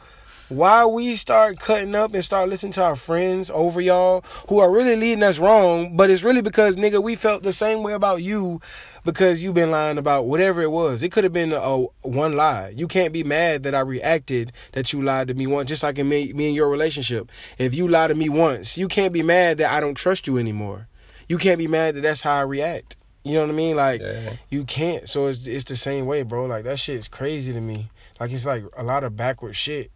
why 0.57 0.85
we 0.87 1.17
start 1.17 1.59
cutting 1.59 1.95
up 1.95 2.15
and 2.15 2.25
start 2.25 2.49
listening 2.49 2.73
to 2.75 2.83
our 2.83 2.97
friends 2.97 3.51
over 3.51 3.81
y'all 3.81 4.23
who 4.49 4.59
are 4.59 4.71
really 4.71 4.97
leading 4.97 5.23
us 5.23 5.39
wrong, 5.39 5.97
but 5.97 6.11
it's 6.11 6.23
really 6.23 6.43
because 6.43 6.77
nigga 6.77 7.03
we 7.03 7.15
felt 7.15 7.43
the 7.43 7.53
same 7.53 7.83
way 7.83 7.93
about 7.93 8.23
you 8.23 8.61
because 9.05 9.43
you've 9.43 9.55
been 9.55 9.71
lying 9.71 9.99
about 9.99 10.27
whatever 10.27 10.61
it 10.63 10.71
was. 10.71 11.03
It 11.03 11.11
could 11.11 11.25
have 11.25 11.33
been 11.33 11.53
a 11.53 11.79
one 12.03 12.35
lie. 12.37 12.73
You 12.77 12.87
can't 12.87 13.13
be 13.13 13.25
mad 13.25 13.63
that 13.65 13.75
I 13.75 13.81
reacted 13.81 14.53
that 14.73 14.93
you 14.93 15.03
lied 15.03 15.29
to 15.29 15.35
me 15.35 15.47
once, 15.47 15.69
just 15.69 15.83
like 15.83 15.99
in 15.99 16.09
me, 16.09 16.33
me 16.33 16.47
and 16.49 16.57
your 16.57 16.69
relationship. 16.69 17.31
If 17.59 17.75
you 17.75 17.89
lie 17.89 18.09
to 18.09 18.15
me 18.15 18.29
once, 18.29 18.77
you 18.79 18.89
can't 18.89 19.13
be 19.13 19.23
mad 19.23 19.59
that 19.59 19.73
I 19.73 19.81
don't 19.81 19.97
trust 19.97 20.27
you 20.27 20.39
anymore. 20.39 20.89
You 21.29 21.39
can't 21.39 21.59
be 21.59 21.67
mad 21.67 21.95
that 21.97 22.03
that's 22.03 22.23
how 22.23 22.37
I 22.37 22.43
react. 22.43 22.97
You 23.25 23.35
know 23.35 23.43
what 23.43 23.51
I 23.51 23.55
mean? 23.55 23.77
Like 23.77 24.01
Yeah. 24.01 24.33
you 24.51 24.65
can't. 24.65 25.09
So 25.09 25.29
it's 25.29 25.47
it's 25.47 25.65
the 25.65 25.77
same 25.77 26.07
way, 26.07 26.23
bro. 26.23 26.47
Like 26.47 26.65
that 26.65 26.79
shit's 26.79 27.09
crazy 27.09 27.53
to 27.53 27.61
me. 27.61 27.91
Like 28.21 28.33
it's 28.33 28.47
like 28.47 28.65
a 28.77 28.83
lot 28.83 29.05
of 29.05 29.17
backward 29.17 29.57
shit 29.57 29.91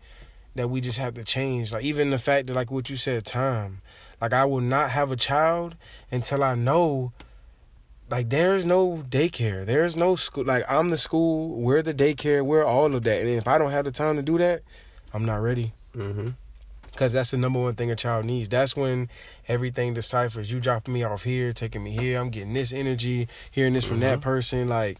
that 0.56 0.68
we 0.68 0.80
just 0.80 0.98
have 0.98 1.14
to 1.14 1.24
change. 1.24 1.72
Like 1.72 1.84
even 1.84 2.10
the 2.10 2.18
fact 2.18 2.46
that 2.48 2.54
like 2.54 2.70
what 2.70 2.90
you 2.90 2.96
said, 2.96 3.24
time. 3.24 3.80
Like 4.20 4.32
I 4.32 4.44
will 4.44 4.60
not 4.60 4.90
have 4.90 5.12
a 5.12 5.16
child 5.16 5.76
until 6.10 6.42
I 6.42 6.54
know 6.54 7.12
like 8.10 8.30
there's 8.30 8.64
no 8.64 9.04
daycare. 9.08 9.66
There's 9.66 9.96
no 9.96 10.16
school 10.16 10.44
like 10.44 10.64
I'm 10.68 10.90
the 10.90 10.98
school, 10.98 11.60
we're 11.60 11.82
the 11.82 11.94
daycare, 11.94 12.44
we're 12.44 12.64
all 12.64 12.94
of 12.94 13.02
that. 13.04 13.20
And 13.20 13.28
if 13.28 13.46
I 13.46 13.58
don't 13.58 13.70
have 13.70 13.84
the 13.84 13.90
time 13.90 14.16
to 14.16 14.22
do 14.22 14.38
that, 14.38 14.62
I'm 15.12 15.24
not 15.24 15.36
ready. 15.36 15.72
Mm-hmm. 15.94 16.30
Cause 16.96 17.12
that's 17.12 17.30
the 17.30 17.36
number 17.36 17.60
one 17.60 17.74
thing 17.74 17.90
a 17.90 17.96
child 17.96 18.24
needs. 18.24 18.48
That's 18.48 18.74
when 18.74 19.10
everything 19.48 19.92
deciphers. 19.92 20.50
You 20.50 20.60
dropping 20.60 20.94
me 20.94 21.04
off 21.04 21.24
here, 21.24 21.52
taking 21.52 21.84
me 21.84 21.90
here. 21.90 22.18
I'm 22.18 22.30
getting 22.30 22.54
this 22.54 22.72
energy, 22.72 23.28
hearing 23.50 23.74
this 23.74 23.84
from 23.84 24.00
that 24.00 24.22
person. 24.22 24.70
Like, 24.70 24.96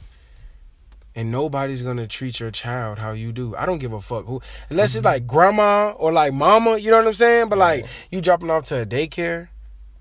and 1.16 1.32
nobody's 1.32 1.82
gonna 1.82 2.06
treat 2.06 2.38
your 2.38 2.50
child 2.50 2.98
how 2.98 3.12
you 3.12 3.32
do. 3.32 3.56
I 3.56 3.66
don't 3.66 3.78
give 3.78 3.92
a 3.92 4.00
fuck 4.00 4.26
who, 4.26 4.40
unless 4.68 4.94
it's 4.94 4.98
mm-hmm. 4.98 5.06
like 5.06 5.26
grandma 5.26 5.92
or 5.92 6.12
like 6.12 6.32
mama. 6.32 6.76
You 6.76 6.90
know 6.90 6.98
what 6.98 7.06
I'm 7.06 7.14
saying? 7.14 7.48
But 7.48 7.58
like, 7.58 7.86
you 8.10 8.20
dropping 8.20 8.50
off 8.50 8.66
to 8.66 8.82
a 8.82 8.86
daycare. 8.86 9.48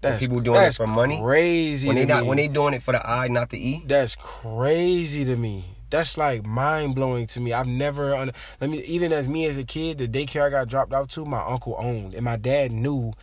That's 0.02 0.20
people 0.22 0.42
doing 0.42 0.62
it 0.62 0.76
for 0.76 0.86
money? 0.86 1.20
Crazy. 1.20 1.88
When 1.88 1.96
to 1.96 2.02
they 2.02 2.06
not 2.06 2.24
me. 2.24 2.30
when 2.30 2.38
they 2.38 2.48
doing 2.48 2.76
it 2.76 2.84
for 2.84 2.92
the 2.92 3.10
I, 3.10 3.28
not 3.30 3.50
the 3.50 3.58
E. 3.58 3.84
That's 3.88 4.16
crazy 4.16 5.26
to 5.26 5.36
me. 5.36 5.64
That's 5.90 6.18
like 6.18 6.46
mind 6.46 6.94
blowing 6.94 7.26
to 7.28 7.40
me. 7.40 7.54
I've 7.54 7.66
never 7.66 8.14
un- 8.14 8.32
let 8.60 8.70
me 8.70 8.84
even 8.84 9.14
as 9.14 9.28
me 9.28 9.46
as 9.46 9.58
a 9.58 9.64
kid, 9.64 9.98
the 9.98 10.08
daycare 10.08 10.44
I 10.44 10.50
got 10.50 10.68
dropped 10.68 10.94
off 10.94 11.08
to, 11.12 11.26
my 11.26 11.44
uncle 11.44 11.76
owned, 11.80 12.14
and 12.14 12.26
my 12.26 12.36
dad 12.36 12.72
knew 12.72 13.14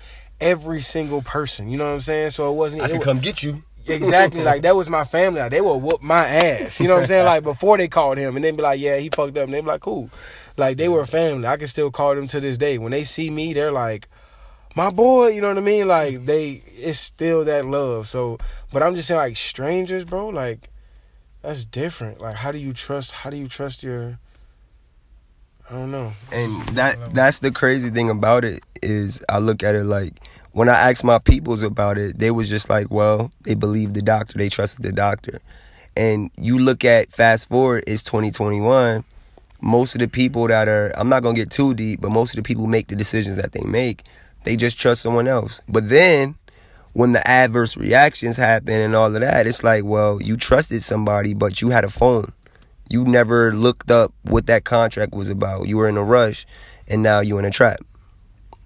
every 0.40 0.80
single 0.80 1.22
person. 1.22 1.68
You 1.68 1.76
know 1.76 1.84
what 1.84 1.92
I'm 1.94 2.00
saying? 2.00 2.30
So 2.30 2.50
it 2.50 2.56
wasn't. 2.56 2.82
I 2.82 2.86
it 2.86 2.92
could 2.92 3.02
come 3.02 3.20
get 3.20 3.42
you. 3.42 3.62
Exactly 3.86 4.42
like 4.44 4.62
that 4.62 4.76
was 4.76 4.88
my 4.88 5.04
family. 5.04 5.40
Like, 5.40 5.50
they 5.50 5.60
would 5.60 5.76
whoop 5.78 6.02
my 6.02 6.26
ass. 6.26 6.80
You 6.80 6.88
know 6.88 6.94
what 6.94 7.00
I'm 7.00 7.06
saying? 7.06 7.26
Like 7.26 7.42
before 7.42 7.78
they 7.78 7.88
called 7.88 8.18
him, 8.18 8.36
and 8.36 8.44
they'd 8.44 8.56
be 8.56 8.62
like, 8.62 8.80
"Yeah, 8.80 8.98
he 8.98 9.08
fucked 9.08 9.36
up," 9.36 9.44
and 9.44 9.54
they'd 9.54 9.60
be 9.60 9.66
like, 9.66 9.80
"Cool." 9.80 10.10
Like 10.56 10.76
they 10.76 10.88
were 10.88 11.06
family. 11.06 11.46
I 11.46 11.56
can 11.56 11.68
still 11.68 11.90
call 11.90 12.14
them 12.14 12.26
to 12.28 12.40
this 12.40 12.58
day. 12.58 12.78
When 12.78 12.92
they 12.92 13.04
see 13.04 13.30
me, 13.30 13.52
they're 13.52 13.72
like, 13.72 14.08
"My 14.76 14.90
boy." 14.90 15.28
You 15.28 15.40
know 15.40 15.48
what 15.48 15.58
I 15.58 15.62
mean? 15.62 15.88
Like 15.88 16.14
mm-hmm. 16.14 16.26
they, 16.26 16.62
it's 16.76 16.98
still 16.98 17.44
that 17.44 17.66
love. 17.66 18.08
So, 18.08 18.38
but 18.72 18.82
I'm 18.82 18.94
just 18.94 19.08
saying, 19.08 19.18
like 19.18 19.36
strangers, 19.36 20.04
bro. 20.04 20.28
Like 20.28 20.70
that's 21.42 21.64
different. 21.64 22.20
Like 22.20 22.36
how 22.36 22.52
do 22.52 22.58
you 22.58 22.72
trust? 22.72 23.12
How 23.12 23.30
do 23.30 23.36
you 23.36 23.48
trust 23.48 23.82
your? 23.82 24.18
I 25.70 25.74
don't 25.74 25.90
know. 25.90 26.12
And 26.32 26.68
that 26.70 27.14
that's 27.14 27.38
the 27.38 27.50
crazy 27.50 27.90
thing 27.90 28.10
about 28.10 28.44
it 28.44 28.62
is 28.82 29.24
I 29.28 29.38
look 29.38 29.62
at 29.62 29.74
it 29.74 29.84
like 29.84 30.14
when 30.52 30.68
I 30.68 30.90
asked 30.90 31.04
my 31.04 31.18
peoples 31.18 31.62
about 31.62 31.98
it, 31.98 32.18
they 32.18 32.30
was 32.30 32.48
just 32.48 32.68
like, 32.70 32.90
well, 32.90 33.30
they 33.42 33.54
believed 33.54 33.94
the 33.94 34.02
doctor, 34.02 34.38
they 34.38 34.48
trusted 34.48 34.84
the 34.84 34.92
doctor. 34.92 35.40
And 35.96 36.30
you 36.36 36.58
look 36.58 36.84
at 36.84 37.10
fast 37.12 37.48
forward, 37.48 37.84
it's 37.86 38.02
2021. 38.02 39.04
most 39.60 39.94
of 39.94 40.00
the 40.00 40.08
people 40.08 40.48
that 40.48 40.68
are 40.68 40.92
I'm 40.96 41.08
not 41.08 41.22
gonna 41.22 41.36
get 41.36 41.50
too 41.50 41.74
deep, 41.74 42.00
but 42.00 42.10
most 42.10 42.32
of 42.32 42.36
the 42.36 42.42
people 42.42 42.66
make 42.66 42.88
the 42.88 42.96
decisions 42.96 43.36
that 43.36 43.52
they 43.52 43.62
make, 43.62 44.02
they 44.44 44.56
just 44.56 44.78
trust 44.78 45.02
someone 45.02 45.28
else. 45.28 45.60
But 45.68 45.88
then 45.88 46.34
when 46.92 47.12
the 47.12 47.26
adverse 47.26 47.76
reactions 47.76 48.36
happen 48.36 48.74
and 48.74 48.94
all 48.94 49.14
of 49.14 49.20
that, 49.20 49.46
it's 49.46 49.62
like, 49.62 49.84
well, 49.84 50.20
you 50.20 50.36
trusted 50.36 50.82
somebody, 50.82 51.32
but 51.32 51.62
you 51.62 51.70
had 51.70 51.84
a 51.84 51.88
phone. 51.88 52.32
You 52.90 53.04
never 53.04 53.54
looked 53.54 53.90
up 53.90 54.12
what 54.22 54.46
that 54.48 54.64
contract 54.64 55.14
was 55.14 55.30
about. 55.30 55.68
You 55.68 55.78
were 55.78 55.88
in 55.88 55.96
a 55.96 56.04
rush, 56.04 56.44
and 56.88 57.02
now 57.02 57.20
you're 57.20 57.38
in 57.38 57.46
a 57.46 57.50
trap. 57.50 57.80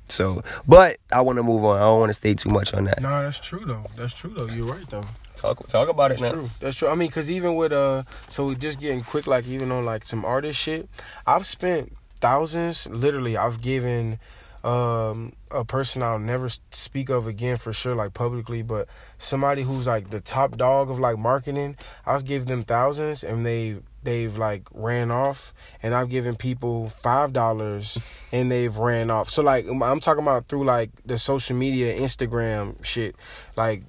So, 0.09 0.40
but 0.66 0.97
I 1.12 1.21
want 1.21 1.38
to 1.38 1.42
move 1.42 1.64
on. 1.64 1.77
I 1.77 1.81
don't 1.81 2.01
want 2.01 2.11
to 2.11 2.14
stay 2.14 2.35
too 2.35 2.51
much 2.51 2.73
on 2.75 2.85
that. 2.85 3.01
No, 3.01 3.09
that's 3.23 3.40
true 3.40 3.64
though. 3.64 3.87
That's 3.97 4.14
true 4.14 4.33
though. 4.35 4.47
You're 4.47 4.66
right 4.66 4.88
though. 4.88 5.05
Talk 5.35 5.66
talk 5.66 5.88
about 5.88 6.11
That's 6.11 6.23
it 6.23 6.25
now. 6.25 6.31
true. 6.33 6.51
That's 6.61 6.77
true. 6.77 6.88
I 6.88 6.95
mean, 6.95 7.11
cause 7.11 7.31
even 7.31 7.57
with 7.57 7.73
uh, 7.73 8.05
so 8.29 8.47
we 8.47 8.55
just 8.55 8.81
getting 8.81 9.03
quick, 9.03 9.27
like 9.27 9.47
even 9.47 9.71
on 9.71 9.85
like 9.85 10.07
some 10.07 10.25
artist 10.25 10.59
shit, 10.59 10.88
I've 11.27 11.47
spent 11.47 11.95
thousands. 12.21 12.87
Literally, 12.87 13.37
I've 13.37 13.61
given 13.61 14.19
um 14.64 15.33
a 15.51 15.64
person 15.64 16.03
I'll 16.03 16.19
never 16.19 16.49
speak 16.71 17.11
of 17.11 17.27
again 17.27 17.57
for 17.57 17.73
sure, 17.73 17.95
like 17.95 18.14
publicly, 18.14 18.62
but 18.62 18.88
somebody 19.19 19.62
who's 19.62 19.87
like 19.87 20.11
the 20.11 20.21
top 20.21 20.57
dog 20.57 20.88
of 20.90 20.99
like 20.99 21.19
marketing. 21.19 21.77
I've 22.07 22.25
given 22.25 22.49
them 22.49 22.62
thousands, 22.62 23.23
and 23.23 23.45
they 23.45 23.77
they've 24.07 24.35
like 24.38 24.62
ran 24.73 25.11
off, 25.11 25.53
and 25.83 25.95
I've 25.95 26.09
given 26.09 26.35
people 26.37 26.88
five 26.88 27.35
dollars, 27.35 27.99
and 28.33 28.51
they've 28.51 28.75
ran 28.75 29.11
off. 29.11 29.29
So 29.29 29.42
like 29.42 29.66
I'm 29.69 29.83
I'm 29.83 30.01
talking 30.01 30.23
about 30.23 30.47
through 30.49 30.64
like 30.64 30.90
the 31.05 31.19
social 31.19 31.55
media, 31.57 31.95
Instagram 32.01 32.83
shit, 32.83 33.14
like. 33.57 33.83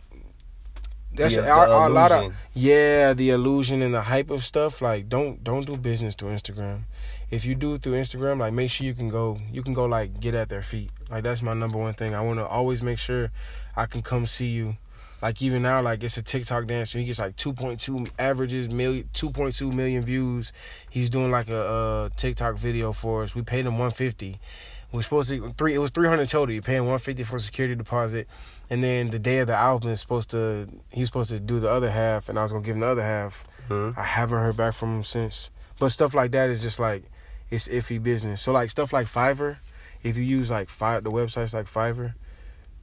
That's 1.14 1.36
The- 1.36 1.42
a, 1.42 1.46
the 1.46 1.52
a, 1.54 1.88
a 1.88 1.90
lot 1.90 2.12
of 2.12 2.34
yeah, 2.54 3.14
the 3.14 3.32
illusion 3.32 3.82
and 3.82 3.92
the 3.94 4.02
hype 4.04 4.30
of 4.30 4.44
stuff. 4.44 4.82
Like, 4.84 5.10
don't 5.10 5.44
don't 5.44 5.66
do 5.66 5.76
business 5.76 6.14
through 6.14 6.30
Instagram. 6.30 6.82
If 7.32 7.44
you 7.44 7.56
do 7.56 7.74
it 7.74 7.82
through 7.82 7.94
Instagram, 7.94 8.40
like, 8.40 8.54
make 8.54 8.70
sure 8.70 8.86
you 8.86 8.94
can 8.94 9.10
go. 9.10 9.40
You 9.52 9.64
can 9.64 9.74
go 9.74 9.86
like 9.86 10.20
get 10.20 10.36
at 10.36 10.50
their 10.50 10.62
feet. 10.62 10.92
Like, 11.10 11.24
that's 11.24 11.42
my 11.42 11.54
number 11.56 11.78
one 11.80 11.96
thing. 11.96 12.14
I 12.14 12.22
want 12.22 12.38
to 12.40 12.46
always 12.46 12.84
make 12.84 13.00
sure 13.00 13.32
I 13.76 13.86
can 13.88 14.02
come 14.04 14.28
see 14.28 14.48
you. 14.48 14.78
Like 15.22 15.42
even 15.42 15.64
now, 15.64 15.82
like 15.82 16.04
it's 16.04 16.18
a 16.18 16.22
TikTok 16.22 16.68
dancer. 16.68 17.00
He 17.00 17.06
gets 17.06 17.20
like 17.20 17.36
2.2 17.36 18.10
averages, 18.20 18.70
million, 18.70 19.10
2.2 19.14 19.74
million 19.74 20.04
views. 20.04 20.54
He's 20.90 21.10
doing 21.10 21.32
like 21.32 21.50
a, 21.50 22.10
a 22.12 22.16
TikTok 22.16 22.56
video 22.58 22.92
for 22.94 23.24
us. 23.24 23.34
We 23.34 23.42
paid 23.42 23.66
him 23.66 23.74
150. 23.74 24.40
We 24.92 25.00
are 25.00 25.04
supposed 25.04 25.30
to 25.30 25.50
three. 25.50 25.74
It 25.74 25.80
was 25.80 25.92
300 25.92 26.30
total. 26.30 26.54
You 26.54 26.62
paying 26.62 26.82
150 26.82 27.24
for 27.24 27.40
security 27.40 27.76
deposit, 27.76 28.28
and 28.70 28.84
then 28.84 29.10
the 29.10 29.20
day 29.20 29.40
of 29.40 29.48
the 29.48 29.56
album 29.56 29.90
is 29.90 30.00
supposed 30.00 30.30
to. 30.32 30.68
He's 30.92 31.08
supposed 31.08 31.30
to 31.32 31.40
do 31.40 31.60
the 31.60 31.70
other 31.70 31.90
half, 31.90 32.30
and 32.30 32.38
I 32.40 32.44
was 32.44 32.52
gonna 32.52 32.64
give 32.64 32.76
him 32.76 32.82
the 32.82 32.88
other 32.88 33.02
half. 33.04 33.44
Mhm. 33.70 33.98
I 33.98 34.04
haven't 34.04 34.38
heard 34.38 34.56
back 34.56 34.76
from 34.76 34.98
him 34.98 35.04
since. 35.04 35.50
But 35.80 35.90
stuff 35.90 36.14
like 36.14 36.32
that 36.32 36.50
is 36.50 36.62
just 36.62 36.80
like 36.80 37.04
it's 37.50 37.68
iffy 37.68 38.02
business. 38.02 38.42
So 38.42 38.52
like 38.52 38.70
stuff 38.70 38.94
like 38.94 39.08
Fiverr, 39.08 39.58
if 40.04 40.16
you 40.16 40.24
use 40.24 40.50
like 40.52 40.70
five 40.70 41.04
the 41.04 41.12
websites 41.12 41.54
like 41.54 41.66
Fiverr, 41.66 42.14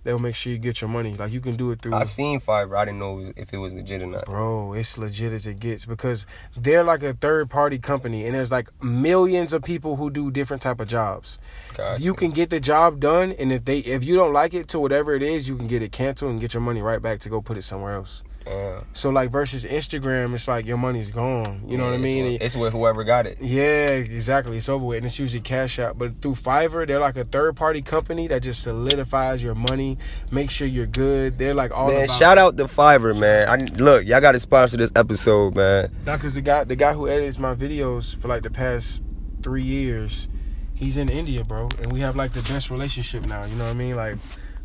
they'll 0.04 0.18
make 0.18 0.34
sure 0.34 0.52
you 0.52 0.58
get 0.58 0.80
your 0.80 0.88
money. 0.88 1.14
Like 1.14 1.32
you 1.32 1.40
can 1.40 1.56
do 1.56 1.70
it 1.72 1.82
through. 1.82 1.94
I 1.94 2.04
seen 2.04 2.40
Fiverr. 2.40 2.76
I 2.76 2.84
didn't 2.84 3.00
know 3.00 3.24
if 3.36 3.52
it 3.52 3.58
was 3.58 3.74
legit 3.74 4.02
or 4.02 4.06
not. 4.06 4.26
Bro, 4.26 4.74
it's 4.74 4.96
legit 4.96 5.32
as 5.32 5.46
it 5.46 5.58
gets 5.58 5.86
because 5.86 6.26
they're 6.56 6.84
like 6.84 7.02
a 7.02 7.14
third 7.14 7.50
party 7.50 7.78
company 7.78 8.26
and 8.26 8.34
there's 8.34 8.52
like 8.52 8.68
millions 8.82 9.52
of 9.52 9.62
people 9.62 9.96
who 9.96 10.10
do 10.10 10.30
different 10.30 10.62
type 10.62 10.80
of 10.80 10.86
jobs. 10.86 11.38
Gotcha. 11.76 12.02
You 12.02 12.14
can 12.14 12.30
get 12.30 12.50
the 12.50 12.60
job 12.60 13.00
done 13.00 13.32
and 13.32 13.52
if 13.52 13.64
they 13.64 13.78
if 13.78 14.04
you 14.04 14.14
don't 14.14 14.32
like 14.32 14.54
it 14.54 14.68
to 14.68 14.78
whatever 14.78 15.14
it 15.14 15.22
is, 15.22 15.48
you 15.48 15.56
can 15.56 15.66
get 15.66 15.82
it 15.82 15.90
canceled 15.90 16.30
and 16.30 16.40
get 16.40 16.54
your 16.54 16.60
money 16.60 16.82
right 16.82 17.02
back 17.02 17.18
to 17.20 17.28
go 17.28 17.40
put 17.40 17.56
it 17.56 17.62
somewhere 17.62 17.94
else. 17.94 18.22
Yeah. 18.46 18.82
So 18.92 19.08
like 19.10 19.30
versus 19.30 19.64
Instagram, 19.64 20.34
it's 20.34 20.46
like 20.48 20.66
your 20.66 20.76
money's 20.76 21.10
gone. 21.10 21.62
You 21.66 21.78
know 21.78 21.84
what 21.84 21.94
I 21.94 21.96
mean? 21.98 22.24
with- 22.34 22.42
It's 22.42 22.54
with 22.56 22.72
whoever 22.72 23.02
got 23.04 23.26
it. 23.26 23.38
Yeah, 23.40 23.88
exactly. 23.88 24.56
It's 24.58 24.68
over 24.68 24.84
with, 24.84 24.98
and 24.98 25.06
it's 25.06 25.18
usually 25.18 25.40
cash 25.40 25.78
out. 25.78 25.96
But 25.98 26.18
through 26.18 26.34
Fiverr, 26.34 26.86
they're 26.86 26.98
like 27.00 27.16
a 27.16 27.24
third 27.24 27.56
party 27.56 27.80
company 27.80 28.26
that 28.28 28.42
just 28.42 28.62
solidifies 28.62 29.42
your 29.42 29.54
money, 29.54 29.96
make 30.30 30.50
sure 30.50 30.66
you're 30.66 30.86
good. 30.86 31.38
They're 31.38 31.54
like 31.54 31.72
all 31.76 31.88
Man, 31.88 32.04
about 32.04 32.16
shout 32.16 32.36
out 32.38 32.56
to 32.58 32.64
Fiverr, 32.64 33.18
man. 33.18 33.48
I, 33.48 33.56
look, 33.82 34.04
y'all 34.06 34.20
got 34.20 34.32
to 34.32 34.38
sponsor 34.38 34.76
this 34.76 34.92
episode, 34.94 35.56
man. 35.56 35.90
Not 36.04 36.18
because 36.18 36.34
the 36.34 36.42
guy, 36.42 36.64
the 36.64 36.76
guy 36.76 36.92
who 36.92 37.08
edits 37.08 37.38
my 37.38 37.54
videos 37.54 38.14
for 38.14 38.28
like 38.28 38.42
the 38.42 38.50
past 38.50 39.00
three 39.42 39.62
years, 39.62 40.28
he's 40.74 40.96
in 40.98 41.08
India, 41.08 41.44
bro, 41.44 41.68
and 41.82 41.90
we 41.92 42.00
have 42.00 42.14
like 42.14 42.32
the 42.32 42.42
best 42.52 42.68
relationship 42.70 43.24
now. 43.26 43.44
You 43.46 43.54
know 43.56 43.64
what 43.64 43.70
I 43.70 43.74
mean? 43.74 43.96
Like 43.96 44.16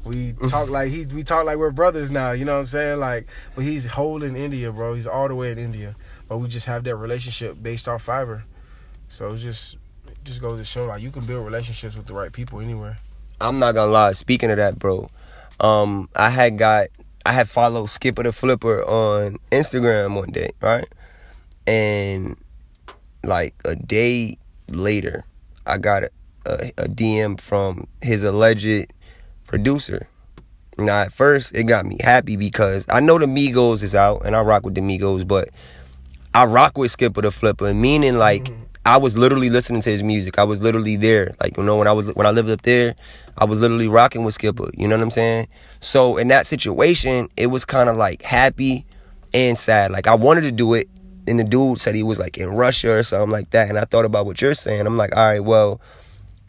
we 0.04 0.34
talk 0.48 0.70
like 0.70 0.92
he, 0.92 1.06
we 1.06 1.24
talk 1.24 1.46
like 1.46 1.58
we're 1.58 1.72
brothers 1.72 2.12
now. 2.12 2.32
You 2.32 2.46
know 2.46 2.54
what 2.54 2.60
I'm 2.60 2.66
saying? 2.68 3.00
Like, 3.00 3.28
but 3.56 3.64
he's 3.64 3.86
holding 3.86 4.36
in 4.36 4.42
India, 4.42 4.72
bro. 4.72 4.94
He's 4.94 5.08
all 5.08 5.28
the 5.28 5.36
way 5.36 5.52
in 5.52 5.58
India, 5.58 5.96
but 6.28 6.38
we 6.38 6.48
just 6.48 6.66
have 6.66 6.84
that 6.86 6.96
relationship 6.96 7.62
based 7.62 7.88
off 7.88 8.06
Fiverr. 8.06 8.44
So 9.08 9.34
it's 9.34 9.42
just, 9.42 9.78
it 10.08 10.24
just 10.24 10.42
goes 10.42 10.60
to 10.60 10.66
show 10.66 10.86
like 10.86 11.02
you 11.02 11.12
can 11.12 11.26
build 11.26 11.46
relationships 11.46 11.96
with 11.96 12.06
the 12.06 12.14
right 12.14 12.32
people 12.32 12.60
anywhere. 12.60 12.98
I'm 13.42 13.60
not 13.60 13.74
gonna 13.74 13.92
lie. 13.92 14.12
Speaking 14.14 14.52
of 14.52 14.58
that, 14.58 14.78
bro, 14.78 15.10
um, 15.60 16.10
I 16.16 16.30
had 16.30 16.58
got 16.58 16.88
I 17.26 17.34
had 17.34 17.50
followed 17.50 17.88
Skippa 17.88 18.24
Da 18.24 18.32
Flippa 18.32 18.88
on 18.88 19.38
Instagram 19.52 20.16
one 20.16 20.32
day, 20.32 20.52
right? 20.62 20.88
And 21.68 22.38
like 23.24 23.54
a 23.66 23.76
day 23.76 24.38
later, 24.68 25.24
I 25.66 25.78
got 25.78 26.04
a, 26.04 26.12
a, 26.46 26.72
a 26.78 26.88
DM 26.88 27.40
from 27.40 27.88
his 28.02 28.24
alleged 28.24 28.94
producer. 29.50 30.08
Now, 30.78 31.02
at 31.02 31.12
first, 31.12 31.54
it 31.56 31.64
got 31.64 31.86
me 31.86 31.98
happy 32.00 32.38
because 32.38 32.86
I 32.88 33.02
know 33.02 33.18
the 33.18 33.26
Migos 33.26 33.84
is 33.84 33.96
out 33.96 34.22
and 34.26 34.36
I 34.36 34.42
rock 34.42 34.64
with 34.64 34.76
the 34.76 34.82
Migos, 34.82 35.28
but 35.28 35.50
I 36.34 36.46
rock 36.46 36.78
with 36.78 36.96
Skippa 36.96 37.22
Da 37.22 37.30
Flippa, 37.30 37.76
meaning 37.76 38.18
like 38.18 38.46
Mhm. 38.46 38.66
I 38.86 38.98
was 38.98 39.18
literally 39.18 39.50
listening 39.50 39.82
to 39.82 39.90
his 39.90 40.04
music. 40.04 40.40
I 40.40 40.46
was 40.46 40.62
literally 40.62 40.96
there. 40.96 41.34
Like 41.42 41.58
you 41.58 41.64
know, 41.64 41.76
when 41.76 41.88
I 41.88 41.92
was 41.92 42.08
when 42.16 42.26
I 42.26 42.32
lived 42.32 42.50
up 42.50 42.62
there, 42.62 42.96
I 43.38 43.44
was 43.46 43.60
literally 43.60 43.90
rocking 43.90 44.24
with 44.24 44.36
Skipper. 44.36 44.70
You 44.74 44.88
know 44.88 44.96
what 44.96 45.04
I'm 45.04 45.12
saying? 45.12 45.48
So 45.82 46.16
in 46.16 46.30
that 46.30 46.46
situation, 46.46 47.28
it 47.36 47.48
was 47.48 47.66
kind 47.66 47.90
of 47.90 47.98
like 47.98 48.22
happy 48.22 48.86
and 49.34 49.58
sad. 49.58 49.92
Like 49.92 50.08
I 50.08 50.16
wanted 50.16 50.42
to 50.42 50.52
do 50.52 50.76
it, 50.76 50.88
and 51.28 51.40
the 51.40 51.44
dude 51.44 51.80
said 51.80 51.94
he 51.94 52.04
was 52.04 52.20
like 52.20 52.38
in 52.38 52.50
Russia 52.50 52.92
or 52.92 53.04
something 53.04 53.32
like 53.32 53.50
that. 53.50 53.68
And 53.68 53.78
I 53.78 53.84
thought 53.84 54.06
about 54.06 54.26
what 54.26 54.42
you're 54.42 54.54
saying. 54.54 54.88
I'm 54.88 54.96
like, 54.98 55.14
all 55.16 55.26
right, 55.26 55.44
well, 55.44 55.82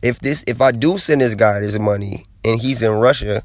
if 0.02 0.20
this 0.20 0.44
if 0.46 0.60
I 0.60 0.72
do 0.72 0.98
send 0.98 1.20
this 1.20 1.34
guy 1.34 1.60
this 1.60 1.78
money 1.78 2.24
and 2.44 2.60
he's 2.60 2.82
in 2.82 2.92
Russia. 2.92 3.42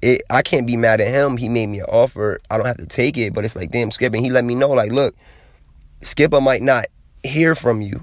It, 0.00 0.22
I 0.30 0.42
can't 0.42 0.66
be 0.66 0.76
mad 0.76 1.00
at 1.00 1.06
him. 1.06 1.36
He 1.36 1.48
made 1.48 1.68
me 1.68 1.78
an 1.78 1.84
offer. 1.84 2.40
I 2.50 2.56
don't 2.56 2.66
have 2.66 2.78
to 2.78 2.86
take 2.86 3.16
it, 3.16 3.32
but 3.32 3.44
it's 3.44 3.54
like, 3.54 3.70
damn, 3.70 3.92
Skip. 3.92 4.12
And 4.12 4.24
he 4.24 4.32
let 4.32 4.44
me 4.44 4.56
know, 4.56 4.70
like, 4.70 4.90
look, 4.90 5.14
Skipper 6.00 6.40
might 6.40 6.60
not 6.60 6.86
hear 7.22 7.54
from 7.54 7.80
you. 7.80 8.02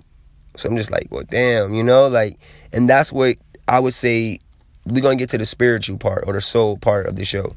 So 0.56 0.70
I'm 0.70 0.78
just 0.78 0.92
like, 0.92 1.08
well, 1.10 1.26
damn, 1.30 1.74
you 1.74 1.84
know, 1.84 2.08
like, 2.08 2.40
and 2.72 2.90
that's 2.90 3.12
what 3.12 3.36
I 3.68 3.80
would 3.80 3.94
say. 3.94 4.40
We're 4.86 5.02
gonna 5.02 5.18
get 5.18 5.30
to 5.32 5.38
the 5.38 5.46
spiritual 5.46 5.98
part 5.98 6.24
or 6.26 6.34
the 6.34 6.42
soul 6.42 6.78
part 6.78 7.06
of 7.06 7.16
the 7.16 7.26
show. 7.26 7.54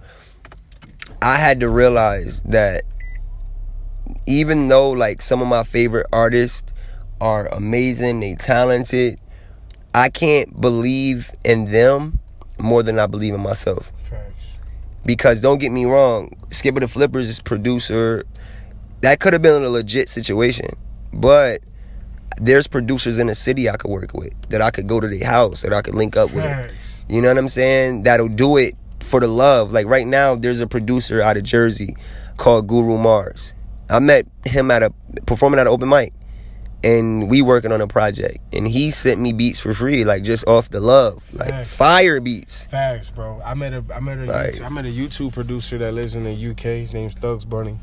I 1.23 1.39
had 1.39 1.61
to 1.61 1.69
realize 1.69 2.43
that 2.43 2.83
even 4.27 4.69
though 4.69 4.91
like 4.91 5.23
some 5.23 5.41
of 5.41 5.49
my 5.49 5.63
favorite 5.63 6.07
artists 6.13 6.73
are 7.21 7.47
amazing, 7.47 8.21
they 8.21 8.35
talented, 8.35 9.19
I 9.95 10.09
can't 10.09 10.61
believe 10.61 11.31
in 11.45 11.71
them 11.71 12.19
more 12.59 12.83
than 12.83 12.99
I 12.99 13.07
believe 13.07 13.35
in 13.35 13.41
myself 13.41 13.93
because 15.05 15.41
don't 15.41 15.59
get 15.59 15.73
me 15.73 15.85
wrong, 15.85 16.37
Skippa 16.51 16.81
Da 16.81 16.87
Flippas 16.87 17.23
is 17.23 17.41
producer. 17.41 18.25
That 19.01 19.21
could 19.21 19.33
have 19.33 19.43
been 19.43 19.63
a 19.63 19.69
legit 19.69 20.09
situation, 20.09 20.69
but 21.13 21.61
there's 22.39 22.67
producers 22.67 23.19
in 23.19 23.27
the 23.27 23.35
city 23.35 23.69
I 23.69 23.77
could 23.77 23.91
work 23.91 24.15
with 24.15 24.33
that 24.51 24.63
I 24.63 24.71
could 24.71 24.87
go 24.87 25.01
to 25.01 25.09
their 25.09 25.27
house 25.29 25.63
that 25.63 25.73
I 25.73 25.83
could 25.83 25.95
link 25.95 26.17
up 26.17 26.33
with. 26.33 26.45
You 27.09 27.21
know 27.21 27.29
what 27.29 27.39
I'm 27.39 27.49
saying? 27.49 28.05
That'll 28.05 28.29
do 28.29 28.57
it 28.57 28.75
for 29.01 29.21
the 29.21 29.27
love. 29.27 29.73
Like 29.73 29.87
right 29.87 30.07
now, 30.07 30.35
there's 30.37 30.61
a 30.61 30.67
producer 30.67 31.21
out 31.21 31.37
of 31.37 31.43
Jersey 31.43 31.97
called 32.37 32.69
Guru 32.69 32.97
Mars. 32.97 33.55
I 33.91 33.99
met 33.99 34.27
him 34.47 34.71
at 34.71 34.83
a 34.83 34.93
performing 35.27 35.59
at 35.61 35.67
an 35.67 35.73
open 35.73 35.89
mic, 35.89 36.13
and 36.85 37.29
we 37.31 37.43
working 37.43 37.73
on 37.73 37.81
a 37.81 37.87
project. 37.87 38.39
And 38.53 38.67
he 38.67 38.91
sent 38.91 39.21
me 39.21 39.33
beats 39.33 39.61
for 39.61 39.73
free, 39.75 40.05
like 40.05 40.23
just 40.23 40.47
off 40.49 40.71
the 40.71 40.81
love, 40.81 41.23
like 41.35 41.51
Facts. 41.51 41.77
fire 41.77 42.21
beats. 42.21 42.67
Facts, 42.67 43.11
bro. 43.11 43.41
I 43.45 43.55
met 43.55 43.73
a 43.73 43.85
I 43.95 44.01
met 44.01 44.19
a 44.19 44.25
Like- 44.25 44.55
YouTube, 44.55 44.65
I 44.65 44.69
met 44.69 44.85
a 44.85 44.89
YouTube 44.89 45.33
producer 45.33 45.79
that 45.79 45.93
lives 45.93 46.17
in 46.17 46.25
the 46.25 46.33
UK. 46.51 46.63
His 46.81 46.93
name's 46.93 47.15
Thugs 47.15 47.45
Bunny. 47.45 47.79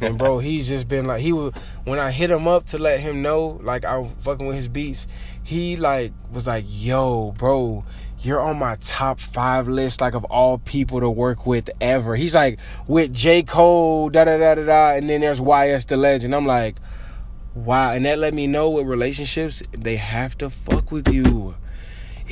And 0.00 0.18
bro, 0.18 0.38
he's 0.48 0.68
just 0.68 0.88
been 0.88 1.06
like 1.06 1.20
he 1.20 1.32
was 1.32 1.54
when 1.84 1.98
I 1.98 2.10
hit 2.10 2.30
him 2.30 2.46
up 2.46 2.66
to 2.68 2.78
let 2.78 3.00
him 3.00 3.22
know 3.22 3.58
like 3.62 3.84
I 3.84 3.98
was 3.98 4.10
fucking 4.20 4.46
with 4.46 4.56
his 4.56 4.68
beats, 4.68 5.06
he 5.42 5.76
like 5.76 6.12
was 6.32 6.46
like, 6.46 6.64
"Yo, 6.68 7.32
bro, 7.38 7.84
you're 8.18 8.40
on 8.42 8.58
my 8.58 8.76
top 8.82 9.18
5 9.18 9.68
list 9.68 10.00
like 10.02 10.14
of 10.14 10.24
all 10.24 10.58
people 10.58 11.00
to 11.00 11.08
work 11.08 11.46
with 11.46 11.70
ever." 11.80 12.14
He's 12.14 12.34
like 12.34 12.58
with 12.86 13.12
J. 13.14 13.42
Cole, 13.42 14.10
da 14.10 14.24
da 14.26 14.36
da 14.36 14.54
da 14.56 14.64
da, 14.64 14.90
and 14.96 15.08
then 15.08 15.22
there's 15.22 15.40
YS 15.40 15.86
the 15.86 15.96
Legend. 15.96 16.34
I'm 16.34 16.46
like, 16.46 16.76
"Wow." 17.54 17.92
And 17.92 18.04
that 18.06 18.18
let 18.18 18.34
me 18.34 18.46
know 18.46 18.70
with 18.70 18.86
relationships, 18.86 19.62
they 19.72 19.96
have 19.96 20.36
to 20.38 20.50
fuck 20.50 20.90
with 20.90 21.12
you. 21.12 21.56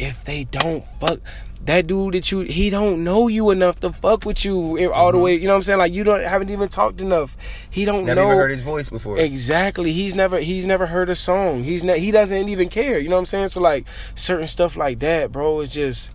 if 0.01 0.25
they 0.25 0.45
don't 0.45 0.87
fuck 0.87 1.19
that 1.64 1.87
dude 1.87 2.14
that 2.14 2.31
you 2.31 2.41
he 2.41 2.71
don't 2.71 3.03
know 3.05 3.29
you 3.29 3.51
enough 3.51 3.81
to 3.81 3.93
fuck 3.93 4.25
with 4.25 4.45
you 4.45 4.57
all 4.93 5.11
the 5.12 5.19
mm-hmm. 5.19 5.25
way. 5.25 5.35
You 5.35 5.43
know 5.43 5.55
what 5.55 5.57
I'm 5.57 5.62
saying? 5.64 5.79
Like 5.79 5.93
you 5.93 6.05
don't 6.05 6.23
haven't 6.23 6.51
even 6.51 6.69
talked 6.69 7.01
enough. 7.01 7.37
He 7.69 7.85
don't 7.85 8.05
Never 8.05 8.21
know 8.21 8.29
heard 8.29 8.51
his 8.51 8.62
voice 8.62 8.89
before. 8.89 9.19
Exactly. 9.19 9.93
He's 9.93 10.14
never 10.14 10.39
he's 10.39 10.66
never 10.66 10.87
heard 10.87 11.11
a 11.11 11.14
song. 11.14 11.64
He's 11.64 11.83
ne- 11.85 11.99
he 11.99 12.11
doesn't 12.11 12.49
even 12.49 12.69
care. 12.69 12.99
You 12.99 13.09
know 13.09 13.16
what 13.16 13.21
I'm 13.21 13.27
saying? 13.27 13.49
So 13.49 13.61
like 13.61 13.87
certain 14.14 14.49
stuff 14.49 14.77
like 14.77 15.01
that, 15.01 15.33
bro, 15.33 15.61
it's 15.61 15.73
just 15.75 16.12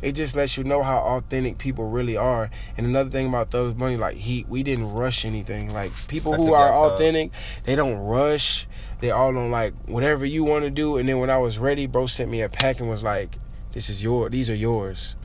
it 0.00 0.12
just 0.12 0.36
lets 0.36 0.56
you 0.56 0.64
know 0.64 0.82
how 0.82 0.98
authentic 0.98 1.58
people 1.58 1.88
really 1.90 2.16
are. 2.16 2.50
And 2.76 2.86
another 2.86 3.10
thing 3.10 3.28
about 3.28 3.50
those 3.50 3.74
money, 3.74 3.96
like 3.96 4.16
he 4.16 4.44
we 4.48 4.62
didn't 4.62 4.92
rush 4.92 5.24
anything. 5.24 5.72
Like 5.72 5.92
people 6.08 6.32
That 6.32 6.40
who 6.40 6.52
are 6.54 6.68
time. 6.72 6.76
authentic, 6.92 7.30
they 7.64 7.74
don't 7.74 7.98
rush. 7.98 8.66
They 9.00 9.10
all 9.10 9.36
on 9.36 9.50
like 9.50 9.74
whatever 9.86 10.24
you 10.24 10.44
want 10.44 10.64
to 10.64 10.70
do. 10.70 10.96
And 10.98 11.08
then 11.08 11.18
when 11.18 11.30
I 11.30 11.38
was 11.38 11.58
ready, 11.58 11.86
bro 11.86 12.06
sent 12.06 12.30
me 12.30 12.42
a 12.42 12.48
pack 12.48 12.80
and 12.80 12.88
was 12.88 13.02
like, 13.02 13.36
"This 13.72 13.90
is 13.90 14.02
your. 14.02 14.28
These 14.30 14.50
are 14.50 14.54
yours." 14.54 15.16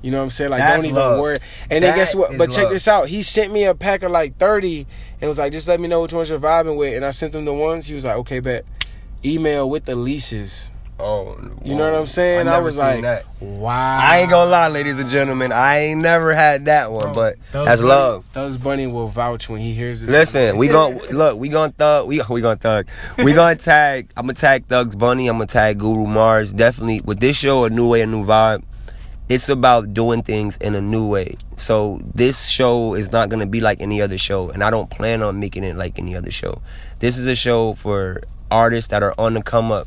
You 0.00 0.12
know 0.12 0.18
what 0.18 0.24
I'm 0.24 0.30
saying? 0.30 0.50
Like, 0.50 0.60
That's 0.60 0.76
don't 0.82 0.90
even 0.90 0.96
love. 0.96 1.20
worry. 1.20 1.36
And 1.70 1.82
then 1.82 1.92
guess 1.96 2.14
what? 2.14 2.38
But 2.38 2.52
check 2.52 2.64
love. 2.64 2.72
this 2.72 2.86
out. 2.86 3.08
He 3.08 3.20
sent 3.22 3.52
me 3.52 3.64
a 3.64 3.74
pack 3.74 4.04
of 4.04 4.12
like 4.12 4.36
30 4.36 4.86
and 5.20 5.28
was 5.28 5.38
like, 5.40 5.50
just 5.50 5.66
let 5.66 5.80
me 5.80 5.88
know 5.88 6.02
which 6.02 6.12
ones 6.12 6.28
you're 6.30 6.38
vibing 6.38 6.76
with. 6.76 6.94
And 6.94 7.04
I 7.04 7.10
sent 7.10 7.34
him 7.34 7.44
the 7.44 7.52
ones. 7.52 7.86
He 7.86 7.94
was 7.96 8.04
like, 8.04 8.14
okay, 8.18 8.38
bet. 8.38 8.64
Email 9.24 9.68
with 9.68 9.86
the 9.86 9.96
leases. 9.96 10.70
Oh, 10.98 11.36
You 11.64 11.74
know 11.74 11.90
what 11.90 12.00
I'm 12.00 12.06
saying? 12.06 12.40
I, 12.48 12.52
never 12.52 12.64
was 12.64 12.76
seen 12.76 12.84
like, 12.84 13.02
that. 13.02 13.24
wow. 13.40 13.98
I 14.00 14.18
ain't 14.18 14.30
gonna 14.30 14.50
lie, 14.50 14.68
ladies 14.68 14.98
and 14.98 15.08
gentlemen. 15.08 15.52
I 15.52 15.78
ain't 15.78 16.02
never 16.02 16.34
had 16.34 16.64
that 16.66 16.90
one, 16.92 17.12
but 17.12 17.38
Thug 17.40 17.66
that's 17.66 17.80
Bunny- 17.80 17.88
love. 17.90 18.24
Those 18.32 18.56
Bunny 18.56 18.86
will 18.86 19.08
vouch 19.08 19.48
when 19.48 19.60
he 19.60 19.72
hears 19.74 20.02
it. 20.02 20.08
Listen, 20.08 20.56
we 20.56 20.68
gon' 20.68 20.98
look. 21.10 21.38
We 21.38 21.48
gon' 21.48 21.72
thug. 21.72 22.08
We 22.08 22.20
we 22.28 22.40
gon' 22.40 22.58
thug. 22.58 22.88
We 23.18 23.32
gonna 23.32 23.56
tag. 23.72 24.10
I'm 24.16 24.24
gonna 24.24 24.34
tag 24.34 24.66
Thugs 24.66 24.94
Bunny. 24.96 25.28
I'm 25.28 25.36
gonna 25.36 25.46
tag 25.46 25.78
Guru 25.78 26.06
Mars. 26.06 26.52
Definitely 26.52 27.00
with 27.04 27.20
this 27.20 27.36
show, 27.36 27.64
a 27.64 27.70
new 27.70 27.88
way, 27.88 28.02
a 28.02 28.06
new 28.06 28.24
vibe. 28.24 28.62
It's 29.28 29.50
about 29.50 29.92
doing 29.92 30.22
things 30.22 30.56
in 30.56 30.74
a 30.74 30.80
new 30.80 31.06
way. 31.06 31.36
So 31.56 32.00
this 32.14 32.48
show 32.48 32.94
is 32.94 33.12
not 33.12 33.28
gonna 33.28 33.44
be 33.46 33.60
like 33.60 33.80
any 33.80 34.00
other 34.00 34.16
show, 34.16 34.48
and 34.50 34.64
I 34.64 34.70
don't 34.70 34.88
plan 34.88 35.22
on 35.22 35.38
making 35.38 35.64
it 35.64 35.76
like 35.76 35.98
any 35.98 36.16
other 36.16 36.30
show. 36.30 36.62
This 37.00 37.18
is 37.18 37.26
a 37.26 37.36
show 37.36 37.74
for 37.74 38.22
artists 38.50 38.88
that 38.88 39.02
are 39.02 39.14
on 39.18 39.34
the 39.34 39.42
come 39.42 39.70
up, 39.70 39.86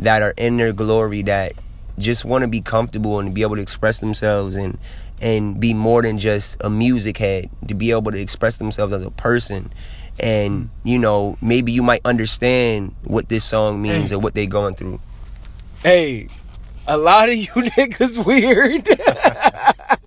that 0.00 0.22
are 0.22 0.34
in 0.36 0.56
their 0.56 0.72
glory, 0.72 1.22
that 1.22 1.52
just 1.98 2.24
want 2.24 2.42
to 2.42 2.48
be 2.48 2.60
comfortable 2.60 3.18
and 3.20 3.34
be 3.34 3.42
able 3.42 3.56
to 3.56 3.62
express 3.62 3.98
themselves 3.98 4.54
and 4.56 4.78
and 5.22 5.60
be 5.60 5.74
more 5.74 6.00
than 6.02 6.16
just 6.18 6.56
a 6.64 6.70
music 6.70 7.18
head 7.18 7.48
to 7.68 7.74
be 7.74 7.90
able 7.90 8.10
to 8.10 8.18
express 8.18 8.56
themselves 8.56 8.92
as 8.92 9.02
a 9.02 9.10
person 9.10 9.70
and 10.18 10.70
you 10.82 10.98
know 10.98 11.36
maybe 11.42 11.72
you 11.72 11.82
might 11.82 12.00
understand 12.06 12.94
what 13.04 13.28
this 13.28 13.44
song 13.44 13.82
means 13.82 14.08
Hey. 14.10 14.16
or 14.16 14.18
what 14.18 14.34
they 14.34 14.46
going 14.46 14.74
through 14.74 14.98
Hey, 15.82 16.28
a 16.86 16.96
lot 16.96 17.28
of 17.28 17.34
you 17.36 17.46
niggas 17.54 18.24
weird. 18.24 18.88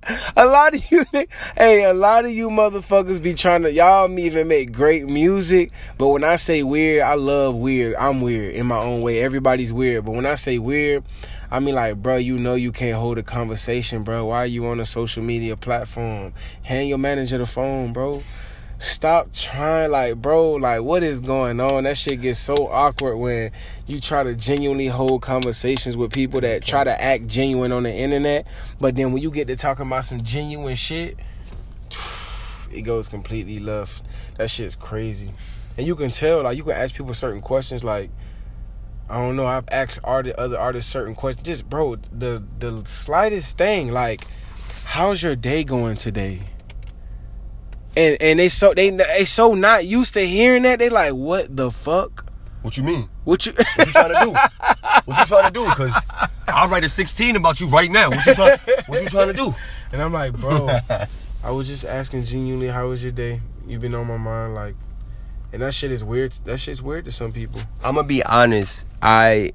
a 0.38 0.46
lot 0.46 0.74
of 0.74 0.92
you, 0.92 1.06
hey, 1.58 1.84
a 1.84 1.94
lot 1.94 2.26
of 2.26 2.32
you 2.32 2.50
motherfuckers 2.50 3.22
be 3.22 3.34
trying 3.34 3.64
to 3.64 3.72
y'all 3.72 4.08
me 4.08 4.24
even 4.24 4.48
make 4.48 4.72
great 4.72 5.06
music, 5.06 5.72
but 5.98 6.10
when 6.10 6.24
I 6.24 6.36
say 6.36 6.64
weird, 6.64 7.04
I 7.04 7.16
love 7.16 7.56
weird. 7.56 7.96
I'm 7.96 8.22
weird 8.22 8.56
in 8.56 8.66
my 8.66 8.80
own 8.80 9.02
way. 9.02 9.22
Everybody's 9.22 9.72
weird, 9.72 10.06
but 10.06 10.14
when 10.14 10.26
I 10.26 10.36
say 10.36 10.58
weird, 10.58 11.04
I 11.52 11.60
mean 11.60 11.76
like, 11.76 12.02
bro, 12.02 12.18
you 12.18 12.38
know 12.38 12.56
you 12.56 12.72
can't 12.72 12.98
hold 12.98 13.18
a 13.18 13.24
conversation, 13.24 14.04
bro. 14.04 14.26
Why 14.26 14.40
are 14.40 14.46
you 14.48 14.66
on 14.68 14.80
a 14.80 14.86
social 14.86 15.24
media 15.24 15.56
platform? 15.56 16.34
Hand 16.64 16.90
your 16.90 16.98
manager 16.98 17.38
the 17.38 17.46
phone, 17.46 17.94
bro. 17.94 18.22
Stop 18.80 19.32
trying, 19.32 19.92
like, 19.92 20.16
bro, 20.16 20.54
like, 20.54 20.82
what 20.82 21.04
is 21.04 21.22
going 21.22 21.60
on? 21.62 21.86
That 21.86 21.98
shit 21.98 22.22
gets 22.22 22.40
so 22.40 22.68
awkward 22.68 23.18
when 23.18 23.52
you 23.88 24.02
try 24.02 24.24
to 24.24 24.36
genuinely 24.36 24.88
hold 24.88 25.22
conversations 25.22 25.96
with 25.96 26.12
people 26.12 26.42
that 26.42 26.66
try 26.66 26.84
to 26.84 27.02
act 27.02 27.28
genuine 27.28 27.72
on 27.72 27.84
the 27.84 27.94
internet, 27.94 28.46
but 28.80 28.96
then 28.96 29.14
when 29.14 29.22
you 29.22 29.32
get 29.32 29.48
to 29.48 29.56
talking 29.56 29.88
about 29.88 30.06
some 30.06 30.24
genuine 30.24 30.76
shit, 30.76 31.18
it 32.74 32.82
goes 32.82 33.08
completely 33.08 33.60
left. 33.60 34.04
That 34.38 34.50
shit's 34.50 34.76
crazy. 34.76 35.32
And 35.78 35.88
you 35.88 35.96
can 35.96 36.12
tell, 36.12 36.44
like, 36.44 36.58
you 36.58 36.64
can 36.64 36.74
ask 36.74 36.94
people 36.94 37.14
certain 37.14 37.42
questions, 37.42 37.84
like, 37.84 38.10
I 39.10 39.18
don't 39.18 39.36
know, 39.36 39.46
I've 39.46 39.68
asked 39.72 40.00
arti- 40.04 40.36
other 40.36 40.58
artists 40.58 40.92
certain 40.92 41.16
questions. 41.16 41.46
Just, 41.46 41.70
bro, 41.70 41.98
the, 42.12 42.44
the 42.60 42.84
slightest 42.86 43.58
thing, 43.58 43.92
like, 43.92 44.26
how's 44.86 45.22
your 45.24 45.36
day 45.36 45.64
going 45.64 45.98
today? 45.98 46.42
And 47.96 48.18
and 48.22 48.40
they 48.40 48.50
so 48.50 48.74
they 48.74 48.90
they 48.90 49.26
so 49.26 49.54
not 49.54 49.86
used 49.86 50.16
to 50.16 50.26
hearing 50.26 50.64
that 50.64 50.80
they 50.80 50.90
like 50.90 51.14
what 51.14 51.56
the 51.56 51.70
fuck? 51.72 52.32
What 52.64 52.78
you 52.78 52.84
mean? 52.84 53.10
What 53.24 53.46
you 53.46 53.54
what 53.54 53.88
you 53.88 53.94
trying 53.94 54.14
to 54.14 54.20
do? 54.24 54.32
What 55.06 55.20
you 55.20 55.26
trying 55.26 55.46
to 55.46 55.52
do? 55.52 55.66
Because 55.66 55.94
i'll 56.48 56.70
write 56.70 56.84
a 56.84 56.90
16 56.90 57.36
about 57.36 57.60
you 57.60 57.68
right 57.68 57.92
now. 57.92 58.10
What 58.10 58.26
you 58.26 58.34
trying 58.34 58.58
what 58.88 59.02
you 59.02 59.10
trying 59.10 59.28
to 59.28 59.34
do? 59.34 59.54
And 59.92 60.02
I'm 60.02 60.14
like 60.14 60.34
bro 60.34 60.70
I 61.44 61.52
was 61.52 61.68
just 61.68 61.86
asking 61.86 62.26
genuinely 62.26 62.68
how 62.68 62.88
was 62.88 63.04
your 63.04 63.12
day? 63.12 63.42
You've 63.68 63.82
been 63.82 63.94
on 63.96 64.08
my 64.08 64.18
mind 64.18 64.56
like 64.56 64.76
and 65.52 65.62
that 65.62 65.74
shit 65.74 65.92
is 65.92 66.04
weird 66.04 66.32
that 66.46 66.60
shit's 66.60 66.82
weird 66.82 67.06
to 67.06 67.12
some 67.12 67.32
people. 67.32 67.62
I'm 67.84 67.96
gonna 67.96 68.08
be 68.08 68.24
honest 68.24 68.88
i 69.02 69.52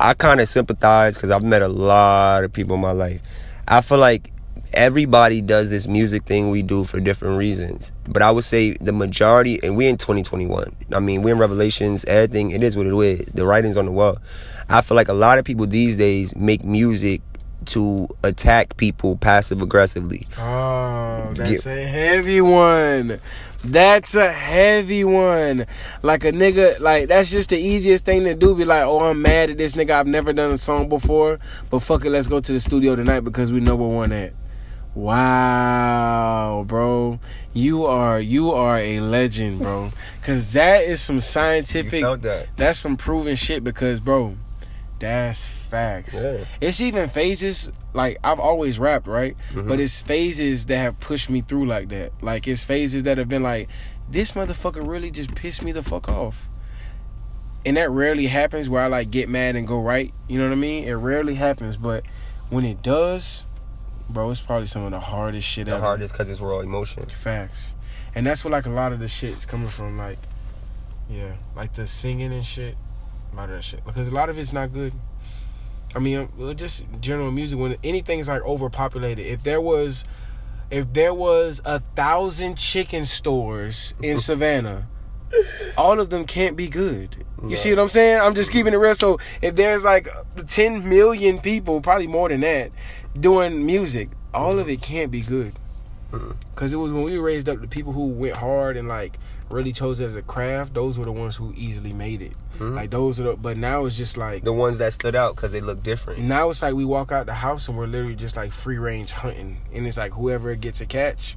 i 0.00 0.14
kind 0.14 0.40
of 0.40 0.48
sympathize 0.48 1.16
because 1.16 1.30
i've 1.30 1.44
met 1.44 1.62
a 1.62 1.68
lot 1.68 2.42
of 2.42 2.52
people 2.52 2.74
in 2.74 2.80
my 2.80 2.92
life. 2.92 3.22
I 3.68 3.80
feel 3.80 3.98
like 3.98 4.30
everybody 4.74 5.40
does 5.40 5.70
this 5.70 5.86
music 5.88 6.24
thing 6.24 6.50
we 6.50 6.62
do 6.62 6.84
for 6.84 7.00
different 7.00 7.38
reasons. 7.38 7.92
But 8.08 8.22
i 8.22 8.30
would 8.30 8.44
say 8.44 8.76
the 8.80 8.92
majority 8.92 9.58
and 9.62 9.76
we're 9.76 9.88
in 9.88 9.96
2021 9.96 10.74
i 10.92 11.00
mean 11.00 11.22
we're 11.22 11.32
in 11.32 11.38
revelations 11.38 12.04
everything 12.04 12.50
it 12.50 12.62
is 12.62 12.76
what 12.76 12.86
it 12.86 12.94
is. 12.94 13.26
The 13.32 13.46
writing's 13.46 13.76
on 13.76 13.86
the 13.86 13.92
wall. 13.92 14.18
I 14.68 14.80
feel 14.80 14.96
like 14.96 15.08
a 15.08 15.14
lot 15.14 15.38
of 15.38 15.44
people 15.44 15.66
these 15.66 15.96
days 15.96 16.34
make 16.36 16.64
music 16.64 17.20
to 17.66 18.08
attack 18.22 18.76
people 18.76 19.16
passive 19.16 19.62
aggressively 19.62 20.26
oh 20.38 21.04
that's 21.34 21.66
a 21.66 21.86
heavy 21.86 22.40
one. 22.40 23.20
That's 23.64 24.14
a 24.14 24.30
heavy 24.30 25.04
one. 25.04 25.66
Like 26.02 26.24
a 26.24 26.32
nigga 26.32 26.80
like 26.80 27.08
that's 27.08 27.30
just 27.30 27.50
the 27.50 27.58
easiest 27.58 28.04
thing 28.04 28.24
to 28.24 28.34
do. 28.34 28.54
Be 28.54 28.64
like 28.64 28.84
oh 28.84 29.00
I'm 29.00 29.22
mad 29.22 29.50
at 29.50 29.58
this 29.58 29.74
nigga. 29.74 29.90
I've 29.90 30.06
never 30.06 30.32
done 30.32 30.52
a 30.52 30.58
song 30.58 30.88
before. 30.88 31.38
But 31.70 31.80
fuck 31.80 32.04
it 32.04 32.10
let's 32.10 32.28
go 32.28 32.40
to 32.40 32.52
the 32.52 32.60
studio 32.60 32.94
tonight 32.94 33.20
because 33.20 33.52
we 33.52 33.60
number 33.60 33.86
one 33.86 34.12
at 34.12 34.32
Wow, 34.94 36.64
bro. 36.66 37.18
You 37.52 37.86
are 37.86 38.20
you 38.20 38.52
are 38.52 38.78
a 38.78 39.00
legend, 39.00 39.58
bro. 39.60 39.90
Cause 40.22 40.52
that 40.52 40.84
is 40.84 41.00
some 41.00 41.20
scientific 41.20 42.02
that 42.22 42.48
that's 42.56 42.78
some 42.78 42.96
proven 42.96 43.36
shit 43.36 43.62
because 43.64 44.00
bro, 44.00 44.36
that's 44.98 45.44
facts. 45.44 46.22
Yeah. 46.24 46.44
It's 46.60 46.80
even 46.80 47.08
phases 47.08 47.72
like 47.92 48.18
I've 48.24 48.40
always 48.40 48.78
rapped, 48.78 49.06
right? 49.06 49.36
Mhm. 49.52 49.68
But 49.68 49.80
it's 49.80 50.00
phases 50.00 50.66
that 50.66 50.76
have 50.78 50.98
pushed 51.00 51.30
me 51.30 51.40
through 51.40 51.66
like 51.66 51.88
that. 51.88 52.12
Like 52.22 52.46
it's 52.48 52.64
phases 52.64 53.02
that 53.04 53.18
have 53.18 53.28
been 53.28 53.42
like, 53.42 53.68
this 54.10 54.32
motherfucker 54.32 54.86
really 54.86 55.10
just 55.10 55.34
pissed 55.34 55.62
me 55.62 55.72
the 55.72 55.82
fuck 55.82 56.08
off. 56.08 56.48
And 57.66 57.76
that 57.76 57.90
rarely 57.90 58.26
happens 58.26 58.68
where 58.68 58.82
I 58.82 58.86
like 58.88 59.10
get 59.10 59.28
mad 59.28 59.56
and 59.56 59.66
go 59.66 59.80
right. 59.80 60.12
You 60.28 60.38
know 60.38 60.44
what 60.44 60.52
I 60.52 60.56
mean? 60.56 60.84
It 60.84 60.92
rarely 60.94 61.34
happens, 61.34 61.76
but 61.76 62.04
when 62.50 62.64
it 62.64 62.82
does, 62.82 63.46
bro, 64.08 64.30
it's 64.30 64.40
probably 64.40 64.66
some 64.66 64.84
of 64.84 64.90
the 64.90 65.00
hardest 65.00 65.46
shit 65.46 65.66
the 65.66 65.72
ever. 65.72 65.80
hardest 65.80 66.12
because 66.12 66.28
it's 66.30 66.40
raw 66.40 66.60
emotion 66.60 67.04
Facts. 67.06 67.74
And 68.14 68.26
that's 68.26 68.44
what 68.44 68.52
like 68.52 68.66
a 68.66 68.70
lot 68.70 68.92
of 68.92 69.00
the 69.00 69.08
shit's 69.08 69.44
coming 69.44 69.68
from, 69.68 69.98
like 69.98 70.18
yeah, 71.08 71.32
like 71.56 71.72
the 71.74 71.86
singing 71.86 72.32
and 72.32 72.44
shit. 72.44 72.76
A 73.32 73.36
lot 73.36 73.50
of 73.50 73.56
that 73.56 73.64
shit. 73.64 73.84
Because 73.84 74.08
a 74.08 74.14
lot 74.14 74.30
of 74.30 74.38
it's 74.38 74.52
not 74.52 74.72
good. 74.72 74.92
I 75.94 75.98
mean, 75.98 76.28
um, 76.38 76.56
just 76.56 76.84
general 77.00 77.30
music 77.30 77.58
when 77.58 77.76
anything's 77.84 78.28
like 78.28 78.42
overpopulated. 78.42 79.26
If 79.26 79.42
there 79.42 79.60
was 79.60 80.04
if 80.70 80.92
there 80.92 81.14
was 81.14 81.60
a 81.64 81.80
thousand 81.80 82.56
chicken 82.56 83.04
stores 83.04 83.94
in 84.02 84.18
Savannah, 84.28 84.88
all 85.76 86.00
of 86.00 86.10
them 86.10 86.24
can't 86.24 86.56
be 86.56 86.68
good. 86.68 87.24
You 87.46 87.56
see 87.56 87.70
what 87.70 87.78
I'm 87.78 87.90
saying? 87.90 88.20
I'm 88.22 88.34
just 88.34 88.50
keeping 88.50 88.72
it 88.72 88.76
real. 88.78 88.94
So 88.94 89.18
if 89.42 89.54
there's 89.54 89.84
like 89.84 90.08
10 90.46 90.88
million 90.88 91.40
people, 91.40 91.82
probably 91.82 92.06
more 92.06 92.30
than 92.30 92.40
that, 92.40 92.70
doing 93.18 93.64
music, 93.64 94.10
all 94.32 94.58
of 94.58 94.68
it 94.68 94.82
can't 94.82 95.10
be 95.10 95.20
good. 95.20 95.52
Cause 96.54 96.72
it 96.72 96.76
was 96.76 96.92
when 96.92 97.02
we 97.02 97.18
were 97.18 97.24
raised 97.24 97.48
up, 97.48 97.60
the 97.60 97.66
people 97.66 97.92
who 97.92 98.06
went 98.06 98.36
hard 98.36 98.76
and 98.76 98.86
like 98.86 99.18
really 99.50 99.72
chose 99.72 99.98
it 99.98 100.04
as 100.04 100.14
a 100.14 100.22
craft, 100.22 100.72
those 100.72 100.96
were 100.96 101.04
the 101.04 101.10
ones 101.12 101.34
who 101.34 101.52
easily 101.56 101.92
made 101.92 102.22
it. 102.22 102.34
Mhm. 102.58 102.76
Like 102.76 102.90
those 102.90 103.18
are 103.18 103.24
the. 103.24 103.36
But 103.36 103.56
now 103.56 103.84
it's 103.86 103.96
just 103.96 104.16
like 104.16 104.44
the 104.44 104.52
ones 104.52 104.78
that 104.78 104.92
stood 104.92 105.16
out 105.16 105.34
because 105.34 105.50
they 105.50 105.60
look 105.60 105.82
different 105.82 106.20
now 106.20 106.50
it's 106.50 106.62
like 106.62 106.74
we 106.74 106.84
walk 106.84 107.10
out 107.10 107.26
the 107.26 107.34
house 107.34 107.66
and 107.66 107.76
we're 107.76 107.88
literally 107.88 108.14
just 108.14 108.36
like 108.36 108.52
free 108.52 108.78
range 108.78 109.10
hunting, 109.10 109.56
and 109.72 109.86
it's 109.88 109.96
like 109.96 110.12
whoever 110.12 110.54
gets 110.54 110.80
a 110.80 110.86
catch, 110.86 111.36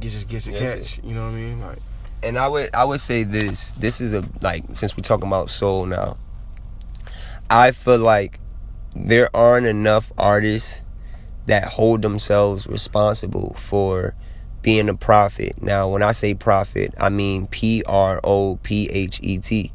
just 0.00 0.26
gets 0.26 0.46
a 0.46 0.52
catch. 0.52 1.00
You 1.04 1.12
know 1.14 1.24
what 1.24 1.32
I 1.32 1.34
mean? 1.34 1.60
Like 1.60 1.78
and 2.22 2.38
I 2.38 2.48
would 2.48 2.74
I 2.74 2.84
would 2.84 3.00
say 3.00 3.24
this. 3.24 3.72
This 3.72 4.00
is 4.00 4.14
a 4.14 4.24
like 4.40 4.64
since 4.72 4.96
we're 4.96 5.02
talking 5.02 5.26
about 5.26 5.50
soul 5.50 5.84
now. 5.84 6.16
I 7.50 7.72
feel 7.72 7.98
like 7.98 8.40
there 8.96 9.28
aren't 9.36 9.66
enough 9.66 10.12
artists 10.16 10.82
that 11.48 11.64
hold 11.64 12.02
themselves 12.02 12.66
responsible 12.66 13.54
for 13.58 14.14
being 14.62 14.88
a 14.88 14.94
prophet. 14.94 15.60
Now, 15.62 15.88
when 15.88 16.02
I 16.02 16.12
say 16.12 16.34
prophet, 16.34 16.94
I 16.98 17.08
mean 17.10 17.46
P 17.46 17.82
R 17.86 18.20
O 18.24 18.56
P 18.62 18.86
H 18.90 19.20
E 19.22 19.38
T. 19.38 19.72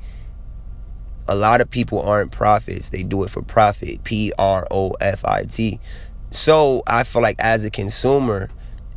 a 1.27 1.35
lot 1.35 1.61
of 1.61 1.69
people 1.69 2.01
aren't 2.01 2.31
prophets. 2.31 2.89
They 2.89 3.03
do 3.03 3.23
it 3.23 3.29
for 3.29 3.41
profit. 3.41 4.03
P 4.03 4.33
R 4.37 4.67
O 4.71 4.91
F 4.99 5.23
I 5.25 5.43
T. 5.45 5.79
So 6.31 6.83
I 6.87 7.03
feel 7.03 7.21
like 7.21 7.37
as 7.39 7.63
a 7.63 7.69
consumer, 7.69 8.49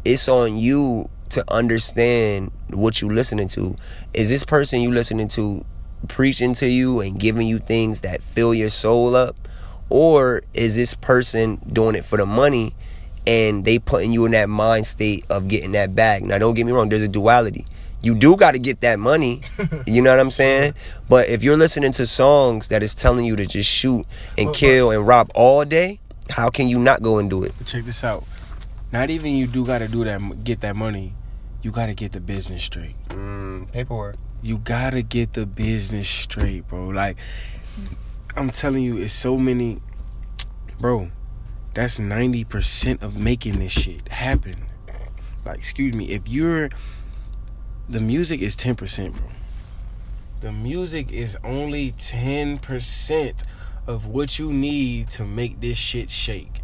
it's 0.05 0.29
on 0.29 0.57
you 0.57 1.09
to 1.31 1.45
understand 1.53 2.51
what 2.71 3.01
you're 3.01 3.13
listening 3.13 3.49
to. 3.49 3.77
Is 4.15 4.29
this 4.29 4.45
person 4.45 4.81
you 4.81 4.93
listening 4.93 5.29
to 5.29 5.65
preaching 6.09 6.55
to 6.55 6.69
you 6.69 7.01
and 7.01 7.19
giving 7.19 7.47
you 7.47 7.59
things 7.59 8.01
that 8.03 8.23
fill 8.23 8.55
your 8.55 8.71
soul 8.71 9.15
up? 9.15 9.37
Or 9.89 10.43
is 10.55 10.75
this 10.77 10.95
person 10.95 11.61
doing 11.73 11.95
it 11.95 12.05
for 12.05 12.17
the 12.17 12.27
money 12.27 12.75
and 13.27 13.65
they 13.65 13.79
putting 13.79 14.13
you 14.13 14.25
in 14.25 14.33
that 14.33 14.49
mind 14.49 14.87
state 14.87 15.25
of 15.31 15.49
getting 15.49 15.73
that 15.73 15.95
bag? 15.95 16.25
Now 16.25 16.39
don't 16.39 16.55
get 16.55 16.67
me 16.67 16.73
wrong, 16.73 16.89
there's 16.89 17.03
a 17.03 17.09
duality. 17.09 17.65
You 18.03 18.15
do 18.15 18.37
got 18.37 18.53
to 18.53 18.59
get 18.59 18.81
that 18.83 18.99
money. 18.99 19.43
You 19.87 20.03
know 20.03 20.11
what 20.11 20.19
I'm 20.21 20.31
saying? 20.33 20.75
But 21.09 21.29
if 21.29 21.45
you're 21.45 21.57
listening 21.57 21.93
to 21.93 22.07
songs 22.07 22.69
that 22.69 22.83
is 22.83 22.95
telling 22.95 23.25
you 23.25 23.37
to 23.37 23.47
just 23.47 23.71
shoot 23.71 24.05
and 24.37 24.53
kill 24.53 24.91
and 24.91 25.07
rob 25.07 25.31
all 25.35 25.65
day, 25.65 26.01
how 26.29 26.51
can 26.51 26.69
you 26.69 26.81
not 26.81 27.03
go 27.03 27.19
and 27.19 27.31
do 27.31 27.45
it? 27.45 27.53
Check 27.67 27.85
this 27.85 28.03
out. 28.03 28.25
Not 28.93 29.11
even 29.11 29.33
you 29.33 29.47
do 29.47 29.65
got 29.65 29.79
to 29.79 29.89
do 29.89 30.05
that, 30.05 30.45
get 30.45 30.61
that 30.63 30.75
money. 30.75 31.15
You 31.63 31.71
got 31.71 31.87
to 31.87 31.95
get 31.95 32.13
the 32.13 32.21
business 32.21 32.65
straight. 32.65 32.97
Mm, 33.09 33.71
paperwork. 33.73 34.17
You 34.43 34.59
got 34.59 34.91
to 34.91 35.03
get 35.03 35.33
the 35.33 35.47
business 35.47 36.09
straight, 36.09 36.69
bro. 36.69 36.89
Like, 36.89 37.17
I'm 38.37 38.51
telling 38.51 38.83
you, 38.83 38.99
it's 38.99 39.15
so 39.15 39.39
many, 39.39 39.81
bro. 40.79 41.11
That's 41.73 41.99
90% 41.99 43.03
of 43.03 43.17
making 43.19 43.59
this 43.59 43.73
shit 43.73 44.09
happen. 44.09 44.67
Like, 45.45 45.59
excuse 45.59 45.95
me, 45.95 46.11
if 46.11 46.29
you're, 46.29 46.69
the 47.89 48.01
music 48.01 48.41
is 48.41 48.55
10%, 48.57 49.15
bro. 49.15 49.23
The 50.41 50.53
music 50.53 51.13
is 51.13 51.37
only 51.43 51.93
10% 51.93 53.43
of 53.87 54.07
what 54.07 54.39
you 54.39 54.53
need 54.53 55.09
to 55.11 55.25
make 55.25 55.61
this 55.61 55.79
shit 55.79 56.11
shake. 56.11 56.61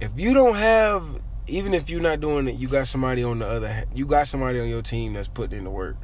If 0.00 0.18
you 0.18 0.34
don't 0.34 0.56
have, 0.56 1.04
even 1.46 1.72
if 1.72 1.88
you're 1.88 2.00
not 2.00 2.18
doing 2.20 2.48
it, 2.48 2.56
you 2.56 2.66
got 2.66 2.88
somebody 2.88 3.22
on 3.22 3.38
the 3.38 3.46
other, 3.46 3.84
you 3.94 4.06
got 4.06 4.26
somebody 4.26 4.58
on 4.58 4.68
your 4.68 4.82
team 4.82 5.12
that's 5.12 5.28
putting 5.28 5.58
in 5.58 5.64
the 5.64 5.70
work. 5.70 5.96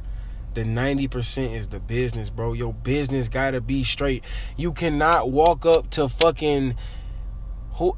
The 0.55 0.63
90% 0.63 1.53
is 1.53 1.67
the 1.67 1.81
business, 1.81 2.29
bro. 2.29 2.53
Your 2.53 2.73
business 2.73 3.27
gotta 3.27 3.59
be 3.59 3.83
straight. 3.83 4.23
You 4.55 4.71
cannot 4.71 5.29
walk 5.29 5.65
up 5.65 5.89
to 5.91 6.07
fucking 6.07 6.75
who 7.73 7.97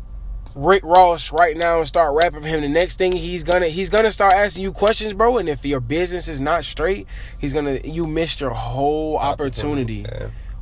Rick 0.55 0.83
Ross 0.83 1.31
right 1.31 1.55
now 1.55 1.77
and 1.77 1.87
start 1.87 2.15
rapping 2.15 2.41
for 2.41 2.47
him. 2.47 2.61
The 2.61 2.69
next 2.69 2.97
thing 2.97 3.11
he's 3.11 3.43
gonna 3.43 3.67
he's 3.67 3.91
gonna 3.91 4.11
start 4.11 4.33
asking 4.33 4.63
you 4.63 4.71
questions, 4.71 5.13
bro. 5.13 5.37
And 5.37 5.47
if 5.47 5.63
your 5.63 5.79
business 5.79 6.27
is 6.27 6.41
not 6.41 6.65
straight, 6.65 7.05
he's 7.37 7.53
gonna 7.53 7.79
you 7.83 8.07
missed 8.07 8.41
your 8.41 8.49
whole 8.49 9.17
opportunity. 9.17 10.03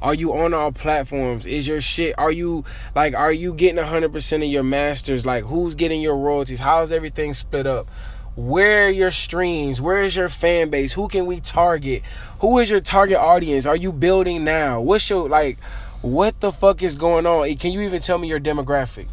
Are 0.01 0.13
you 0.13 0.33
on 0.33 0.53
all 0.53 0.73
platforms? 0.73 1.45
Is 1.45 1.65
your 1.65 1.79
shit? 1.79 2.13
Are 2.17 2.31
you 2.31 2.65
like? 2.93 3.15
Are 3.15 3.31
you 3.31 3.53
getting 3.53 3.81
hundred 3.81 4.11
percent 4.11 4.43
of 4.43 4.49
your 4.49 4.63
masters? 4.63 5.25
Like, 5.25 5.45
who's 5.45 5.75
getting 5.75 6.01
your 6.01 6.17
royalties? 6.17 6.59
How's 6.59 6.91
everything 6.91 7.33
split 7.33 7.65
up? 7.65 7.87
Where 8.35 8.87
are 8.87 8.89
your 8.89 9.11
streams? 9.11 9.79
Where 9.81 10.03
is 10.03 10.15
your 10.15 10.27
fan 10.29 10.69
base? 10.69 10.93
Who 10.93 11.07
can 11.07 11.25
we 11.25 11.39
target? 11.39 12.03
Who 12.39 12.59
is 12.59 12.69
your 12.69 12.81
target 12.81 13.17
audience? 13.17 13.65
Are 13.65 13.75
you 13.77 13.91
building 13.93 14.43
now? 14.43 14.81
What's 14.81 15.09
your 15.09 15.29
like? 15.29 15.57
What 16.01 16.39
the 16.41 16.51
fuck 16.51 16.83
is 16.83 16.95
going 16.95 17.25
on? 17.25 17.53
Can 17.55 17.71
you 17.71 17.81
even 17.81 18.01
tell 18.01 18.17
me 18.17 18.27
your 18.27 18.39
demographic? 18.39 19.07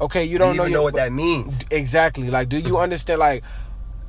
Okay, 0.00 0.24
you 0.24 0.38
Do 0.38 0.44
don't 0.44 0.52
you 0.52 0.56
know, 0.58 0.62
even 0.64 0.72
your, 0.72 0.78
know 0.80 0.84
what 0.84 0.94
that 0.94 1.12
means? 1.12 1.64
exactly. 1.70 2.30
Like, 2.30 2.48
do 2.48 2.58
you 2.58 2.78
understand? 2.86 3.18
Like, 3.18 3.42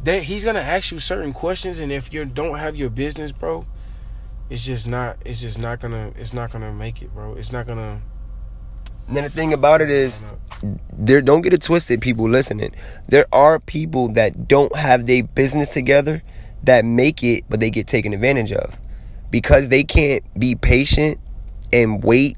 that 0.03 0.23
he's 0.23 0.43
gonna 0.45 0.59
ask 0.59 0.91
you 0.91 0.99
certain 0.99 1.31
questions, 1.33 1.79
and 1.79 1.91
if 1.91 2.13
you 2.13 2.25
don't 2.25 2.57
have 2.57 2.75
your 2.75 2.89
business, 2.89 3.31
bro, 3.31 3.65
it's 4.49 4.65
just 4.65 4.87
not. 4.87 5.17
It's 5.25 5.39
just 5.39 5.59
not 5.59 5.79
gonna. 5.79 6.11
It's 6.17 6.33
not 6.33 6.51
gonna 6.51 6.73
make 6.73 7.01
it, 7.01 7.13
bro. 7.13 7.35
It's 7.35 7.51
not 7.51 7.67
gonna. 7.67 8.01
And 9.11 9.17
then 9.17 9.25
the 9.25 9.29
thing 9.29 9.51
about 9.51 9.81
it 9.81 9.89
is, 9.89 10.23
there 10.93 11.21
don't 11.21 11.41
get 11.41 11.51
it 11.51 11.61
twisted, 11.61 11.99
people 11.99 12.29
listening. 12.29 12.71
There 13.09 13.25
are 13.33 13.59
people 13.59 14.07
that 14.13 14.47
don't 14.47 14.73
have 14.73 15.05
their 15.05 15.21
business 15.21 15.67
together 15.67 16.23
that 16.63 16.85
make 16.85 17.21
it, 17.21 17.43
but 17.49 17.59
they 17.59 17.69
get 17.69 17.87
taken 17.87 18.13
advantage 18.13 18.53
of 18.53 18.77
because 19.29 19.67
they 19.67 19.83
can't 19.83 20.23
be 20.39 20.55
patient 20.55 21.19
and 21.73 22.01
wait. 22.01 22.37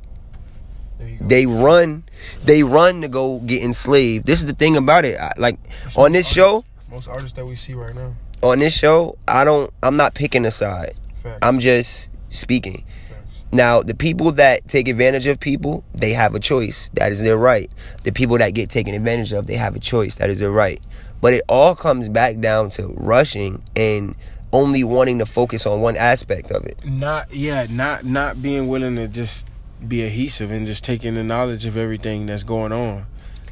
There 0.97 1.09
you 1.09 1.17
go. 1.19 1.27
They 1.27 1.45
run, 1.45 2.05
they 2.43 2.63
run 2.63 3.01
to 3.03 3.07
go 3.07 3.37
get 3.41 3.61
enslaved. 3.61 4.25
This 4.25 4.39
is 4.39 4.47
the 4.47 4.53
thing 4.53 4.75
about 4.75 5.05
it. 5.05 5.19
I, 5.19 5.33
like 5.37 5.59
It's 5.83 5.95
on 5.95 6.13
this 6.13 6.27
show, 6.27 6.65
most 6.89 7.07
artists 7.07 7.33
that 7.33 7.45
we 7.45 7.55
see 7.55 7.75
right 7.75 7.93
now. 7.93 8.15
on 8.41 8.57
this 8.57 8.75
show, 8.75 9.15
I 9.27 9.45
don't. 9.45 9.71
I'm 9.83 9.95
not 9.95 10.15
picking 10.15 10.43
a 10.43 10.49
side. 10.49 10.93
Facts. 11.21 11.37
I'm 11.43 11.59
just 11.59 12.09
speaking. 12.29 12.83
Now, 13.53 13.81
the 13.81 13.93
people 13.95 14.31
that 14.33 14.67
take 14.67 14.87
advantage 14.87 15.27
of 15.27 15.39
people, 15.39 15.83
they 15.93 16.11
have 16.13 16.33
a 16.35 16.39
choice. 16.39 16.89
That 16.95 17.11
is 17.11 17.21
their 17.21 17.37
right. 17.37 17.71
The 18.03 18.11
people 18.11 18.37
that 18.39 18.53
get 18.55 18.69
taken 18.69 18.93
advantage 18.95 19.31
of, 19.31 19.45
they 19.45 19.55
have 19.55 19.75
a 19.75 19.79
choice. 19.79 20.15
That 20.17 20.29
is 20.29 20.39
their 20.39 20.51
right. 20.51 20.81
But 21.21 21.33
it 21.33 21.43
all 21.47 21.75
comes 21.75 22.09
back 22.09 22.39
down 22.39 22.69
to 22.71 22.87
rushing 22.97 23.61
and 23.75 24.15
only 24.51 24.83
wanting 24.83 25.19
to 25.19 25.25
focus 25.25 25.65
on 25.65 25.81
one 25.81 25.95
aspect 25.95 26.51
of 26.51 26.65
it. 26.65 26.83
Not 26.85 27.33
yeah, 27.33 27.65
not 27.69 28.03
not 28.05 28.41
being 28.41 28.67
willing 28.67 28.95
to 28.97 29.07
just 29.07 29.47
be 29.87 30.01
adhesive 30.03 30.51
and 30.51 30.65
just 30.65 30.83
taking 30.83 31.15
the 31.15 31.23
knowledge 31.23 31.65
of 31.65 31.77
everything 31.77 32.25
that's 32.25 32.43
going 32.43 32.71
on. 32.71 33.05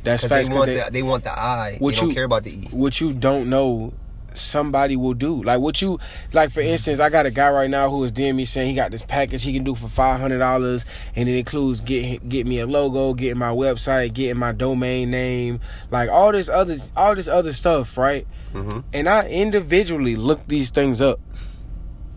That's 0.04 0.26
facts. 0.26 0.50
they, 0.50 0.56
want 0.56 0.66
they- 0.68 0.76
the, 0.84 0.90
they 0.92 1.04
want 1.04 1.24
the 1.24 1.32
eye. 1.32 1.78
What 1.80 1.94
they 1.96 2.00
don't 2.02 2.10
you- 2.10 2.16
care 2.16 2.24
about 2.26 2.44
the 2.44 2.52
E. 2.52 2.68
what 2.72 3.00
you 3.00 3.14
don't 3.14 3.50
know 3.50 3.94
somebody 4.34 4.96
will 4.96 5.14
do. 5.14 5.42
Like 5.42 5.60
what 5.60 5.82
you 5.82 6.00
like 6.34 6.52
for 6.52 6.62
instance 6.62 7.00
i 7.00 7.10
got 7.10 7.26
a 7.26 7.32
guy 7.32 7.50
right 7.50 7.70
now 7.70 7.90
who 7.90 8.04
is 8.04 8.12
DM 8.12 8.36
me 8.36 8.46
saying 8.46 8.70
he 8.70 8.76
got 8.76 8.92
this 8.92 9.04
package 9.04 9.44
he 9.44 9.54
can 9.54 9.64
do 9.64 9.76
for 9.76 9.88
$500 9.88 10.86
and 11.16 11.30
it 11.30 11.38
includes 11.38 11.82
get 11.82 12.28
get 12.28 12.48
me 12.48 12.60
a 12.60 12.66
logo 12.66 13.14
getting 13.14 13.38
my 13.38 13.52
website 13.52 14.14
getting 14.14 14.38
my 14.38 14.52
domain 14.52 15.12
name 15.12 15.60
like 15.90 16.10
all 16.10 16.32
this 16.32 16.50
other 16.50 16.78
all 16.96 17.16
this 17.16 17.28
other 17.28 17.54
stuff 17.54 17.98
right? 17.98 18.28
Mm-hmm. 18.54 18.80
and 18.94 19.08
i 19.08 19.28
individually 19.30 20.16
looked 20.16 20.50
these 20.50 20.72
things 20.72 21.02
up. 21.02 21.20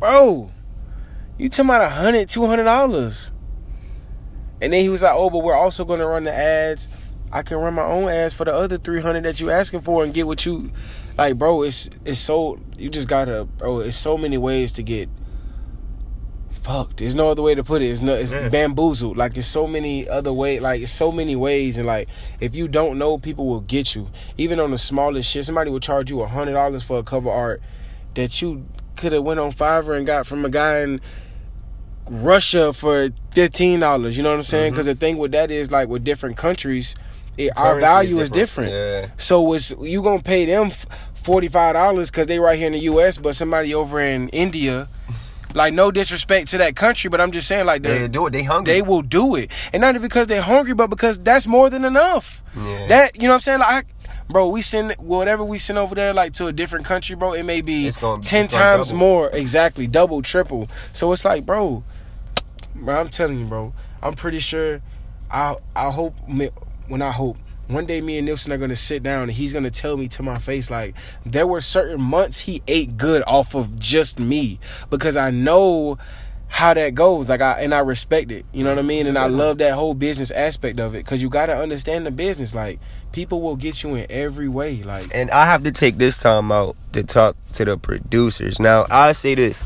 Bro 0.00 0.50
you 1.38 1.48
talking 1.48 1.70
about 1.70 1.82
a 1.82 1.88
hundred 1.90 2.28
two 2.28 2.46
hundred 2.46 2.64
dollars. 2.64 3.32
And 4.60 4.72
then 4.72 4.80
he 4.80 4.88
was 4.88 5.02
like 5.02 5.14
oh 5.14 5.30
but 5.30 5.38
we're 5.38 5.56
also 5.56 5.84
going 5.84 6.00
to 6.00 6.06
run 6.06 6.24
the 6.24 6.32
ads. 6.32 6.88
I 7.32 7.42
can 7.42 7.58
run 7.58 7.74
my 7.74 7.82
own 7.82 8.08
ads 8.08 8.32
for 8.32 8.44
the 8.44 8.54
other 8.54 8.78
300 8.78 9.24
that 9.24 9.40
you 9.40 9.50
asking 9.50 9.80
for 9.80 10.04
and 10.04 10.14
get 10.14 10.26
what 10.26 10.46
you 10.46 10.70
like 11.16 11.36
bro 11.38 11.62
it's 11.62 11.88
it's 12.04 12.18
so 12.20 12.58
you 12.76 12.90
just 12.90 13.08
gotta 13.08 13.44
bro 13.44 13.80
it's 13.80 13.96
so 13.96 14.18
many 14.18 14.36
ways 14.38 14.72
to 14.72 14.82
get 14.82 15.08
fucked. 16.50 16.96
There's 16.96 17.14
no 17.14 17.28
other 17.30 17.42
way 17.42 17.54
to 17.54 17.62
put 17.62 17.82
it. 17.82 17.86
It's 17.90 18.00
no 18.00 18.14
it's 18.14 18.32
Yeah. 18.32 18.48
bamboozled. 18.48 19.18
Like 19.18 19.36
it's 19.36 19.46
so 19.46 19.66
many 19.66 20.08
other 20.08 20.32
way 20.32 20.60
like 20.60 20.80
it's 20.80 20.92
so 20.92 21.12
many 21.12 21.36
ways 21.36 21.76
and 21.76 21.86
like 21.86 22.08
if 22.40 22.56
you 22.56 22.68
don't 22.68 22.96
know 22.98 23.18
people 23.18 23.46
will 23.46 23.60
get 23.60 23.94
you. 23.94 24.08
Even 24.38 24.58
on 24.58 24.70
the 24.70 24.78
smallest 24.78 25.30
shit 25.30 25.44
somebody 25.44 25.70
will 25.70 25.80
charge 25.80 26.10
you 26.10 26.22
a 26.22 26.26
hundred 26.26 26.54
dollars 26.54 26.82
for 26.82 26.98
a 26.98 27.02
cover 27.02 27.30
art 27.30 27.60
that 28.14 28.40
you 28.40 28.64
could 28.96 29.12
have 29.12 29.24
went 29.24 29.40
on 29.40 29.52
fiverr 29.52 29.96
and 29.96 30.06
got 30.06 30.26
from 30.26 30.44
a 30.44 30.48
guy 30.48 30.80
in 30.80 31.00
russia 32.08 32.72
for 32.72 33.08
fifteen 33.32 33.80
dollars 33.80 34.16
you 34.16 34.22
know 34.22 34.30
what 34.30 34.36
i'm 34.36 34.42
saying? 34.42 34.66
Mm-hmm. 34.66 34.74
Because 34.74 34.86
the 34.86 34.94
thing 34.94 35.16
with 35.18 35.32
that 35.32 35.50
is 35.50 35.70
like 35.70 35.88
with 35.88 36.04
different 36.04 36.36
countries 36.36 36.94
it, 37.36 37.52
our 37.56 37.78
value 37.80 38.20
is 38.20 38.30
different 38.30 38.70
Yeah. 38.72 39.08
so 39.16 39.52
it's 39.54 39.72
you 39.80 40.02
gonna 40.02 40.22
pay 40.22 40.46
them 40.46 40.70
forty 41.14 41.48
five 41.48 41.74
dollars 41.74 42.10
because 42.10 42.26
they 42.26 42.38
right 42.38 42.56
here 42.58 42.66
in 42.68 42.72
the 42.74 42.80
U.S. 42.80 43.18
But 43.18 43.34
somebody 43.34 43.74
over 43.74 44.00
in 44.00 44.28
India, 44.30 44.88
like 45.54 45.72
no 45.74 45.90
disrespect 45.90 46.48
to 46.50 46.58
that 46.58 46.76
country, 46.76 47.08
but 47.10 47.20
I'm 47.20 47.32
just 47.32 47.48
saying 47.48 47.66
like 47.66 47.82
They 47.82 47.98
they 48.00 48.08
do 48.08 48.26
it. 48.26 48.30
They 48.30 48.42
hungry. 48.42 48.72
they 48.74 48.82
will 48.82 49.02
do 49.02 49.34
it, 49.36 49.50
and 49.72 49.80
not 49.80 50.00
because 50.00 50.26
they're 50.26 50.42
hungry, 50.42 50.74
but 50.74 50.90
because 50.90 51.18
that's 51.18 51.46
more 51.46 51.70
than 51.70 51.84
enough. 51.84 52.42
Yeah. 52.56 52.86
That 52.88 53.16
you 53.16 53.22
know 53.22 53.28
what 53.30 53.34
I'm 53.36 53.40
saying, 53.40 53.60
like. 53.60 53.86
Bro, 54.26 54.48
we 54.48 54.62
send 54.62 54.94
whatever 54.94 55.44
we 55.44 55.58
send 55.58 55.78
over 55.78 55.94
there, 55.94 56.14
like 56.14 56.32
to 56.34 56.46
a 56.46 56.52
different 56.52 56.86
country, 56.86 57.14
bro. 57.14 57.34
It 57.34 57.42
may 57.42 57.60
be 57.60 57.90
gonna- 58.00 58.22
ten 58.22 58.48
times 58.48 58.90
more, 58.90 59.28
exactly, 59.28 59.86
double, 59.86 60.22
triple. 60.22 60.66
So 60.94 61.12
it's 61.12 61.26
like, 61.26 61.44
bro, 61.44 61.84
bro, 62.74 63.00
I'm 63.00 63.10
telling 63.10 63.38
you, 63.38 63.44
bro. 63.44 63.74
I'm 64.02 64.14
pretty 64.14 64.38
sure. 64.38 64.80
I 65.30 65.56
I 65.76 65.90
hope 65.90 66.14
when 66.88 67.02
I 67.02 67.10
hope 67.10 67.36
one 67.68 67.86
day 67.86 68.00
me 68.00 68.18
and 68.18 68.26
Nilson 68.26 68.52
are 68.52 68.58
gonna 68.58 68.76
sit 68.76 69.02
down 69.02 69.24
and 69.24 69.32
he's 69.32 69.52
gonna 69.52 69.70
tell 69.70 69.96
me 69.96 70.08
to 70.08 70.22
my 70.22 70.38
face 70.38 70.70
like 70.70 70.94
there 71.24 71.46
were 71.46 71.60
certain 71.60 72.00
months 72.00 72.40
he 72.40 72.62
ate 72.68 72.96
good 72.96 73.22
off 73.26 73.54
of 73.54 73.78
just 73.78 74.20
me 74.20 74.58
because 74.90 75.16
I 75.16 75.30
know 75.30 75.98
how 76.54 76.72
that 76.72 76.94
goes. 76.94 77.28
Like 77.28 77.40
I 77.40 77.62
and 77.62 77.74
I 77.74 77.80
respect 77.80 78.30
it. 78.30 78.46
You 78.52 78.62
know 78.62 78.70
what 78.70 78.78
I 78.78 78.82
mean? 78.82 79.08
And 79.08 79.18
I 79.18 79.26
love 79.26 79.58
that 79.58 79.74
whole 79.74 79.92
business 79.92 80.30
aspect 80.30 80.78
of 80.78 80.94
it 80.94 80.98
because 80.98 81.20
you 81.20 81.28
gotta 81.28 81.56
understand 81.56 82.06
the 82.06 82.12
business. 82.12 82.54
Like 82.54 82.78
people 83.10 83.40
will 83.40 83.56
get 83.56 83.82
you 83.82 83.96
in 83.96 84.06
every 84.08 84.48
way. 84.48 84.82
Like 84.84 85.08
And 85.12 85.32
I 85.32 85.46
have 85.46 85.64
to 85.64 85.72
take 85.72 85.96
this 85.96 86.22
time 86.22 86.52
out 86.52 86.76
to 86.92 87.02
talk 87.02 87.36
to 87.54 87.64
the 87.64 87.76
producers. 87.76 88.60
Now, 88.60 88.86
I 88.88 89.12
say 89.12 89.34
this. 89.34 89.62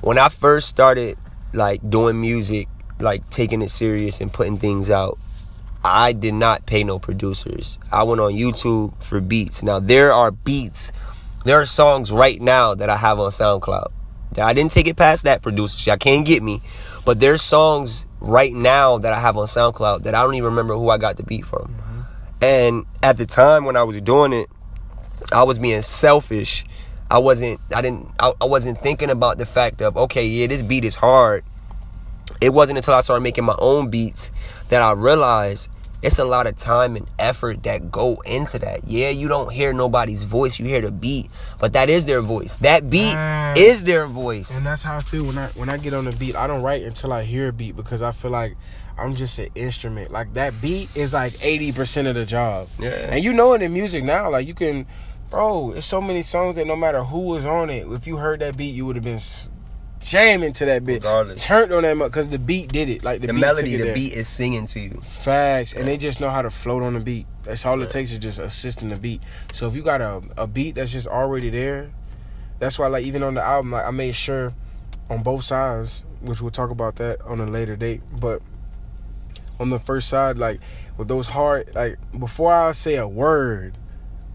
When 0.00 0.18
I 0.18 0.30
first 0.30 0.68
started 0.68 1.16
like 1.52 1.88
doing 1.88 2.20
music, 2.20 2.66
like 2.98 3.28
taking 3.30 3.62
it 3.62 3.70
serious 3.70 4.20
and 4.20 4.32
putting 4.32 4.58
things 4.58 4.90
out, 4.90 5.16
I 5.86 6.12
did 6.12 6.34
not 6.34 6.66
pay 6.66 6.84
no 6.84 6.98
producers. 6.98 7.78
I 7.92 8.02
went 8.02 8.20
on 8.20 8.32
YouTube 8.32 9.02
for 9.02 9.20
beats. 9.20 9.62
Now, 9.62 9.78
there 9.78 10.12
are 10.12 10.30
beats. 10.30 10.92
There 11.44 11.60
are 11.60 11.66
songs 11.66 12.10
right 12.10 12.40
now 12.40 12.74
that 12.74 12.90
I 12.90 12.96
have 12.96 13.20
on 13.20 13.30
SoundCloud. 13.30 13.92
I 14.38 14.52
didn't 14.52 14.72
take 14.72 14.88
it 14.88 14.96
past 14.96 15.24
that 15.24 15.42
producer. 15.42 15.90
I 15.90 15.96
can't 15.96 16.26
get 16.26 16.42
me. 16.42 16.60
But 17.04 17.20
there's 17.20 17.40
songs 17.40 18.06
right 18.20 18.52
now 18.52 18.98
that 18.98 19.12
I 19.12 19.20
have 19.20 19.36
on 19.36 19.46
SoundCloud 19.46 20.02
that 20.02 20.14
I 20.14 20.22
don't 20.22 20.34
even 20.34 20.46
remember 20.46 20.74
who 20.74 20.88
I 20.90 20.98
got 20.98 21.16
the 21.16 21.22
beat 21.22 21.44
from. 21.44 21.68
Mm-hmm. 21.68 22.00
And 22.42 22.86
at 23.02 23.16
the 23.16 23.26
time 23.26 23.64
when 23.64 23.76
I 23.76 23.84
was 23.84 24.00
doing 24.00 24.32
it, 24.32 24.50
I 25.32 25.44
was 25.44 25.58
being 25.58 25.80
selfish. 25.82 26.64
I 27.10 27.18
wasn't 27.18 27.60
I 27.74 27.80
didn't 27.82 28.08
I, 28.18 28.32
I 28.40 28.46
wasn't 28.46 28.78
thinking 28.78 29.10
about 29.10 29.38
the 29.38 29.46
fact 29.46 29.80
of 29.80 29.96
okay, 29.96 30.26
yeah, 30.26 30.48
this 30.48 30.62
beat 30.62 30.84
is 30.84 30.96
hard. 30.96 31.44
It 32.40 32.52
wasn't 32.52 32.78
until 32.78 32.94
I 32.94 33.00
started 33.00 33.22
making 33.22 33.44
my 33.44 33.54
own 33.58 33.88
beats 33.88 34.30
that 34.68 34.82
I 34.82 34.92
realized 34.92 35.70
it's 36.06 36.20
a 36.20 36.24
lot 36.24 36.46
of 36.46 36.54
time 36.54 36.94
and 36.94 37.10
effort 37.18 37.64
that 37.64 37.90
go 37.90 38.22
into 38.24 38.60
that. 38.60 38.86
Yeah, 38.86 39.10
you 39.10 39.26
don't 39.26 39.52
hear 39.52 39.72
nobody's 39.72 40.22
voice, 40.22 40.58
you 40.60 40.64
hear 40.64 40.80
the 40.80 40.92
beat, 40.92 41.28
but 41.58 41.72
that 41.72 41.90
is 41.90 42.06
their 42.06 42.20
voice. 42.20 42.56
That 42.58 42.88
beat 42.88 43.16
mm. 43.16 43.58
is 43.58 43.82
their 43.82 44.06
voice. 44.06 44.56
And 44.56 44.64
that's 44.64 44.84
how 44.84 44.98
I 44.98 45.00
feel 45.00 45.24
when 45.24 45.36
I 45.36 45.48
when 45.48 45.68
I 45.68 45.78
get 45.78 45.94
on 45.94 46.04
the 46.04 46.12
beat. 46.12 46.36
I 46.36 46.46
don't 46.46 46.62
write 46.62 46.82
until 46.82 47.12
I 47.12 47.24
hear 47.24 47.48
a 47.48 47.52
beat 47.52 47.74
because 47.74 48.02
I 48.02 48.12
feel 48.12 48.30
like 48.30 48.56
I'm 48.96 49.16
just 49.16 49.36
an 49.40 49.48
instrument. 49.56 50.12
Like 50.12 50.32
that 50.34 50.54
beat 50.62 50.96
is 50.96 51.12
like 51.12 51.32
80% 51.32 52.06
of 52.06 52.14
the 52.14 52.24
job. 52.24 52.68
Yeah. 52.78 52.90
And 52.90 53.24
you 53.24 53.32
know 53.32 53.54
it 53.54 53.62
in 53.62 53.72
music 53.72 54.04
now, 54.04 54.30
like 54.30 54.46
you 54.46 54.54
can 54.54 54.86
bro, 55.28 55.72
it's 55.72 55.86
so 55.86 56.00
many 56.00 56.22
songs 56.22 56.54
that 56.54 56.68
no 56.68 56.76
matter 56.76 57.02
who 57.02 57.20
was 57.20 57.44
on 57.44 57.68
it, 57.68 57.88
if 57.88 58.06
you 58.06 58.18
heard 58.18 58.40
that 58.40 58.56
beat, 58.56 58.74
you 58.74 58.86
would 58.86 58.94
have 58.94 59.04
been 59.04 59.18
jamming 60.06 60.52
to 60.54 60.64
that 60.66 60.86
bit. 60.86 61.02
Regardless. 61.02 61.44
Turned 61.44 61.72
on 61.72 61.82
that 61.82 61.98
because 61.98 62.28
the 62.28 62.38
beat 62.38 62.72
did 62.72 62.88
it. 62.88 63.04
Like 63.04 63.20
the, 63.20 63.26
the 63.26 63.32
beat 63.34 63.40
melody, 63.40 63.76
the 63.76 63.84
there. 63.84 63.94
beat 63.94 64.12
is 64.12 64.28
singing 64.28 64.66
to 64.68 64.80
you. 64.80 65.00
Facts, 65.04 65.74
and 65.74 65.86
they 65.88 65.96
just 65.96 66.20
know 66.20 66.30
how 66.30 66.42
to 66.42 66.50
float 66.50 66.82
on 66.82 66.94
the 66.94 67.00
beat. 67.00 67.26
That's 67.42 67.66
all 67.66 67.80
it 67.82 67.90
takes 67.90 68.12
is 68.12 68.18
just 68.18 68.38
assisting 68.38 68.88
the 68.88 68.96
beat. 68.96 69.20
So 69.52 69.66
if 69.66 69.74
you 69.74 69.82
got 69.82 70.00
a 70.00 70.22
a 70.36 70.46
beat 70.46 70.76
that's 70.76 70.92
just 70.92 71.08
already 71.08 71.50
there, 71.50 71.90
that's 72.58 72.78
why 72.78 72.86
like 72.86 73.04
even 73.04 73.22
on 73.22 73.34
the 73.34 73.42
album, 73.42 73.72
like 73.72 73.84
I 73.84 73.90
made 73.90 74.14
sure 74.14 74.54
on 75.10 75.22
both 75.22 75.44
sides, 75.44 76.04
which 76.20 76.40
we'll 76.40 76.50
talk 76.50 76.70
about 76.70 76.96
that 76.96 77.20
on 77.22 77.40
a 77.40 77.46
later 77.46 77.76
date, 77.76 78.02
but 78.12 78.40
on 79.58 79.70
the 79.70 79.78
first 79.78 80.08
side, 80.08 80.38
like 80.38 80.60
with 80.96 81.08
those 81.08 81.26
hard, 81.26 81.74
like 81.74 81.98
before 82.18 82.52
I 82.52 82.72
say 82.72 82.96
a 82.96 83.08
word 83.08 83.76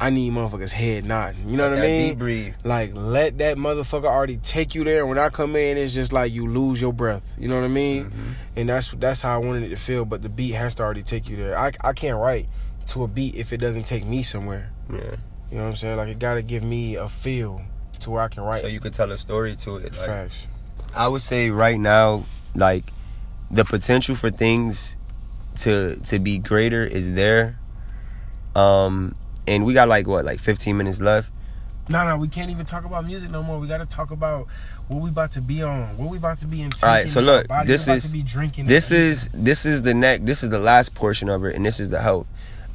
I 0.01 0.09
need 0.09 0.33
motherfuckers 0.33 0.71
head 0.71 1.05
nodding. 1.05 1.47
You 1.47 1.57
know 1.57 1.69
what 1.69 1.77
I 1.77 1.81
mean? 1.81 2.17
Breathe. 2.17 2.55
Like 2.63 2.93
let 2.95 3.37
that 3.37 3.57
motherfucker 3.57 4.05
already 4.05 4.37
take 4.37 4.73
you 4.73 4.83
there. 4.83 5.05
When 5.05 5.19
I 5.19 5.29
come 5.29 5.55
in, 5.55 5.77
it's 5.77 5.93
just 5.93 6.11
like 6.11 6.31
you 6.31 6.47
lose 6.47 6.81
your 6.81 6.91
breath. 6.91 7.35
You 7.37 7.47
know 7.47 7.55
what 7.55 7.65
I 7.65 7.67
mean? 7.67 8.05
Mm-hmm. 8.05 8.31
And 8.55 8.69
that's 8.69 8.89
that's 8.93 9.21
how 9.21 9.35
I 9.35 9.37
wanted 9.37 9.61
it 9.61 9.69
to 9.69 9.75
feel. 9.75 10.05
But 10.05 10.23
the 10.23 10.29
beat 10.29 10.53
has 10.53 10.73
to 10.75 10.83
already 10.83 11.03
take 11.03 11.29
you 11.29 11.37
there. 11.37 11.55
I 11.55 11.71
I 11.81 11.93
can't 11.93 12.17
write 12.17 12.47
to 12.87 13.03
a 13.03 13.07
beat 13.07 13.35
if 13.35 13.53
it 13.53 13.57
doesn't 13.57 13.83
take 13.83 14.03
me 14.03 14.23
somewhere. 14.23 14.71
Yeah. 14.91 14.97
You 15.51 15.57
know 15.57 15.63
what 15.63 15.69
I'm 15.69 15.75
saying? 15.75 15.97
Like 15.97 16.09
it 16.09 16.17
gotta 16.17 16.41
give 16.41 16.63
me 16.63 16.95
a 16.95 17.07
feel 17.07 17.61
to 17.99 18.09
where 18.09 18.23
I 18.23 18.27
can 18.27 18.41
write. 18.41 18.61
So 18.61 18.67
you 18.67 18.79
could 18.79 18.95
tell 18.95 19.11
a 19.11 19.17
story 19.17 19.55
to 19.57 19.77
it. 19.77 19.95
Like, 19.95 20.05
Facts. 20.07 20.47
I 20.95 21.07
would 21.09 21.21
say 21.21 21.51
right 21.51 21.79
now, 21.79 22.23
like 22.55 22.85
the 23.51 23.65
potential 23.65 24.15
for 24.15 24.31
things 24.31 24.97
to 25.57 25.97
to 26.07 26.17
be 26.17 26.39
greater 26.39 26.83
is 26.83 27.13
there. 27.13 27.59
Um 28.55 29.15
and 29.47 29.65
we 29.65 29.73
got 29.73 29.89
like 29.89 30.07
what, 30.07 30.25
like 30.25 30.39
15 30.39 30.77
minutes 30.77 31.01
left. 31.01 31.31
No, 31.89 32.05
no, 32.05 32.17
we 32.17 32.27
can't 32.27 32.49
even 32.51 32.65
talk 32.65 32.85
about 32.85 33.05
music 33.05 33.31
no 33.31 33.43
more. 33.43 33.59
We 33.59 33.67
got 33.67 33.79
to 33.79 33.85
talk 33.85 34.11
about 34.11 34.47
what 34.87 35.01
we 35.01 35.09
about 35.09 35.31
to 35.31 35.41
be 35.41 35.63
on, 35.63 35.97
what 35.97 36.09
we 36.09 36.17
about 36.17 36.37
to 36.39 36.47
be 36.47 36.61
in. 36.61 36.71
All 36.83 36.89
right, 36.89 37.07
so 37.07 37.21
look, 37.21 37.47
this 37.65 37.87
is 37.87 38.11
this 38.65 38.91
is 38.91 39.29
this 39.33 39.65
is 39.65 39.81
the 39.81 39.93
neck. 39.93 40.21
This 40.23 40.43
is 40.43 40.49
the 40.49 40.59
last 40.59 40.95
portion 40.95 41.27
of 41.27 41.43
it, 41.43 41.55
and 41.55 41.65
this 41.65 41.79
is 41.79 41.89
the 41.89 42.01
health. 42.01 42.27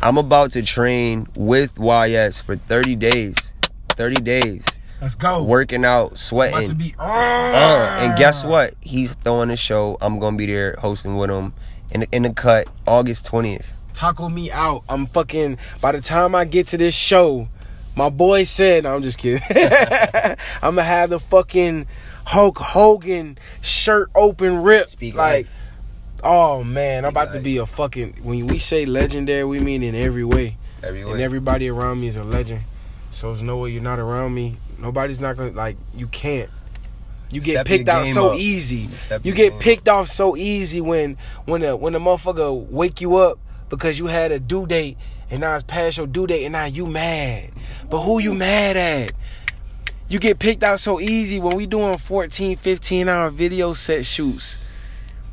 I'm 0.03 0.19
about 0.19 0.51
to 0.53 0.63
train 0.63 1.29
with 1.35 1.79
YS 1.79 2.43
for 2.43 2.57
30 2.57 2.97
days. 2.97 3.55
30 3.91 4.17
days. 4.17 4.79
Let's 5.01 5.15
go. 5.15 5.43
Working 5.43 5.85
out, 5.85 6.19
sweating. 6.19 6.57
About 6.57 6.69
to 6.69 6.75
be, 6.75 6.95
uh, 6.99 7.97
and 8.01 8.19
guess 8.19 8.45
what? 8.45 8.75
He's 8.81 9.15
throwing 9.15 9.51
a 9.51 9.57
show. 9.57 9.97
I'm 10.01 10.19
gonna 10.19 10.37
be 10.37 10.47
there 10.47 10.77
hosting 10.79 11.17
with 11.17 11.31
him 11.31 11.55
in 11.91 12.01
the, 12.01 12.09
in 12.13 12.23
the 12.23 12.31
cut 12.35 12.69
August 12.87 13.31
20th 13.31 13.67
taco 13.97 14.29
me 14.29 14.51
out. 14.51 14.85
I'm 14.89 15.07
fucking. 15.07 15.59
By 15.81 15.93
the 15.93 16.01
time 16.01 16.35
I 16.35 16.45
get 16.45 16.69
to 16.69 16.77
this 16.77 16.95
show, 16.95 17.49
my 17.97 18.09
boy 18.11 18.45
said, 18.45 18.85
no, 18.85 18.95
I'm 18.95 19.03
just 19.03 19.19
kidding. 19.19 19.43
I'm 20.63 20.75
gonna 20.77 20.85
have 20.85 21.11
the 21.11 21.19
fucking 21.19 21.87
Hulk 22.27 22.59
Hogan 22.59 23.39
shirt 23.63 24.11
open 24.15 24.63
rip. 24.63 24.87
Speak 24.87 25.15
like, 25.15 25.47
life. 25.47 25.55
oh 26.23 26.63
man, 26.63 27.03
Speak 27.03 27.07
I'm 27.07 27.11
about 27.11 27.29
life. 27.29 27.37
to 27.39 27.43
be 27.43 27.57
a 27.57 27.67
fucking. 27.67 28.19
When 28.23 28.47
we 28.47 28.59
say 28.59 28.85
legendary, 28.85 29.45
we 29.45 29.61
mean 29.61 29.83
in 29.83 29.95
every 29.95 30.25
way. 30.25 30.57
Every 30.83 31.05
way. 31.05 31.13
And 31.13 31.21
everybody 31.21 31.69
around 31.69 32.01
me 32.01 32.09
is 32.09 32.17
a 32.17 32.25
legend. 32.25 32.61
So 33.11 33.29
there's 33.29 33.43
no 33.43 33.57
way 33.57 33.71
you're 33.71 33.83
not 33.83 33.99
around 33.99 34.35
me. 34.35 34.57
Nobody's 34.79 35.21
not 35.21 35.37
gonna 35.37 35.53
like. 35.53 35.77
You 35.97 36.07
can't. 36.07 36.51
You 37.31 37.41
get 37.41 37.55
Step 37.55 37.67
picked 37.67 37.89
out 37.89 38.07
so 38.07 38.31
up. 38.33 38.39
easy. 38.39 38.87
Step 38.89 39.25
you 39.25 39.33
get 39.33 39.59
picked 39.59 39.89
up. 39.89 39.97
off 40.03 40.09
so 40.09 40.37
easy 40.37 40.81
when 40.81 41.17
when 41.45 41.63
a 41.65 41.75
when 41.75 41.95
a 41.95 41.99
motherfucker 42.01 42.55
wake 42.71 43.01
you 43.01 43.17
up 43.17 43.39
because 43.69 43.99
you 43.99 44.07
had 44.07 44.33
a 44.33 44.39
due 44.39 44.67
date 44.67 44.97
and 45.31 45.41
now 45.41 45.55
it's 45.55 45.65
past 45.65 45.99
your 45.99 46.07
due 46.07 46.27
date 46.27 46.45
and 46.45 46.53
now 46.53 46.67
you 46.67 46.87
mad. 46.87 47.51
But 47.91 48.03
who 48.03 48.19
you 48.19 48.35
mad 48.35 48.77
at? 48.77 49.13
You 50.09 50.21
get 50.21 50.39
picked 50.39 50.63
out 50.63 50.79
so 50.79 51.01
easy 51.01 51.41
when 51.41 51.57
we 51.57 51.67
doing 51.67 51.99
14, 51.99 52.57
15 52.57 53.09
hour 53.09 53.31
video 53.31 53.73
set 53.73 54.07
shoots. 54.07 54.63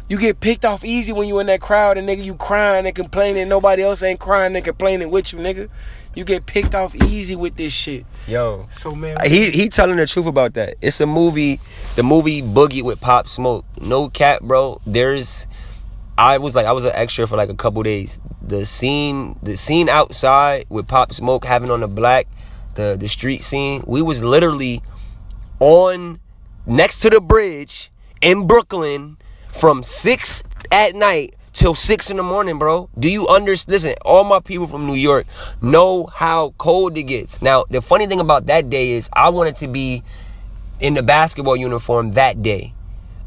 You 0.09 0.17
get 0.17 0.39
picked 0.39 0.65
off 0.65 0.83
easy 0.83 1.13
when 1.13 1.27
you 1.27 1.39
in 1.39 1.47
that 1.47 1.61
crowd 1.61 1.97
and 1.97 2.07
nigga 2.07 2.23
you 2.23 2.35
crying 2.35 2.85
and 2.85 2.95
complaining 2.95 3.47
nobody 3.47 3.83
else 3.83 4.03
ain't 4.03 4.19
crying 4.19 4.55
and 4.55 4.65
complaining 4.65 5.11
with 5.11 5.31
you, 5.31 5.39
nigga. 5.39 5.69
You 6.15 6.23
get 6.23 6.45
picked 6.45 6.75
off 6.75 6.93
easy 6.93 7.35
with 7.35 7.55
this 7.55 7.73
shit. 7.73 8.05
Yo. 8.27 8.67
So 8.69 8.93
man, 8.93 9.17
he 9.25 9.49
he 9.49 9.69
telling 9.69 9.95
the 9.95 10.05
truth 10.05 10.27
about 10.27 10.53
that. 10.55 10.75
It's 10.81 11.01
a 11.01 11.07
movie, 11.07 11.59
the 11.95 12.03
movie 12.03 12.41
Boogie 12.41 12.83
with 12.83 13.01
Pop 13.01 13.27
Smoke. 13.27 13.65
No 13.81 14.09
cap, 14.09 14.41
bro. 14.41 14.79
There's 14.85 15.47
I 16.17 16.37
was 16.37 16.55
like 16.55 16.65
I 16.65 16.71
was 16.71 16.85
an 16.85 16.91
extra 16.93 17.27
for 17.27 17.37
like 17.37 17.49
a 17.49 17.55
couple 17.55 17.81
days. 17.83 18.19
The 18.41 18.65
scene, 18.65 19.39
the 19.41 19.57
scene 19.57 19.89
outside 19.89 20.65
with 20.69 20.87
Pop 20.87 21.13
Smoke 21.13 21.45
having 21.45 21.71
on 21.71 21.79
the 21.79 21.87
black, 21.87 22.27
the 22.75 22.95
the 22.99 23.07
street 23.07 23.41
scene. 23.41 23.83
We 23.87 24.01
was 24.01 24.23
literally 24.23 24.81
on 25.59 26.19
next 26.65 26.99
to 26.99 27.09
the 27.09 27.19
bridge 27.19 27.91
in 28.21 28.47
Brooklyn 28.47 29.17
from 29.53 29.81
six 29.81 30.43
at 30.71 30.95
night 30.95 31.35
till 31.53 31.75
six 31.75 32.09
in 32.09 32.17
the 32.17 32.23
morning, 32.23 32.59
bro. 32.59 32.89
Do 32.97 33.09
you 33.09 33.27
understand? 33.27 33.73
Listen, 33.73 33.93
all 34.05 34.23
my 34.23 34.39
people 34.39 34.67
from 34.67 34.85
New 34.85 34.95
York 34.95 35.25
know 35.61 36.05
how 36.07 36.51
cold 36.57 36.97
it 36.97 37.03
gets. 37.03 37.41
Now, 37.41 37.63
the 37.69 37.81
funny 37.81 38.05
thing 38.05 38.19
about 38.19 38.47
that 38.47 38.69
day 38.69 38.91
is 38.91 39.09
I 39.13 39.29
wanted 39.29 39.55
to 39.57 39.67
be 39.67 40.03
in 40.79 40.93
the 40.93 41.03
basketball 41.03 41.55
uniform 41.55 42.11
that 42.11 42.41
day. 42.43 42.73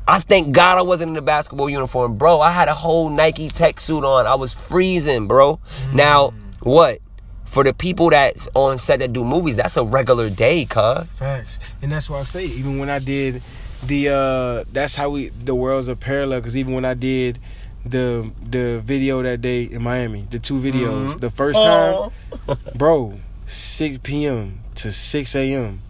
I 0.09 0.21
thank 0.21 0.55
God 0.55 0.79
I 0.79 0.83
wasn't 0.83 1.11
in 1.11 1.17
a 1.17 1.23
basketball 1.23 1.69
uniform, 1.69 2.17
bro. 2.17 2.41
I 2.41 2.53
had 2.53 2.69
a 2.69 2.75
whole 2.75 3.11
Nike 3.11 3.49
tech 3.49 3.81
suit 3.81 4.05
on. 4.05 4.27
I 4.27 4.37
was 4.37 4.53
freezing, 4.53 5.27
bro. 5.27 5.57
Mm. 5.57 5.95
Now, 5.95 6.35
what? 6.61 7.01
For 7.45 7.65
the 7.65 7.73
people 7.73 8.11
that's 8.11 8.49
on 8.55 8.79
set 8.79 9.01
that 9.01 9.13
do 9.13 9.25
movies, 9.25 9.57
that's 9.57 9.77
a 9.77 9.85
regular 9.85 10.31
day, 10.31 10.65
cuz. 10.65 11.07
Facts. 11.17 11.59
And 11.83 11.91
that's 11.91 12.09
why 12.09 12.21
I 12.21 12.25
say, 12.25 12.47
even 12.47 12.79
when 12.79 12.91
I 12.91 12.99
did 12.99 13.43
the 13.87 14.09
uh 14.09 14.65
that's 14.73 14.97
how 14.97 15.11
we 15.11 15.29
the 15.29 15.55
worlds 15.55 15.89
are 15.89 15.97
parallel, 15.97 16.41
because 16.41 16.57
even 16.57 16.75
when 16.75 16.85
I 16.85 16.95
did 16.95 17.39
the 17.85 18.31
the 18.43 18.81
video 18.81 19.23
that 19.23 19.41
day 19.41 19.65
in 19.65 19.83
Miami, 19.83 20.27
the 20.31 20.39
two 20.39 20.59
videos, 20.59 21.09
mm-hmm. 21.09 21.19
the 21.19 21.31
first 21.31 21.59
time, 21.59 22.11
oh. 22.49 22.59
bro, 22.75 23.15
6 23.47 23.99
p.m. 24.03 24.61
to 24.77 24.93
6 24.93 25.35
a.m. 25.37 25.81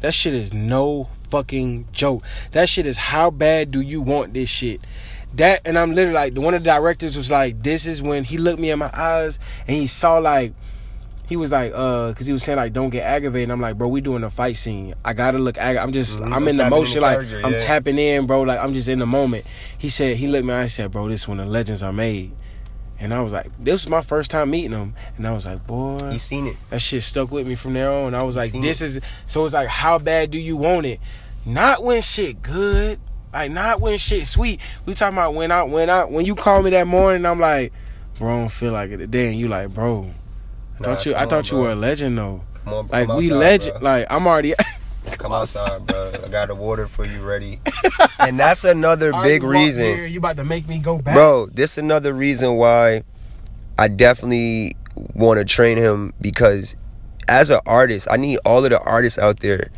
That 0.00 0.14
shit 0.14 0.34
is 0.34 0.52
no 0.52 1.08
fucking 1.30 1.88
joke. 1.92 2.24
That 2.52 2.68
shit 2.68 2.86
is 2.86 2.96
how 2.96 3.30
bad 3.30 3.70
do 3.70 3.80
you 3.80 4.00
want 4.00 4.34
this 4.34 4.48
shit? 4.48 4.80
That 5.34 5.60
and 5.64 5.78
I'm 5.78 5.92
literally 5.92 6.14
like 6.14 6.34
the 6.34 6.40
one 6.40 6.54
of 6.54 6.62
the 6.62 6.70
directors 6.70 7.16
was 7.16 7.30
like, 7.30 7.62
this 7.62 7.86
is 7.86 8.02
when 8.02 8.24
he 8.24 8.38
looked 8.38 8.60
me 8.60 8.70
in 8.70 8.78
my 8.78 8.90
eyes 8.92 9.38
and 9.66 9.76
he 9.76 9.86
saw 9.86 10.18
like 10.18 10.54
he 11.28 11.36
was 11.36 11.52
like, 11.52 11.72
uh, 11.74 12.14
cause 12.14 12.26
he 12.26 12.32
was 12.32 12.42
saying 12.42 12.56
like, 12.56 12.72
don't 12.72 12.88
get 12.88 13.04
aggravated. 13.04 13.50
I'm 13.50 13.60
like, 13.60 13.76
bro, 13.76 13.86
we 13.86 14.00
doing 14.00 14.24
a 14.24 14.30
fight 14.30 14.56
scene. 14.56 14.94
I 15.04 15.12
gotta 15.12 15.36
look. 15.36 15.58
Ag- 15.58 15.76
I'm 15.76 15.92
just, 15.92 16.18
mm-hmm. 16.18 16.32
I'm 16.32 16.48
in 16.48 16.56
the 16.56 16.70
motion, 16.70 17.02
like 17.02 17.18
I'm 17.44 17.58
tapping 17.58 17.98
in, 17.98 18.26
bro. 18.26 18.42
Like 18.42 18.58
I'm 18.58 18.72
just 18.72 18.88
in 18.88 18.98
the 18.98 19.06
moment. 19.06 19.44
He 19.76 19.90
said, 19.90 20.16
he 20.16 20.26
looked 20.26 20.46
me. 20.46 20.54
I 20.54 20.68
said, 20.68 20.90
bro, 20.90 21.06
this 21.08 21.22
is 21.22 21.28
when 21.28 21.36
the 21.36 21.44
legends 21.44 21.82
are 21.82 21.92
made. 21.92 22.32
And 23.00 23.14
I 23.14 23.20
was 23.20 23.32
like, 23.32 23.50
this 23.58 23.84
was 23.84 23.88
my 23.88 24.00
first 24.00 24.30
time 24.30 24.50
meeting 24.50 24.72
him. 24.72 24.94
And 25.16 25.26
I 25.26 25.32
was 25.32 25.46
like, 25.46 25.66
boy. 25.66 26.10
You 26.10 26.18
seen 26.18 26.48
it. 26.48 26.56
That 26.70 26.80
shit 26.80 27.02
stuck 27.02 27.30
with 27.30 27.46
me 27.46 27.54
from 27.54 27.74
there 27.74 27.90
on. 27.90 28.14
I 28.14 28.24
was 28.24 28.36
like, 28.36 28.52
this 28.52 28.80
it. 28.80 28.86
is 28.86 29.00
so 29.26 29.44
it's 29.44 29.54
like 29.54 29.68
how 29.68 29.98
bad 29.98 30.30
do 30.30 30.38
you 30.38 30.56
want 30.56 30.86
it? 30.86 31.00
Not 31.46 31.84
when 31.84 32.02
shit 32.02 32.42
good. 32.42 32.98
Like 33.32 33.52
not 33.52 33.80
when 33.80 33.98
shit 33.98 34.26
sweet. 34.26 34.60
We 34.84 34.94
talking 34.94 35.16
about 35.16 35.34
when 35.34 35.52
I 35.52 35.62
when 35.62 35.90
I 35.90 36.04
when 36.04 36.26
you 36.26 36.34
call 36.34 36.62
me 36.62 36.70
that 36.70 36.86
morning, 36.86 37.24
I'm 37.24 37.38
like, 37.38 37.72
bro, 38.18 38.34
I 38.34 38.38
don't 38.40 38.48
feel 38.48 38.72
like 38.72 38.90
it 38.90 38.98
today. 38.98 39.28
And 39.28 39.38
you 39.38 39.48
like, 39.48 39.72
bro. 39.72 40.10
I 40.80 40.82
thought 40.82 41.06
nah, 41.06 41.10
you 41.10 41.16
I 41.16 41.26
thought 41.26 41.52
on, 41.52 41.58
you 41.58 41.62
were 41.64 41.72
a 41.72 41.76
legend 41.76 42.18
though. 42.18 42.42
Come 42.64 42.74
on, 42.74 42.86
like 42.88 43.08
we 43.08 43.30
legend 43.30 43.80
bro. 43.80 43.90
like 43.90 44.06
I'm 44.10 44.26
already 44.26 44.54
Come 45.16 45.32
outside, 45.32 45.86
bro. 45.86 46.12
I 46.24 46.28
got 46.28 46.48
the 46.48 46.54
water 46.54 46.86
for 46.86 47.04
you 47.04 47.22
ready. 47.22 47.60
and 48.18 48.38
that's 48.38 48.64
another 48.64 49.12
big 49.22 49.42
reason. 49.42 49.84
Here, 49.84 50.06
you 50.06 50.18
about 50.18 50.36
to 50.36 50.44
make 50.44 50.68
me 50.68 50.78
go 50.78 50.98
back. 50.98 51.14
Bro, 51.14 51.46
this 51.52 51.78
another 51.78 52.12
reason 52.12 52.56
why 52.56 53.04
I 53.78 53.88
definitely 53.88 54.76
want 55.14 55.38
to 55.38 55.44
train 55.44 55.78
him 55.78 56.12
because 56.20 56.76
as 57.28 57.50
an 57.50 57.60
artist, 57.66 58.08
I 58.10 58.16
need 58.16 58.38
all 58.44 58.64
of 58.64 58.70
the 58.70 58.80
artists 58.80 59.18
out 59.18 59.40
there 59.40 59.70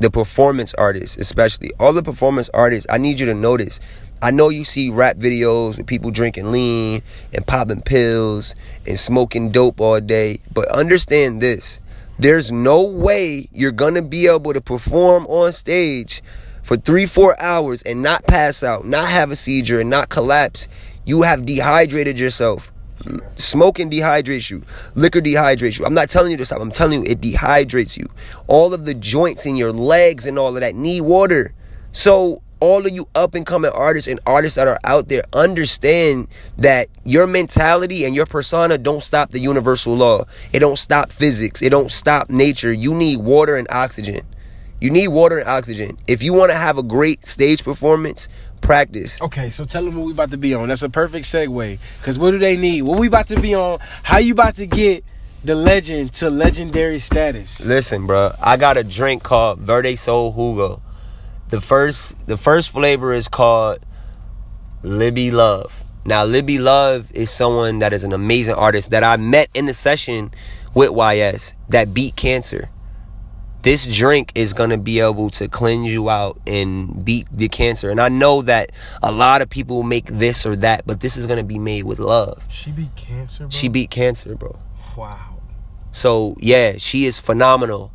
the 0.00 0.10
performance 0.10 0.74
artists, 0.74 1.16
especially 1.16 1.72
all 1.78 1.92
the 1.92 2.02
performance 2.02 2.48
artists, 2.54 2.86
I 2.90 2.98
need 2.98 3.18
you 3.18 3.26
to 3.26 3.34
notice. 3.34 3.80
I 4.20 4.30
know 4.30 4.48
you 4.48 4.64
see 4.64 4.90
rap 4.90 5.16
videos 5.16 5.78
with 5.78 5.86
people 5.86 6.10
drinking 6.10 6.50
lean 6.50 7.02
and 7.32 7.46
popping 7.46 7.82
pills 7.82 8.54
and 8.86 8.98
smoking 8.98 9.50
dope 9.50 9.80
all 9.80 10.00
day, 10.00 10.40
but 10.52 10.68
understand 10.68 11.40
this. 11.40 11.80
There's 12.18 12.50
no 12.50 12.82
way 12.82 13.48
you're 13.52 13.70
gonna 13.70 14.02
be 14.02 14.26
able 14.26 14.52
to 14.52 14.60
perform 14.60 15.26
on 15.28 15.52
stage 15.52 16.22
for 16.62 16.76
three, 16.76 17.06
four 17.06 17.40
hours 17.40 17.80
and 17.82 18.02
not 18.02 18.26
pass 18.26 18.62
out, 18.64 18.84
not 18.84 19.08
have 19.08 19.30
a 19.30 19.36
seizure, 19.36 19.80
and 19.80 19.88
not 19.88 20.08
collapse. 20.08 20.66
You 21.04 21.22
have 21.22 21.46
dehydrated 21.46 22.18
yourself. 22.18 22.72
Smoking 23.36 23.88
dehydrates 23.88 24.50
you. 24.50 24.64
Liquor 24.96 25.20
dehydrates 25.20 25.78
you. 25.78 25.86
I'm 25.86 25.94
not 25.94 26.10
telling 26.10 26.32
you 26.32 26.36
to 26.38 26.44
stop. 26.44 26.60
I'm 26.60 26.72
telling 26.72 27.04
you 27.04 27.10
it 27.10 27.20
dehydrates 27.20 27.96
you. 27.96 28.08
All 28.48 28.74
of 28.74 28.84
the 28.84 28.94
joints 28.94 29.46
in 29.46 29.54
your 29.54 29.72
legs 29.72 30.26
and 30.26 30.38
all 30.38 30.54
of 30.56 30.60
that 30.60 30.74
need 30.74 31.02
water. 31.02 31.54
So 31.92 32.42
all 32.60 32.86
of 32.86 32.92
you 32.92 33.08
up 33.14 33.34
and 33.34 33.46
coming 33.46 33.70
artists 33.72 34.08
and 34.08 34.20
artists 34.26 34.56
that 34.56 34.68
are 34.68 34.78
out 34.84 35.08
there 35.08 35.22
understand 35.32 36.28
that 36.56 36.88
your 37.04 37.26
mentality 37.26 38.04
and 38.04 38.14
your 38.14 38.26
persona 38.26 38.78
don't 38.78 39.02
stop 39.02 39.30
the 39.30 39.40
universal 39.40 39.94
law. 39.94 40.24
It 40.52 40.60
don't 40.60 40.78
stop 40.78 41.10
physics. 41.10 41.62
It 41.62 41.70
don't 41.70 41.90
stop 41.90 42.30
nature. 42.30 42.72
You 42.72 42.94
need 42.94 43.18
water 43.18 43.56
and 43.56 43.66
oxygen. 43.70 44.26
You 44.80 44.90
need 44.90 45.08
water 45.08 45.38
and 45.38 45.48
oxygen. 45.48 45.98
If 46.06 46.22
you 46.22 46.32
want 46.32 46.52
to 46.52 46.56
have 46.56 46.78
a 46.78 46.84
great 46.84 47.26
stage 47.26 47.64
performance, 47.64 48.28
practice. 48.60 49.20
Okay, 49.20 49.50
so 49.50 49.64
tell 49.64 49.84
them 49.84 49.96
what 49.96 50.06
we 50.06 50.12
about 50.12 50.30
to 50.30 50.36
be 50.36 50.54
on. 50.54 50.68
That's 50.68 50.82
a 50.82 50.88
perfect 50.88 51.26
segue. 51.26 51.78
Cause 52.02 52.18
what 52.18 52.30
do 52.30 52.38
they 52.38 52.56
need? 52.56 52.82
What 52.82 53.00
we 53.00 53.08
about 53.08 53.28
to 53.28 53.40
be 53.40 53.54
on? 53.54 53.80
How 54.02 54.18
you 54.18 54.32
about 54.32 54.56
to 54.56 54.66
get 54.66 55.04
the 55.42 55.54
legend 55.54 56.12
to 56.14 56.30
legendary 56.30 56.98
status? 56.98 57.64
Listen, 57.64 58.06
bro, 58.06 58.32
I 58.40 58.56
got 58.56 58.76
a 58.76 58.84
drink 58.84 59.22
called 59.22 59.58
Verde 59.58 59.96
Soul 59.96 60.32
Hugo. 60.32 60.80
The 61.48 61.60
first, 61.60 62.26
the 62.26 62.36
first 62.36 62.70
flavor 62.70 63.12
is 63.12 63.28
called 63.28 63.78
Libby 64.82 65.30
Love. 65.30 65.82
Now, 66.04 66.24
Libby 66.24 66.58
Love 66.58 67.10
is 67.12 67.30
someone 67.30 67.80
that 67.80 67.92
is 67.92 68.04
an 68.04 68.12
amazing 68.12 68.54
artist 68.54 68.90
that 68.90 69.04
I 69.04 69.16
met 69.16 69.48
in 69.54 69.66
the 69.66 69.74
session 69.74 70.30
with 70.74 70.90
YS 70.90 71.54
that 71.68 71.92
beat 71.92 72.16
cancer 72.16 72.70
this 73.62 73.86
drink 73.86 74.32
is 74.34 74.52
going 74.52 74.70
to 74.70 74.78
be 74.78 75.00
able 75.00 75.30
to 75.30 75.48
cleanse 75.48 75.88
you 75.88 76.08
out 76.08 76.40
and 76.46 77.04
beat 77.04 77.26
the 77.30 77.48
cancer. 77.48 77.90
And 77.90 78.00
I 78.00 78.08
know 78.08 78.42
that 78.42 78.70
a 79.02 79.10
lot 79.10 79.42
of 79.42 79.50
people 79.50 79.82
make 79.82 80.06
this 80.06 80.46
or 80.46 80.56
that, 80.56 80.86
but 80.86 81.00
this 81.00 81.16
is 81.16 81.26
going 81.26 81.38
to 81.38 81.44
be 81.44 81.58
made 81.58 81.84
with 81.84 81.98
love. 81.98 82.42
She 82.50 82.70
beat 82.70 82.94
cancer, 82.94 83.44
bro? 83.44 83.50
She 83.50 83.68
beat 83.68 83.90
cancer, 83.90 84.34
bro. 84.36 84.58
Wow. 84.96 85.40
So, 85.90 86.36
yeah, 86.38 86.74
she 86.78 87.04
is 87.06 87.18
phenomenal. 87.18 87.92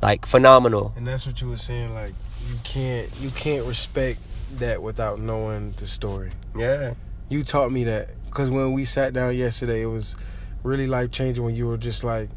Like 0.00 0.26
phenomenal. 0.26 0.92
And 0.96 1.06
that's 1.06 1.26
what 1.26 1.40
you 1.40 1.48
were 1.48 1.56
saying 1.56 1.94
like 1.94 2.14
you 2.52 2.58
can't 2.64 3.08
you 3.20 3.30
can't 3.30 3.66
respect 3.66 4.20
that 4.58 4.82
without 4.82 5.18
knowing 5.18 5.72
the 5.78 5.86
story. 5.86 6.30
Yeah. 6.54 6.92
You 7.30 7.42
taught 7.42 7.72
me 7.72 7.84
that 7.84 8.10
cuz 8.30 8.50
when 8.50 8.72
we 8.72 8.84
sat 8.84 9.14
down 9.14 9.34
yesterday 9.34 9.82
it 9.82 9.86
was 9.86 10.16
really 10.62 10.86
life 10.86 11.10
changing 11.10 11.42
when 11.42 11.54
you 11.54 11.66
were 11.66 11.78
just 11.78 12.04
like 12.04 12.28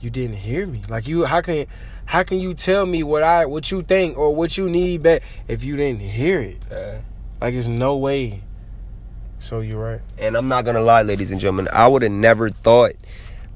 you 0.00 0.10
didn't 0.10 0.36
hear 0.36 0.66
me. 0.66 0.82
Like 0.90 1.08
you 1.08 1.24
how 1.24 1.40
can 1.40 1.66
how 2.04 2.22
can 2.22 2.38
you 2.38 2.52
tell 2.52 2.84
me 2.84 3.02
what 3.02 3.22
I 3.22 3.46
what 3.46 3.70
you 3.70 3.82
think 3.82 4.18
or 4.18 4.34
what 4.34 4.58
you 4.58 4.68
need 4.68 5.02
back 5.02 5.22
if 5.48 5.64
you 5.64 5.76
didn't 5.76 6.02
hear 6.02 6.40
it? 6.40 6.58
Yeah. 6.70 6.98
Like 7.40 7.54
it's 7.54 7.66
no 7.66 7.96
way. 7.96 8.42
So 9.38 9.60
you're 9.60 9.82
right. 9.82 10.00
And 10.18 10.36
I'm 10.36 10.48
not 10.48 10.66
gonna 10.66 10.82
lie, 10.82 11.02
ladies 11.02 11.30
and 11.30 11.40
gentlemen, 11.40 11.68
I 11.72 11.88
would 11.88 12.02
have 12.02 12.12
never 12.12 12.50
thought 12.50 12.92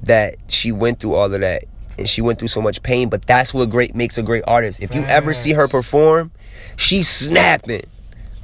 that 0.03 0.37
she 0.49 0.73
went 0.73 1.01
through 1.01 1.15
all 1.15 1.33
of 1.33 1.41
that 1.41 1.65
and 2.01 2.09
she 2.09 2.21
went 2.21 2.39
through 2.41 2.49
so 2.49 2.61
much 2.61 2.83
pain. 2.83 3.09
But 3.09 3.27
that's 3.27 3.55
what 3.55 3.71
great 3.71 3.95
makes 3.95 4.19
a 4.19 4.23
great 4.23 4.43
artist. 4.47 4.83
If 4.83 4.95
you 4.95 5.03
ever 5.03 5.33
see 5.35 5.53
her 5.53 5.69
perform, 5.69 6.33
she's 6.77 7.09
snapping. 7.09 7.85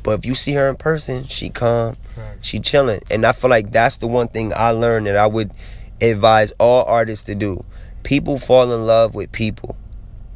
But 0.05 0.21
if 0.21 0.27
you 0.27 0.35
see 0.35 0.53
her 0.53 0.69
in 0.69 0.77
person, 0.77 1.27
she 1.27 1.49
calm, 1.49 1.97
she 2.41 2.61
chilling. 2.61 3.01
And 3.11 3.27
I 3.27 3.33
feel 3.33 3.51
like 3.51 3.73
that's 3.73 3.97
the 3.97 4.07
one 4.07 4.29
thing 4.29 4.53
I 4.55 4.71
learned 4.71 5.09
that 5.09 5.17
I 5.17 5.27
would 5.27 5.51
advise 6.01 6.53
all 6.59 6.85
artists 6.85 7.25
to 7.25 7.35
do. 7.35 7.65
People 8.05 8.39
fall 8.39 8.73
in 8.73 8.87
love 8.87 9.17
with 9.17 9.33
people 9.33 9.77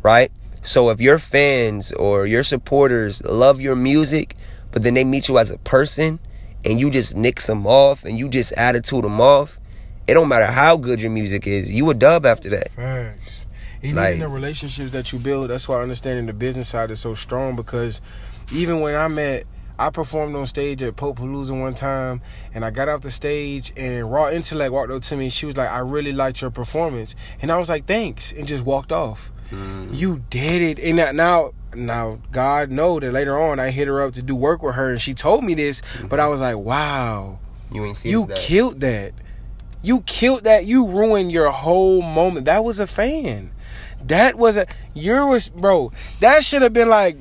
right? 0.03 0.31
So 0.62 0.91
if 0.91 1.01
your 1.01 1.18
fans 1.18 1.93
or 1.93 2.27
your 2.27 2.43
supporters 2.43 3.23
love 3.25 3.61
your 3.61 3.77
music, 3.77 4.37
but 4.73 4.83
then 4.83 4.95
they 4.95 5.05
meet 5.05 5.29
you 5.29 5.39
as 5.39 5.51
a 5.51 5.59
person 5.59 6.18
and 6.64 6.79
you 6.79 6.91
just 6.91 7.16
nix 7.16 7.47
them 7.47 7.66
off 7.66 8.05
and 8.05 8.18
you 8.18 8.29
just 8.29 8.53
attitude 8.55 9.05
them 9.05 9.21
off, 9.21 9.60
it 10.07 10.14
don't 10.14 10.28
matter 10.28 10.46
how 10.46 10.76
good 10.76 11.01
your 11.01 11.11
music 11.11 11.46
is, 11.46 11.72
you 11.72 11.88
a 11.90 11.94
dub 11.94 12.26
after 12.26 12.51
that. 12.51 12.70
Facts. 12.72 13.46
Even 13.82 13.96
like, 13.96 14.18
the 14.18 14.28
relationships 14.28 14.92
that 14.92 15.12
you 15.12 15.18
build, 15.18 15.48
that's 15.48 15.68
why 15.68 15.80
understanding 15.80 16.26
the 16.26 16.32
business 16.32 16.68
side 16.68 16.90
is 16.90 17.01
so 17.01 17.14
strong 17.14 17.57
because 17.57 18.01
even 18.53 18.80
when 18.80 18.94
I 18.94 19.09
met 19.09 19.46
I 19.80 19.88
performed 19.88 20.36
on 20.36 20.46
stage 20.46 20.82
at 20.82 20.94
Pope 20.96 21.20
Palooza 21.20 21.59
one 21.59 21.72
time, 21.72 22.20
and 22.53 22.66
I 22.66 22.70
got 22.70 22.90
off 22.90 23.01
the 23.01 23.11
stage, 23.11 23.72
and 23.78 24.12
Raw 24.12 24.28
Intellect 24.28 24.70
walked 24.70 24.90
up 24.90 25.01
to 25.01 25.16
me. 25.16 25.24
and 25.24 25.32
She 25.32 25.46
was 25.46 25.57
like, 25.57 25.70
"I 25.70 25.78
really 25.78 26.12
liked 26.12 26.42
your 26.42 26.51
performance," 26.51 27.16
and 27.40 27.51
I 27.51 27.59
was 27.59 27.70
like, 27.70 27.86
"Thanks," 27.86 28.30
and 28.30 28.46
just 28.46 28.62
walked 28.62 28.92
off. 28.92 29.32
Mm. 29.51 29.88
You 29.96 30.22
did 30.28 30.61
it, 30.61 30.78
and 30.84 31.16
now, 31.16 31.53
now 31.74 32.18
God 32.30 32.70
know 32.70 33.01
that 33.01 33.11
later 33.11 33.38
on 33.38 33.59
I 33.59 33.70
hit 33.70 33.88
her 33.88 34.03
up 34.03 34.12
to 34.14 34.22
do 34.22 34.34
work 34.36 34.62
with 34.62 34.74
her, 34.74 34.90
and 34.90 35.01
she 35.01 35.14
told 35.14 35.44
me 35.44 35.55
this, 35.55 35.80
mm-hmm. 35.80 36.09
but 36.09 36.20
I 36.20 36.28
was 36.28 36.42
like, 36.42 36.59
"Wow, 36.59 37.38
you 37.72 37.82
ain't 37.86 38.05
you 38.05 38.26
that. 38.26 38.36
killed 38.36 38.80
that." 38.80 39.14
You 39.83 40.03
killed 40.03 40.45
that. 40.45 40.66
You 40.66 40.87
ruined 40.89 41.33
your 41.33 41.51
whole 41.51 42.03
moment. 42.03 42.47
That 42.47 42.64
was 42.64 42.81
a 42.81 42.87
fan. 42.87 43.51
That 44.03 44.37
was 44.37 44.57
a. 44.57 44.66
Yours, 44.95 45.49
bro. 45.49 45.93
That 46.20 46.45
should 46.45 46.62
have 46.62 46.72
been 46.72 46.89
like 46.89 47.16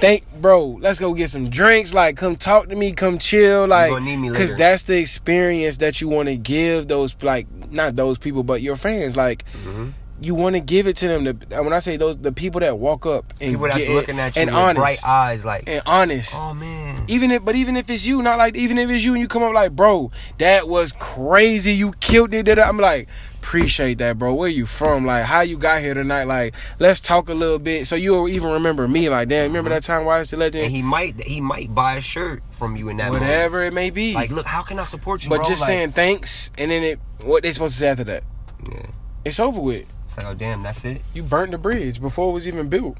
thank 0.00 0.24
bro 0.40 0.78
let's 0.80 0.98
go 0.98 1.14
get 1.14 1.30
some 1.30 1.48
drinks 1.48 1.94
like 1.94 2.16
come 2.16 2.34
talk 2.34 2.68
to 2.68 2.74
me 2.74 2.92
come 2.92 3.16
chill 3.16 3.66
like 3.66 3.92
because 4.22 4.54
that's 4.56 4.82
the 4.84 4.98
experience 4.98 5.76
that 5.78 6.00
you 6.00 6.08
want 6.08 6.28
to 6.28 6.36
give 6.36 6.88
those 6.88 7.14
like 7.22 7.46
not 7.70 7.94
those 7.94 8.18
people 8.18 8.42
but 8.42 8.60
your 8.60 8.76
fans 8.76 9.16
like 9.16 9.44
mm-hmm. 9.64 9.90
You 10.24 10.34
want 10.34 10.56
to 10.56 10.60
give 10.60 10.86
it 10.86 10.96
to 10.96 11.08
them 11.08 11.24
the, 11.24 11.34
when 11.62 11.72
i 11.72 11.78
say 11.78 11.96
those 11.96 12.16
the 12.18 12.32
people 12.32 12.60
that 12.60 12.78
walk 12.78 13.06
up 13.06 13.24
and 13.40 13.52
people 13.52 13.66
that's 13.66 13.78
get, 13.78 13.90
looking 13.90 14.18
at 14.18 14.34
you 14.36 14.42
and 14.42 14.50
with 14.50 14.58
honest, 14.58 14.78
bright 14.78 15.06
eyes 15.06 15.44
like 15.44 15.64
and 15.66 15.82
honest 15.86 16.40
oh 16.40 16.54
man 16.54 17.04
even 17.08 17.30
if 17.30 17.44
but 17.44 17.54
even 17.54 17.76
if 17.76 17.88
it's 17.90 18.06
you 18.06 18.22
not 18.22 18.38
like 18.38 18.56
even 18.56 18.78
if 18.78 18.90
it's 18.90 19.04
you 19.04 19.12
and 19.12 19.20
you 19.20 19.28
come 19.28 19.42
up 19.42 19.52
like 19.52 19.72
bro 19.72 20.10
that 20.38 20.68
was 20.68 20.92
crazy 20.92 21.74
you 21.74 21.92
killed 22.00 22.32
it 22.32 22.58
i'm 22.58 22.78
like 22.78 23.08
appreciate 23.44 23.98
that, 23.98 24.18
bro. 24.18 24.34
Where 24.34 24.48
you 24.48 24.64
from? 24.64 25.04
Like, 25.04 25.24
how 25.24 25.42
you 25.42 25.58
got 25.58 25.80
here 25.80 25.94
tonight? 25.94 26.24
Like, 26.24 26.54
let's 26.78 26.98
talk 26.98 27.28
a 27.28 27.34
little 27.34 27.58
bit. 27.58 27.86
So 27.86 27.94
you'll 27.94 28.28
even 28.28 28.50
remember 28.50 28.88
me. 28.88 29.08
Like, 29.10 29.28
damn, 29.28 29.48
remember 29.48 29.68
mm-hmm. 29.68 29.76
that 29.76 29.82
time 29.82 30.04
why 30.04 30.16
I 30.16 30.18
was 30.20 30.30
the 30.30 30.38
legend? 30.38 30.64
And 30.64 30.72
he 30.74 30.82
might, 30.82 31.22
he 31.22 31.40
might 31.40 31.72
buy 31.72 31.96
a 31.96 32.00
shirt 32.00 32.42
from 32.52 32.74
you 32.74 32.88
in 32.88 32.96
that. 32.96 33.12
Whatever 33.12 33.58
moment. 33.58 33.72
it 33.72 33.74
may 33.74 33.90
be. 33.90 34.14
Like, 34.14 34.30
look, 34.30 34.46
how 34.46 34.62
can 34.62 34.78
I 34.78 34.84
support 34.84 35.22
you? 35.22 35.30
But 35.30 35.36
bro? 35.36 35.46
just 35.46 35.60
like, 35.60 35.68
saying 35.68 35.90
thanks, 35.90 36.50
and 36.56 36.70
then 36.70 36.82
it, 36.82 37.00
what 37.22 37.42
they 37.42 37.52
supposed 37.52 37.74
to 37.74 37.80
say 37.80 37.88
after 37.88 38.04
that? 38.04 38.24
Yeah, 38.68 38.86
it's 39.24 39.38
over 39.38 39.60
with. 39.60 39.86
It's 40.04 40.16
like, 40.16 40.26
oh 40.26 40.34
damn, 40.34 40.62
that's 40.62 40.84
it. 40.84 41.02
You 41.14 41.22
burnt 41.22 41.52
the 41.52 41.58
bridge 41.58 42.00
before 42.00 42.30
it 42.30 42.32
was 42.32 42.48
even 42.48 42.68
built. 42.68 42.96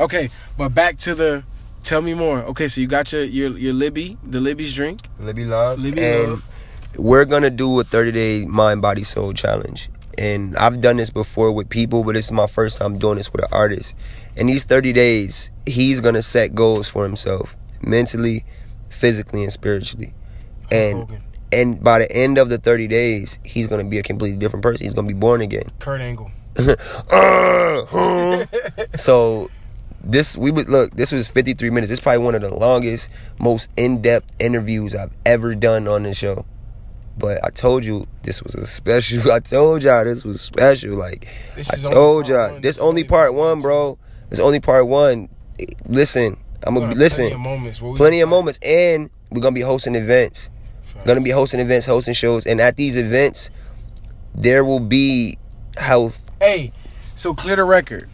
Okay, 0.00 0.30
but 0.56 0.70
back 0.70 0.96
to 0.98 1.14
the 1.14 1.44
Tell 1.84 2.02
me 2.02 2.12
more. 2.12 2.42
Okay, 2.42 2.68
so 2.68 2.80
you 2.80 2.86
got 2.86 3.12
your 3.12 3.22
your 3.22 3.56
your 3.56 3.72
Libby, 3.72 4.18
the 4.22 4.40
Libby's 4.40 4.74
drink. 4.74 5.08
Libby 5.18 5.44
love. 5.44 5.78
Libby 5.78 6.02
and 6.02 6.30
love. 6.30 6.48
We're 6.98 7.24
gonna 7.24 7.50
do 7.50 7.78
a 7.80 7.84
30 7.84 8.12
day 8.12 8.44
mind, 8.44 8.82
body, 8.82 9.04
soul 9.04 9.32
challenge 9.32 9.88
and 10.18 10.56
I've 10.56 10.80
done 10.80 10.96
this 10.96 11.10
before 11.10 11.52
with 11.52 11.68
people, 11.68 12.02
but 12.02 12.14
this 12.14 12.26
is 12.26 12.32
my 12.32 12.48
first 12.48 12.78
time 12.78 12.98
doing 12.98 13.16
this 13.16 13.32
with 13.32 13.42
an 13.42 13.48
artist. 13.52 13.94
In 14.36 14.48
these 14.48 14.64
30 14.64 14.92
days, 14.92 15.52
he's 15.64 16.00
gonna 16.00 16.22
set 16.22 16.54
goals 16.54 16.88
for 16.88 17.04
himself, 17.04 17.56
mentally, 17.82 18.44
physically, 18.90 19.44
and 19.44 19.52
spiritually. 19.52 20.14
And 20.70 21.20
and 21.52 21.82
by 21.82 22.00
the 22.00 22.10
end 22.12 22.38
of 22.38 22.48
the 22.48 22.58
30 22.58 22.88
days, 22.88 23.38
he's 23.44 23.66
gonna 23.66 23.84
be 23.84 23.98
a 23.98 24.02
completely 24.02 24.38
different 24.38 24.62
person. 24.62 24.84
He's 24.84 24.94
gonna 24.94 25.08
be 25.08 25.14
born 25.14 25.40
again. 25.40 25.70
Kurt 25.78 26.00
Angle. 26.00 26.30
Uh, 27.10 28.46
so 28.96 29.50
this 30.02 30.36
we 30.36 30.50
would 30.50 30.68
look 30.68 30.92
this 30.92 31.12
was 31.12 31.28
53 31.28 31.70
minutes 31.70 31.90
this 31.90 31.98
is 31.98 32.02
probably 32.02 32.24
one 32.24 32.34
of 32.34 32.40
the 32.40 32.52
longest 32.54 33.10
most 33.38 33.70
in-depth 33.76 34.32
interviews 34.38 34.94
i've 34.94 35.12
ever 35.26 35.56
done 35.56 35.86
on 35.88 36.04
the 36.04 36.14
show 36.14 36.44
but 37.18 37.44
I 37.44 37.50
told 37.50 37.84
you 37.84 38.06
this 38.22 38.42
was 38.42 38.54
a 38.54 38.66
special. 38.66 39.32
I 39.32 39.40
told 39.40 39.82
y'all 39.82 40.04
this 40.04 40.24
was 40.24 40.40
special. 40.40 40.96
Like 40.96 41.26
I 41.56 41.76
told 41.76 42.28
y'all, 42.28 42.60
this 42.60 42.78
only 42.78 43.04
part 43.04 43.34
one, 43.34 43.60
bro. 43.60 43.98
This 44.28 44.38
only 44.38 44.60
part 44.60 44.86
one. 44.86 45.28
Listen, 45.86 46.36
I'm 46.64 46.74
gonna 46.74 46.94
listen. 46.94 47.30
Plenty 47.30 47.34
of 47.34 47.40
moments. 47.40 47.80
Plenty 47.80 48.20
of 48.20 48.28
moments, 48.28 48.58
and 48.62 49.10
we're 49.30 49.40
gonna 49.40 49.54
be 49.54 49.60
hosting 49.62 49.96
events. 49.96 50.50
Gonna 51.08 51.22
be 51.22 51.30
hosting 51.30 51.58
events, 51.58 51.86
hosting 51.86 52.12
shows, 52.12 52.44
and 52.46 52.60
at 52.60 52.76
these 52.76 52.98
events, 52.98 53.48
there 54.34 54.62
will 54.62 54.78
be 54.78 55.38
health. 55.78 56.24
Hey, 56.38 56.70
so 57.14 57.32
clear 57.32 57.56
the 57.56 57.64
record. 57.64 58.08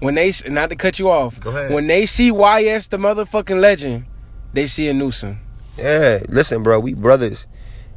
When 0.00 0.14
they 0.14 0.32
not 0.48 0.70
to 0.70 0.76
cut 0.76 0.98
you 0.98 1.10
off. 1.10 1.38
Go 1.40 1.50
ahead. 1.50 1.70
When 1.72 1.86
they 1.88 2.06
see 2.06 2.30
YS 2.32 2.86
the 2.86 2.96
motherfucking 2.96 3.60
legend, 3.60 4.06
they 4.54 4.66
see 4.66 4.88
a 4.88 4.94
Newsom. 4.94 5.40
Yeah, 5.76 6.20
listen, 6.28 6.62
bro, 6.62 6.80
we 6.80 6.94
brothers 6.94 7.46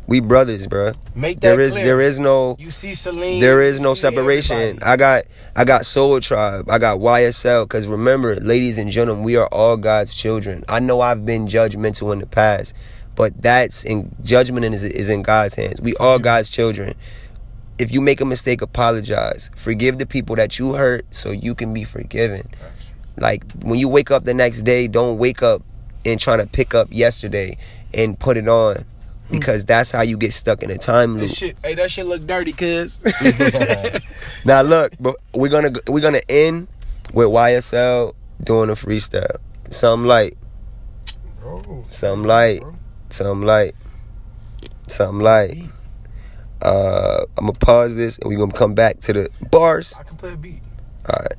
We 0.08 0.20
brothers, 0.20 0.68
bro. 0.68 0.92
Make 1.16 1.40
that 1.40 1.48
There 1.50 1.62
is 1.62 1.74
clear. 1.74 1.86
there 1.86 2.02
is 2.02 2.20
no 2.20 2.58
You 2.60 2.72
see 2.72 2.94
Celine. 2.94 3.40
there 3.40 3.62
is 3.64 3.80
no 3.80 3.94
separation. 3.96 4.58
everybody. 4.58 4.84
I 4.86 4.98
got 4.98 5.24
I 5.56 5.64
got 5.66 5.86
Soul 5.86 6.20
Tribe. 6.20 6.70
I 6.70 6.78
got 6.78 7.00
YSL. 7.00 7.68
Cause 7.70 7.88
remember, 7.88 8.36
ladies 8.36 8.78
and 8.78 8.90
gentlemen, 8.92 9.24
we 9.24 9.38
are 9.38 9.48
all 9.48 9.78
God's 9.78 10.14
children. 10.14 10.64
I 10.68 10.80
know 10.82 11.00
I've 11.02 11.26
been 11.26 11.48
judgmental 11.48 12.12
in 12.14 12.20
the 12.20 12.28
past, 12.28 12.76
but 13.16 13.42
that's 13.42 13.84
in 13.84 14.14
judgment 14.24 14.66
is 14.66 14.84
is 14.84 15.10
in 15.10 15.22
God's 15.22 15.56
hands. 15.56 15.82
We 15.82 15.96
are 15.98 16.20
God's 16.20 16.50
children. 16.50 16.96
If 17.78 17.92
you 17.92 18.00
make 18.00 18.22
a 18.22 18.26
mistake, 18.26 18.62
apologize. 18.62 19.52
Forgive 19.56 19.98
the 19.98 20.06
people 20.06 20.36
that 20.38 20.58
you 20.60 20.74
hurt, 20.74 21.06
so 21.14 21.32
you 21.32 21.56
can 21.56 21.74
be 21.74 21.84
forgiven. 21.84 22.48
Like 23.18 23.44
when 23.62 23.80
you 23.80 23.90
wake 23.90 24.12
up 24.12 24.26
the 24.26 24.34
next 24.34 24.62
day, 24.62 24.88
don't 24.88 25.18
wake 25.18 25.42
up 25.42 25.62
and 26.06 26.20
trying 26.20 26.40
to 26.40 26.48
pick 26.48 26.74
up 26.76 26.88
yesterday 26.92 27.58
and 27.94 28.18
put 28.20 28.38
it 28.38 28.48
on. 28.48 28.76
Hmm. 29.28 29.32
Because 29.32 29.66
that's 29.66 29.92
how 29.92 30.02
you 30.04 30.18
get 30.18 30.34
stuck 30.34 30.62
in 30.62 30.70
a 30.70 30.78
time 30.78 31.18
loop. 31.18 31.30
That 31.30 31.36
shit, 31.36 31.58
hey, 31.64 31.74
that 31.76 31.90
shit 31.90 32.06
look 32.06 32.28
dirty, 32.28 32.54
cuz. 32.54 33.02
Now 34.46 34.62
look, 34.62 34.94
but 35.00 35.16
we're 35.34 35.50
gonna 35.50 35.72
we're 35.88 36.02
gonna 36.02 36.22
end 36.30 36.68
with 37.14 37.28
YSL 37.28 38.14
doing 38.44 38.70
a 38.70 38.74
freestyle. 38.74 39.38
Something 39.72 40.08
light, 40.08 40.38
Bro, 41.42 41.86
something 41.88 42.28
light, 42.28 42.62
bro. 42.62 42.75
Something 43.10 43.46
light, 43.46 43.76
something 44.88 45.20
light. 45.20 45.64
Uh, 46.62 47.26
I'm 47.38 47.48
gonna 47.48 47.58
pause 47.60 47.96
this 47.96 48.18
and 48.18 48.30
we're 48.30 48.40
gonna 48.40 48.52
come 48.52 48.74
back 48.74 49.00
to 49.02 49.14
the 49.14 49.30
bars. 49.52 49.96
I 50.00 50.04
can 50.04 50.18
play 50.18 50.34
a 50.34 50.38
beat. 50.38 50.62
All 51.08 51.20
right. 51.20 51.34